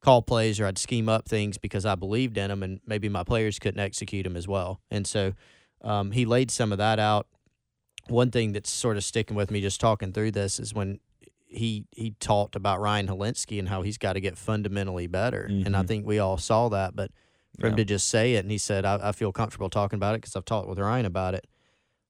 call 0.00 0.22
plays 0.22 0.58
or 0.58 0.66
I'd 0.66 0.78
scheme 0.78 1.08
up 1.08 1.28
things 1.28 1.58
because 1.58 1.84
I 1.84 1.94
believed 1.94 2.38
in 2.38 2.48
them, 2.48 2.62
and 2.62 2.80
maybe 2.86 3.08
my 3.08 3.24
players 3.24 3.58
couldn't 3.58 3.80
execute 3.80 4.24
them 4.24 4.36
as 4.36 4.48
well. 4.48 4.80
And 4.90 5.06
so 5.06 5.34
um, 5.82 6.12
he 6.12 6.24
laid 6.24 6.50
some 6.50 6.72
of 6.72 6.78
that 6.78 6.98
out. 6.98 7.26
One 8.08 8.30
thing 8.30 8.52
that's 8.52 8.70
sort 8.70 8.96
of 8.96 9.04
sticking 9.04 9.36
with 9.36 9.50
me 9.50 9.60
just 9.60 9.80
talking 9.80 10.12
through 10.12 10.32
this 10.32 10.58
is 10.58 10.74
when 10.74 11.00
he 11.46 11.84
he 11.90 12.12
talked 12.20 12.56
about 12.56 12.80
Ryan 12.80 13.08
Hilinski 13.08 13.58
and 13.58 13.68
how 13.68 13.82
he's 13.82 13.98
got 13.98 14.14
to 14.14 14.20
get 14.20 14.38
fundamentally 14.38 15.06
better, 15.06 15.48
mm-hmm. 15.50 15.66
and 15.66 15.76
I 15.76 15.80
mm-hmm. 15.80 15.88
think 15.88 16.06
we 16.06 16.18
all 16.18 16.38
saw 16.38 16.68
that. 16.70 16.96
But 16.96 17.10
for 17.58 17.66
yeah. 17.66 17.70
him 17.72 17.76
to 17.76 17.84
just 17.84 18.08
say 18.08 18.34
it, 18.34 18.38
and 18.38 18.50
he 18.50 18.58
said, 18.58 18.84
"I, 18.84 19.08
I 19.08 19.12
feel 19.12 19.32
comfortable 19.32 19.68
talking 19.68 19.96
about 19.96 20.14
it 20.14 20.22
because 20.22 20.36
I've 20.36 20.44
talked 20.44 20.68
with 20.68 20.78
Ryan 20.78 21.06
about 21.06 21.34
it." 21.34 21.46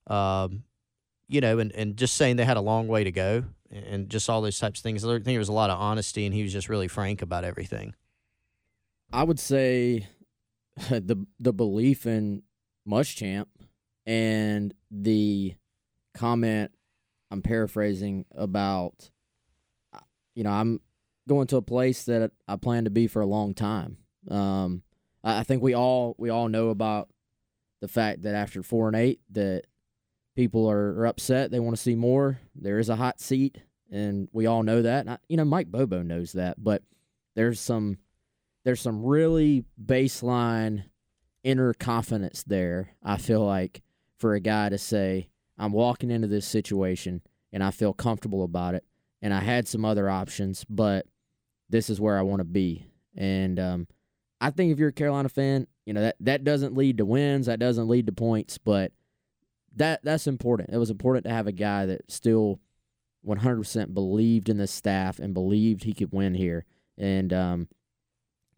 Um, 0.06 0.64
you 1.30 1.40
know, 1.40 1.60
and, 1.60 1.70
and 1.76 1.96
just 1.96 2.16
saying 2.16 2.36
they 2.36 2.44
had 2.44 2.56
a 2.56 2.60
long 2.60 2.88
way 2.88 3.04
to 3.04 3.12
go 3.12 3.44
and 3.70 4.10
just 4.10 4.28
all 4.28 4.42
those 4.42 4.58
types 4.58 4.80
of 4.80 4.82
things. 4.82 5.04
I 5.04 5.08
think 5.08 5.24
there 5.24 5.38
was 5.38 5.48
a 5.48 5.52
lot 5.52 5.70
of 5.70 5.78
honesty, 5.78 6.26
and 6.26 6.34
he 6.34 6.42
was 6.42 6.52
just 6.52 6.68
really 6.68 6.88
frank 6.88 7.22
about 7.22 7.44
everything. 7.44 7.94
I 9.12 9.22
would 9.22 9.38
say 9.38 10.08
the 10.90 11.24
the 11.38 11.52
belief 11.52 12.04
in 12.04 12.42
Muschamp 12.86 13.46
and 14.06 14.74
the 14.90 15.54
comment 16.14 16.72
I'm 17.30 17.42
paraphrasing 17.42 18.24
about, 18.34 19.10
you 20.34 20.42
know, 20.42 20.50
I'm 20.50 20.80
going 21.28 21.46
to 21.48 21.58
a 21.58 21.62
place 21.62 22.04
that 22.04 22.32
I 22.48 22.56
plan 22.56 22.84
to 22.84 22.90
be 22.90 23.06
for 23.06 23.22
a 23.22 23.26
long 23.26 23.54
time. 23.54 23.98
Um, 24.28 24.82
I 25.22 25.44
think 25.44 25.62
we 25.62 25.74
all 25.74 26.16
we 26.18 26.28
all 26.28 26.48
know 26.48 26.70
about 26.70 27.08
the 27.80 27.88
fact 27.88 28.22
that 28.22 28.34
after 28.34 28.64
four 28.64 28.88
and 28.88 28.96
eight 28.96 29.20
that 29.30 29.66
people 30.34 30.70
are, 30.70 31.00
are 31.00 31.06
upset. 31.06 31.50
They 31.50 31.60
want 31.60 31.76
to 31.76 31.82
see 31.82 31.94
more. 31.94 32.40
There 32.54 32.78
is 32.78 32.88
a 32.88 32.96
hot 32.96 33.20
seat, 33.20 33.58
and 33.90 34.28
we 34.32 34.46
all 34.46 34.62
know 34.62 34.82
that. 34.82 35.08
I, 35.08 35.18
you 35.28 35.36
know, 35.36 35.44
Mike 35.44 35.68
Bobo 35.68 36.02
knows 36.02 36.32
that, 36.32 36.62
but 36.62 36.82
there's 37.34 37.60
some 37.60 37.98
there's 38.64 38.80
some 38.80 39.04
really 39.04 39.64
baseline 39.82 40.84
inner 41.42 41.72
confidence 41.72 42.42
there. 42.42 42.90
I 43.02 43.16
feel 43.16 43.44
like 43.44 43.82
for 44.18 44.34
a 44.34 44.40
guy 44.40 44.68
to 44.68 44.78
say, 44.78 45.28
"I'm 45.58 45.72
walking 45.72 46.10
into 46.10 46.28
this 46.28 46.46
situation 46.46 47.22
and 47.52 47.64
I 47.64 47.70
feel 47.70 47.92
comfortable 47.92 48.44
about 48.44 48.74
it, 48.74 48.84
and 49.22 49.34
I 49.34 49.40
had 49.40 49.66
some 49.66 49.84
other 49.84 50.08
options, 50.08 50.64
but 50.68 51.06
this 51.68 51.90
is 51.90 52.00
where 52.00 52.18
I 52.18 52.22
want 52.22 52.40
to 52.40 52.44
be." 52.44 52.86
And 53.16 53.58
um, 53.58 53.88
I 54.40 54.50
think 54.50 54.72
if 54.72 54.78
you're 54.78 54.90
a 54.90 54.92
Carolina 54.92 55.28
fan, 55.28 55.66
you 55.86 55.92
know 55.92 56.02
that 56.02 56.16
that 56.20 56.44
doesn't 56.44 56.76
lead 56.76 56.98
to 56.98 57.04
wins, 57.04 57.46
that 57.46 57.58
doesn't 57.58 57.88
lead 57.88 58.06
to 58.06 58.12
points, 58.12 58.58
but 58.58 58.92
that 59.76 60.00
that's 60.02 60.26
important. 60.26 60.70
It 60.72 60.78
was 60.78 60.90
important 60.90 61.24
to 61.24 61.30
have 61.30 61.46
a 61.46 61.52
guy 61.52 61.86
that 61.86 62.10
still 62.10 62.60
100% 63.26 63.94
believed 63.94 64.48
in 64.48 64.56
the 64.56 64.66
staff 64.66 65.18
and 65.18 65.34
believed 65.34 65.84
he 65.84 65.92
could 65.92 66.12
win 66.12 66.34
here, 66.34 66.64
and 66.96 67.32
um, 67.32 67.68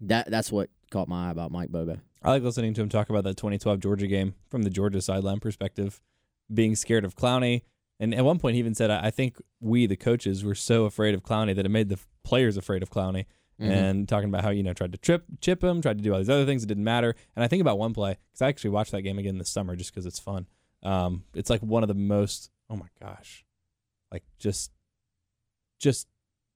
that 0.01 0.31
that's 0.31 0.53
what 0.53 0.71
caught 0.91 1.09
my 1.09 1.29
eye 1.29 1.31
about 1.31 1.51
Mike 1.51 1.71
Bobo. 1.71 1.99
I 2.23 2.31
like 2.31 2.43
listening 2.43 2.75
to 2.75 2.83
him 2.83 2.89
talk 2.89 3.11
about 3.11 3.25
that 3.25 3.37
2012 3.37 3.81
Georgia 3.81 4.07
game 4.07 4.35
from 4.49 4.63
the 4.63 4.71
Georgia 4.71 5.03
sideline 5.03 5.41
perspective, 5.41 6.01
being 6.53 6.77
scared 6.77 7.05
of 7.05 7.17
Clowney. 7.17 7.63
And 7.99 8.15
at 8.15 8.25
one 8.25 8.39
point, 8.39 8.55
he 8.55 8.61
even 8.61 8.75
said, 8.75 8.91
"I 8.91 9.11
think 9.11 9.41
we, 9.61 9.87
the 9.87 9.97
coaches, 9.97 10.45
were 10.45 10.55
so 10.55 10.85
afraid 10.85 11.15
of 11.15 11.23
Clowney 11.23 11.55
that 11.55 11.67
it 11.67 11.71
made 11.71 11.89
the 11.89 11.99
players 12.25 12.57
afraid 12.57 12.83
of 12.83 12.91
Clowney." 12.91 13.27
Mm-hmm. 13.61 13.71
And 13.71 14.09
talking 14.09 14.29
about 14.29 14.43
how 14.43 14.51
you 14.51 14.63
know 14.63 14.73
tried 14.73 14.93
to 14.93 14.99
trip, 14.99 15.25
chip 15.41 15.63
him, 15.63 15.83
tried 15.83 15.99
to 15.99 16.05
do 16.05 16.13
all 16.13 16.19
these 16.19 16.31
other 16.31 16.47
things, 16.47 16.65
it 16.65 16.67
didn't 16.67 16.85
matter. 16.85 17.15
And 17.37 17.45
I 17.45 17.49
think 17.49 17.61
about 17.61 17.79
one 17.79 17.93
play 17.93 18.19
because 18.31 18.43
I 18.43 18.49
actually 18.49 18.71
watched 18.71 18.93
that 18.93 19.03
game 19.03 19.19
again 19.19 19.39
this 19.39 19.51
summer 19.51 19.77
just 19.77 19.93
because 19.93 20.07
it's 20.07 20.19
fun. 20.19 20.47
Um, 20.83 21.25
it's 21.35 21.51
like 21.51 21.61
one 21.61 21.83
of 21.83 21.89
the 21.89 21.95
most 21.95 22.51
oh 22.71 22.77
my 22.77 22.89
gosh, 23.01 23.45
like 24.11 24.25
just 24.39 24.73
just 25.79 26.09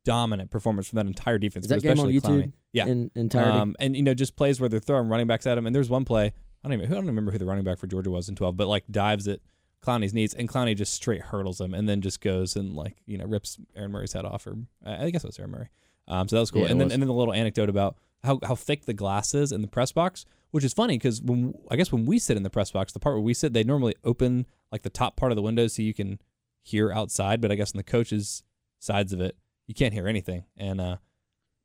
dominant 0.05 0.51
performance 0.51 0.89
from 0.89 0.97
that 0.97 1.07
entire 1.07 1.39
defense. 1.39 1.67
Is 1.67 1.71
that 1.71 1.83
game 1.83 2.01
on 2.01 2.09
YouTube? 2.09 2.53
Yeah, 2.73 2.87
in 2.87 3.11
entirety. 3.15 3.59
Um, 3.59 3.77
and 3.79 3.97
you 3.97 4.03
know, 4.03 4.15
just 4.15 4.37
plays 4.37 4.61
where 4.61 4.69
they're 4.69 4.81
throwing 4.81 5.09
running 5.09 5.27
backs 5.27 5.47
at 5.47 5.57
him. 5.57 5.67
And 5.67 5.75
there's 5.75 5.91
one 5.91 6.05
play 6.05 6.33
I 6.67 6.69
don't 6.69 6.79
even 6.81 6.91
I 6.93 6.95
don't 6.97 7.07
remember 7.07 7.31
who 7.31 7.39
the 7.39 7.47
running 7.47 7.63
back 7.63 7.79
for 7.79 7.87
Georgia 7.87 8.11
was 8.11 8.29
in 8.29 8.35
12, 8.35 8.57
but 8.57 8.67
like 8.67 8.85
dives 8.91 9.29
at 9.29 9.39
Clowney's 9.83 10.13
knees, 10.13 10.35
and 10.35 10.49
Clowney 10.49 10.75
just 10.77 10.93
straight 10.93 11.23
hurdles 11.23 11.61
him, 11.61 11.75
and 11.75 11.89
then 11.89 12.01
just 12.01 12.21
goes 12.21 12.57
and 12.57 12.75
like 12.75 12.97
you 13.07 13.17
know 13.17 13.25
rips 13.25 13.57
Aaron 13.77 13.93
Murray's 13.93 14.13
head 14.13 14.25
off, 14.25 14.49
or 14.49 14.57
I 14.85 15.11
guess 15.11 15.23
it 15.23 15.29
was 15.29 15.39
Aaron 15.39 15.53
Murray. 15.53 15.69
Um, 16.09 16.29
so 16.29 16.35
that 16.35 16.41
was 16.41 16.51
cool. 16.51 16.63
Yeah, 16.63 16.71
and 16.71 16.81
then 16.81 16.89
was. 16.89 16.95
and 16.95 17.03
then 17.03 17.07
the 17.07 17.15
little 17.15 17.35
anecdote 17.35 17.69
about 17.69 17.97
how, 18.25 18.41
how 18.43 18.57
thick 18.57 18.85
the 18.85 18.95
glass 18.95 19.33
is 19.33 19.53
in 19.53 19.63
the 19.63 19.69
press 19.69 19.93
box, 19.93 20.25
which 20.57 20.65
is 20.65 20.73
funny 20.73 20.97
because 20.97 21.21
when 21.21 21.53
I 21.71 21.77
guess 21.77 21.93
when 21.93 22.07
we 22.07 22.19
sit 22.19 22.39
in 22.39 22.43
the 22.43 22.49
press 22.49 22.71
box, 22.71 22.91
the 22.91 22.99
part 22.99 23.15
where 23.15 23.21
we 23.21 23.35
sit, 23.35 23.53
they 23.53 23.63
normally 23.63 23.95
open 24.05 24.47
like 24.73 24.85
the 24.85 24.89
top 24.89 25.15
part 25.15 25.31
of 25.31 25.37
the 25.37 25.43
window 25.43 25.67
so 25.67 25.83
you 25.83 25.93
can 25.93 26.19
hear 26.63 26.91
outside. 26.91 27.43
But 27.43 27.53
I 27.53 27.57
guess 27.57 27.73
in 27.73 27.77
the 27.77 27.83
coaches' 27.83 28.43
sides 28.79 29.13
of 29.13 29.21
it, 29.21 29.37
you 29.67 29.75
can't 29.75 29.93
hear 29.93 30.09
anything. 30.09 30.45
And 30.57 30.81
uh, 30.81 30.97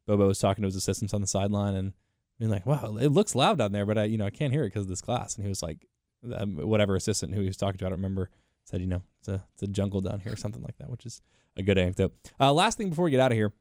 Bobo 0.05 0.27
was 0.27 0.39
talking 0.39 0.63
to 0.63 0.65
his 0.65 0.75
assistants 0.75 1.13
on 1.13 1.21
the 1.21 1.27
sideline 1.27 1.73
and 1.73 1.93
being 2.37 2.51
like, 2.51 2.65
"Wow, 2.65 2.97
it 2.99 3.13
looks 3.13 3.33
loud 3.33 3.59
down 3.59 3.71
there, 3.71 3.85
but 3.85 3.97
I 3.97 4.03
you 4.03 4.17
know 4.17 4.25
I 4.25 4.29
can't 4.29 4.51
hear 4.51 4.63
it 4.63 4.71
because 4.73 4.83
of 4.83 4.89
this 4.89 4.99
glass." 4.99 5.37
And 5.37 5.45
he 5.45 5.47
was 5.47 5.63
like, 5.63 5.87
um, 6.35 6.57
whatever 6.57 6.97
assistant 6.97 7.33
who 7.33 7.39
he 7.39 7.47
was 7.47 7.55
talking 7.55 7.77
to, 7.77 7.85
I 7.85 7.89
don't 7.91 7.99
remember, 7.99 8.29
said, 8.65 8.81
"You 8.81 8.87
know, 8.87 9.03
it's 9.19 9.29
a 9.29 9.45
it's 9.53 9.63
a 9.63 9.67
jungle 9.67 10.01
down 10.01 10.19
here 10.19 10.33
or 10.33 10.35
something 10.35 10.63
like 10.63 10.77
that," 10.79 10.89
which 10.89 11.05
is 11.05 11.21
a 11.55 11.63
good 11.63 11.77
anecdote. 11.77 12.11
Uh, 12.41 12.51
last 12.51 12.77
thing 12.77 12.89
before 12.89 13.05
we 13.05 13.11
get 13.11 13.21
out 13.21 13.31
of 13.31 13.37
here, 13.37 13.53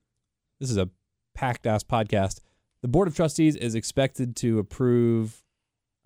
this 0.59 0.73
is 0.73 0.77
a 0.77 0.91
packed 1.35 1.69
ass 1.69 1.85
podcast. 1.85 2.41
The 2.83 2.89
Board 2.89 3.09
of 3.09 3.15
Trustees 3.15 3.57
is 3.57 3.75
expected 3.75 4.37
to 4.37 4.59
approve 4.59 5.43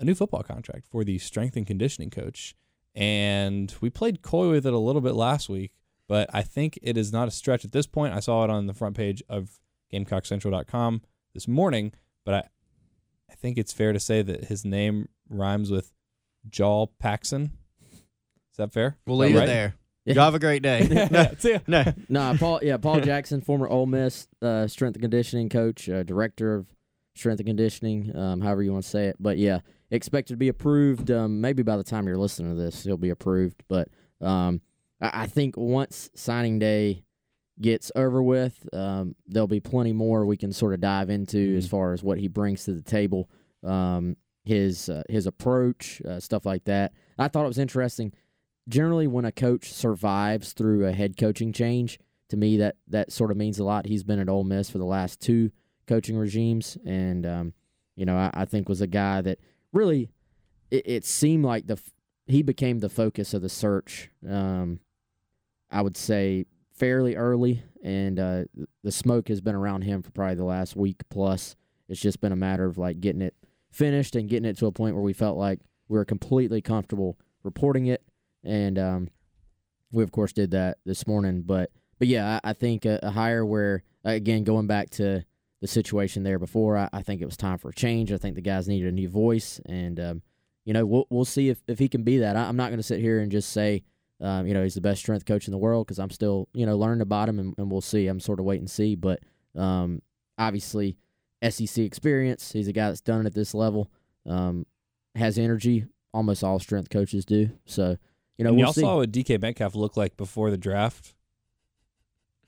a 0.01 0.05
new 0.05 0.15
football 0.15 0.43
contract 0.43 0.87
for 0.87 1.05
the 1.05 1.19
strength 1.19 1.57
and 1.57 1.67
conditioning 1.67 2.11
coach. 2.11 2.55
And 2.95 3.75
we 3.81 3.91
played 3.91 4.23
coy 4.23 4.51
with 4.51 4.67
it 4.67 4.73
a 4.73 4.79
little 4.79 5.01
bit 5.01 5.15
last 5.15 5.49
week, 5.49 5.73
but 6.09 6.29
I 6.33 6.43
think 6.43 6.79
it 6.83 6.97
is 6.97 7.13
not 7.13 7.29
a 7.29 7.31
stretch 7.31 7.65
at 7.65 7.73
this 7.73 7.87
point. 7.87 8.15
I 8.15 8.21
saw 8.21 8.45
it 8.45 8.51
on 8.51 8.67
the 8.67 8.75
front 8.75 8.97
page 8.97 9.23
of 9.29 9.61
GamecockCentral.com 9.93 11.03
this 11.33 11.49
morning, 11.49 11.93
but 12.25 12.35
I 12.35 12.43
I 13.31 13.35
think 13.37 13.59
it's 13.59 13.73
fair 13.73 13.93
to 13.93 13.99
say 13.99 14.23
that 14.23 14.45
his 14.45 14.65
name 14.65 15.09
rhymes 15.29 15.71
with 15.71 15.93
Jaw 16.49 16.87
Paxson. 16.87 17.53
Is 18.53 18.59
that 18.59 18.73
fair? 18.73 18.97
We'll 19.07 19.19
leave 19.19 19.35
right? 19.35 19.45
it 19.45 19.47
there. 19.47 19.75
You 20.05 20.21
have 20.21 20.35
a 20.35 20.39
great 20.39 20.63
day. 20.63 21.09
no, 21.67 21.85
no. 22.09 22.37
Paul. 22.39 22.61
Yeah, 22.63 22.77
Paul 22.77 23.01
Jackson, 23.01 23.41
former 23.41 23.69
Ole 23.69 23.87
Miss 23.87 24.29
uh, 24.43 24.67
strength 24.67 24.97
and 24.97 25.03
conditioning 25.03 25.49
coach, 25.49 25.89
uh, 25.89 26.03
director 26.03 26.55
of 26.55 26.67
strength 27.15 27.41
and 27.41 27.47
conditioning, 27.47 28.15
um, 28.17 28.41
however 28.41 28.63
you 28.63 28.73
want 28.73 28.85
to 28.85 28.91
say 28.91 29.07
it. 29.07 29.17
But 29.19 29.39
yeah, 29.39 29.61
expected 29.91 30.35
to 30.35 30.37
be 30.37 30.49
approved. 30.49 31.11
Um, 31.11 31.41
maybe 31.41 31.63
by 31.63 31.77
the 31.77 31.85
time 31.85 32.07
you're 32.07 32.19
listening 32.19 32.55
to 32.55 32.61
this, 32.61 32.85
he'll 32.85 32.97
be 32.97 33.11
approved. 33.11 33.63
But 33.69 33.89
um, 34.21 34.61
I, 35.01 35.23
I 35.23 35.27
think 35.27 35.57
once 35.57 36.11
signing 36.15 36.59
day 36.59 37.05
gets 37.61 37.91
over 37.97 38.23
with, 38.23 38.69
um, 38.75 39.15
there'll 39.27 39.47
be 39.47 39.61
plenty 39.61 39.93
more 39.93 40.27
we 40.27 40.37
can 40.37 40.53
sort 40.53 40.75
of 40.75 40.81
dive 40.81 41.09
into 41.09 41.57
as 41.57 41.67
far 41.67 41.93
as 41.93 42.03
what 42.03 42.19
he 42.19 42.29
brings 42.29 42.65
to 42.65 42.73
the 42.73 42.83
table, 42.83 43.31
um, 43.63 44.17
his 44.45 44.91
uh, 44.91 45.03
his 45.09 45.27
approach, 45.27 46.03
uh, 46.03 46.21
stuff 46.21 46.45
like 46.45 46.65
that. 46.65 46.93
I 47.19 47.29
thought 47.29 47.45
it 47.45 47.49
was 47.49 47.59
interesting 47.59 48.13
generally 48.69 49.07
when 49.07 49.25
a 49.25 49.33
coach 49.33 49.73
survives 49.73 50.53
through 50.53 50.87
a 50.87 50.93
head 50.93 51.17
coaching 51.17 51.53
change, 51.53 51.99
to 52.31 52.37
me 52.37 52.57
that 52.57 52.77
that 52.89 53.13
sort 53.13 53.31
of 53.31 53.37
means 53.37 53.59
a 53.59 53.65
lot. 53.65 53.87
He's 53.87 54.05
been 54.05 54.19
at 54.19 54.29
Ole 54.29 54.45
Miss 54.45 54.71
for 54.71 54.79
the 54.79 54.85
last 54.85 55.21
two 55.21 55.51
coaching 55.87 56.17
regimes, 56.17 56.79
and 56.85 57.27
um, 57.27 57.53
you 57.97 58.07
know 58.07 58.17
I, 58.17 58.31
I 58.33 58.45
think 58.45 58.69
was 58.69 58.81
a 58.81 58.87
guy 58.87 59.21
that 59.21 59.39
really 59.73 60.11
it, 60.71 60.83
it 60.87 61.05
seemed 61.05 61.45
like 61.45 61.67
the 61.67 61.79
he 62.27 62.43
became 62.43 62.79
the 62.79 62.89
focus 62.89 63.35
of 63.35 63.43
the 63.43 63.49
search. 63.49 64.11
Um, 64.29 64.81
I 65.71 65.83
would 65.83 65.97
say 65.97 66.47
fairly 66.73 67.17
early, 67.17 67.63
and 67.83 68.19
uh, 68.19 68.45
the 68.83 68.93
smoke 68.93 69.29
has 69.29 69.41
been 69.41 69.55
around 69.55 69.83
him 69.83 70.03
for 70.03 70.11
probably 70.11 70.37
the 70.37 70.45
last 70.45 70.77
week 70.77 71.03
plus. 71.11 71.57
It's 71.89 72.01
just 72.01 72.21
been 72.21 72.33
a 72.33 72.37
matter 72.37 72.65
of 72.65 72.79
like 72.79 73.01
getting 73.01 73.23
it 73.23 73.35
finished 73.71 74.17
and 74.17 74.29
getting 74.29 74.49
it 74.49 74.57
to 74.59 74.67
a 74.67 74.73
point 74.73 74.95
where 74.95 75.05
we 75.05 75.13
felt 75.13 75.37
like 75.37 75.61
we 75.89 75.99
were 75.99 76.05
completely 76.05 76.63
comfortable 76.63 77.19
reporting 77.43 77.87
it 77.87 78.03
and 78.45 78.79
um, 78.79 79.09
we 79.93 80.03
of 80.03 80.13
course 80.13 80.33
did 80.33 80.51
that 80.53 80.79
this 80.85 81.07
morning. 81.07 81.43
But 81.43 81.71
but 81.99 82.09
yeah, 82.09 82.41
I, 82.45 82.51
I 82.51 82.53
think 82.53 82.85
a, 82.85 83.01
a 83.03 83.11
hire 83.11 83.45
where 83.45 83.83
again 84.05 84.45
going 84.45 84.67
back 84.67 84.91
to 84.91 85.25
the 85.61 85.69
situation 85.69 86.23
there 86.23 86.39
before, 86.39 86.77
I, 86.77 86.89
I 86.93 87.03
think 87.03 87.23
it 87.23 87.27
was 87.27 87.37
time 87.37 87.59
for 87.59 87.71
a 87.71 87.75
change. 87.75 88.13
I 88.13 88.19
think 88.19 88.35
the 88.35 88.43
guys 88.43 88.69
needed 88.69 88.89
a 88.89 88.93
new 88.93 89.09
voice, 89.09 89.61
and 89.67 89.99
um, 89.99 90.23
you 90.65 90.73
know 90.73 90.85
we'll 90.85 91.07
we'll 91.11 91.25
see 91.25 91.49
if 91.49 91.63
if 91.69 91.79
he 91.79 91.89
can 91.89 92.03
be 92.03 92.19
that. 92.19 92.37
I, 92.37 92.45
I'm 92.45 92.57
not 92.57 92.69
going 92.69 92.79
to 92.79 92.85
sit 92.85 93.01
here 93.01 93.21
and 93.21 93.33
just 93.33 93.51
say. 93.51 93.83
Um, 94.21 94.47
you 94.47 94.55
know 94.55 94.63
he's 94.63 94.77
the 94.77 94.81
best 94.81 95.01
strength 95.01 95.27
coach 95.27 95.49
in 95.49 95.51
the 95.51 95.59
world 95.59 95.87
because 95.87 95.99
I'm 95.99 96.09
still 96.09 96.49
you 96.55 96.65
know 96.65 96.79
learning 96.79 97.03
about 97.03 97.29
him 97.29 97.41
and, 97.41 97.53
and 97.59 97.71
we'll 97.71 97.81
see. 97.81 98.07
I'm 98.07 98.21
sort 98.21 98.39
of 98.39 98.47
wait 98.47 98.61
and 98.61 98.71
see, 98.71 98.95
but 98.95 99.19
um, 99.57 100.03
obviously 100.39 100.97
SEC 101.43 101.85
experience. 101.85 102.53
He's 102.53 102.69
a 102.69 102.73
guy 102.73 102.89
that's 102.89 103.01
done 103.01 103.23
it 103.23 103.27
at 103.27 103.35
this 103.35 103.55
level. 103.55 103.91
Um, 104.27 104.67
has 105.15 105.39
energy. 105.39 105.87
Almost 106.13 106.45
all 106.45 106.59
strength 106.59 106.91
coaches 106.91 107.25
do. 107.25 107.51
So 107.67 107.97
you 108.39 108.45
know, 108.45 108.49
and 108.51 108.57
we'll 108.57 108.67
y'all 108.67 108.73
see. 108.73 108.81
saw 108.83 108.97
what 108.97 109.13
DK 109.13 109.41
Metcalf 109.41 109.75
looked 109.75 109.97
like 109.97 110.17
before 110.17 110.51
the 110.51 110.57
draft. 110.59 111.15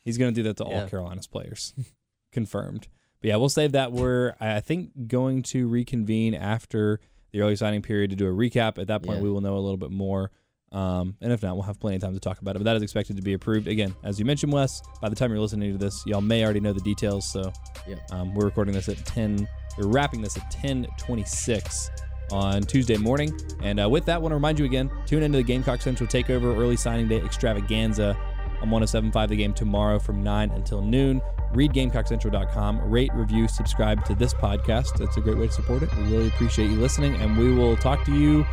He's 0.05 0.19
going 0.19 0.33
to 0.33 0.39
do 0.41 0.45
that 0.49 0.57
to 0.59 0.65
all 0.65 0.87
Carolina's 0.89 1.27
players, 1.27 1.75
confirmed. 2.33 2.87
But 3.21 3.29
yeah, 3.29 3.37
we'll 3.37 3.49
save 3.49 3.73
that. 3.73 3.93
We're 3.93 4.35
I 4.41 4.57
I 4.57 4.61
think 4.61 5.09
going 5.09 5.43
to 5.45 5.67
reconvene 5.69 6.35
after 6.35 7.01
the 7.33 7.41
early 7.41 7.57
signing 7.57 7.83
period 7.83 8.11
to 8.11 8.17
do 8.17 8.27
a 8.27 8.31
recap. 8.33 8.79
At 8.79 8.87
that 8.89 9.03
point, 9.03 9.19
Yeah. 9.19 9.25
we 9.25 9.31
will 9.31 9.41
know 9.41 9.57
a 9.57 9.59
little 9.59 9.77
bit 9.77 9.91
more. 9.91 10.31
Um, 10.73 11.17
and 11.21 11.33
if 11.33 11.43
not, 11.43 11.55
we'll 11.55 11.63
have 11.65 11.79
plenty 11.81 11.97
of 11.97 12.03
time 12.03 12.13
to 12.15 12.21
talk 12.21 12.41
about 12.41 12.57
it. 12.57 12.59
But 12.59 12.65
that 12.65 12.77
is 12.77 12.83
expected 12.83 13.17
to 13.17 13.23
be 13.23 13.33
approved 13.33 13.67
again, 13.69 13.95
as 14.03 14.19
you 14.19 14.25
mentioned, 14.25 14.53
Wes. 14.53 14.83
By 15.01 15.09
the 15.09 15.15
time 15.17 15.31
you're 15.31 15.41
listening 15.41 15.73
to 15.73 15.79
this, 15.79 16.05
y'all 16.07 16.21
may 16.21 16.45
already 16.45 16.61
know 16.61 16.73
the 16.73 16.81
details. 16.81 17.27
So 17.31 17.53
Yep. 17.89 17.99
um, 18.13 18.35
we're 18.35 18.45
recording 18.47 18.75
this 18.75 18.89
at 18.89 18.99
10. 19.07 19.49
We're 19.79 19.87
wrapping 19.89 20.23
this 20.23 20.37
at 20.37 20.51
10:26 20.51 21.91
on 22.31 22.63
Tuesday 22.63 22.97
morning. 22.97 23.39
And 23.63 23.81
uh, 23.81 23.89
with 23.89 24.05
that, 24.07 24.17
I 24.17 24.19
want 24.19 24.33
to 24.33 24.37
remind 24.37 24.59
you 24.59 24.65
again: 24.65 24.91
tune 25.07 25.23
into 25.23 25.39
the 25.39 25.45
Gamecock 25.45 25.81
Central 25.81 26.09
Takeover 26.09 26.57
Early 26.57 26.77
Signing 26.77 27.09
Day 27.09 27.21
Extravaganza 27.21 28.17
on 28.61 28.71
107.5 28.71 29.29
The 29.29 29.37
Game 29.37 29.53
tomorrow 29.53 29.99
from 29.99 30.23
9 30.23 30.51
until 30.51 30.83
noon. 30.83 31.21
Read 31.53 31.73
GamecockCentral.com, 31.73 32.91
rate, 32.91 33.11
review, 33.15 33.49
subscribe 33.49 34.05
to 34.07 34.15
this 34.15 34.35
podcast. 34.35 34.99
That's 34.99 35.17
a 35.17 35.21
great 35.21 35.39
way 35.39 35.47
to 35.47 35.53
support 35.53 35.83
it. 35.83 35.95
We 35.97 36.03
really 36.05 36.29
appreciate 36.29 36.71
you 36.71 36.77
listening, 36.77 37.15
and 37.17 37.37
we 37.39 37.53
will 37.53 37.77
talk 37.77 38.05
to 38.05 38.15
you 38.15 38.45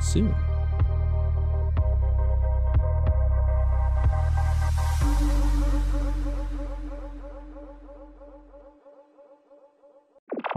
soon. 0.00 0.34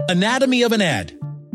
Anatomy 0.08 0.62
of 0.62 0.70
an 0.70 0.82
ad. 0.82 1.18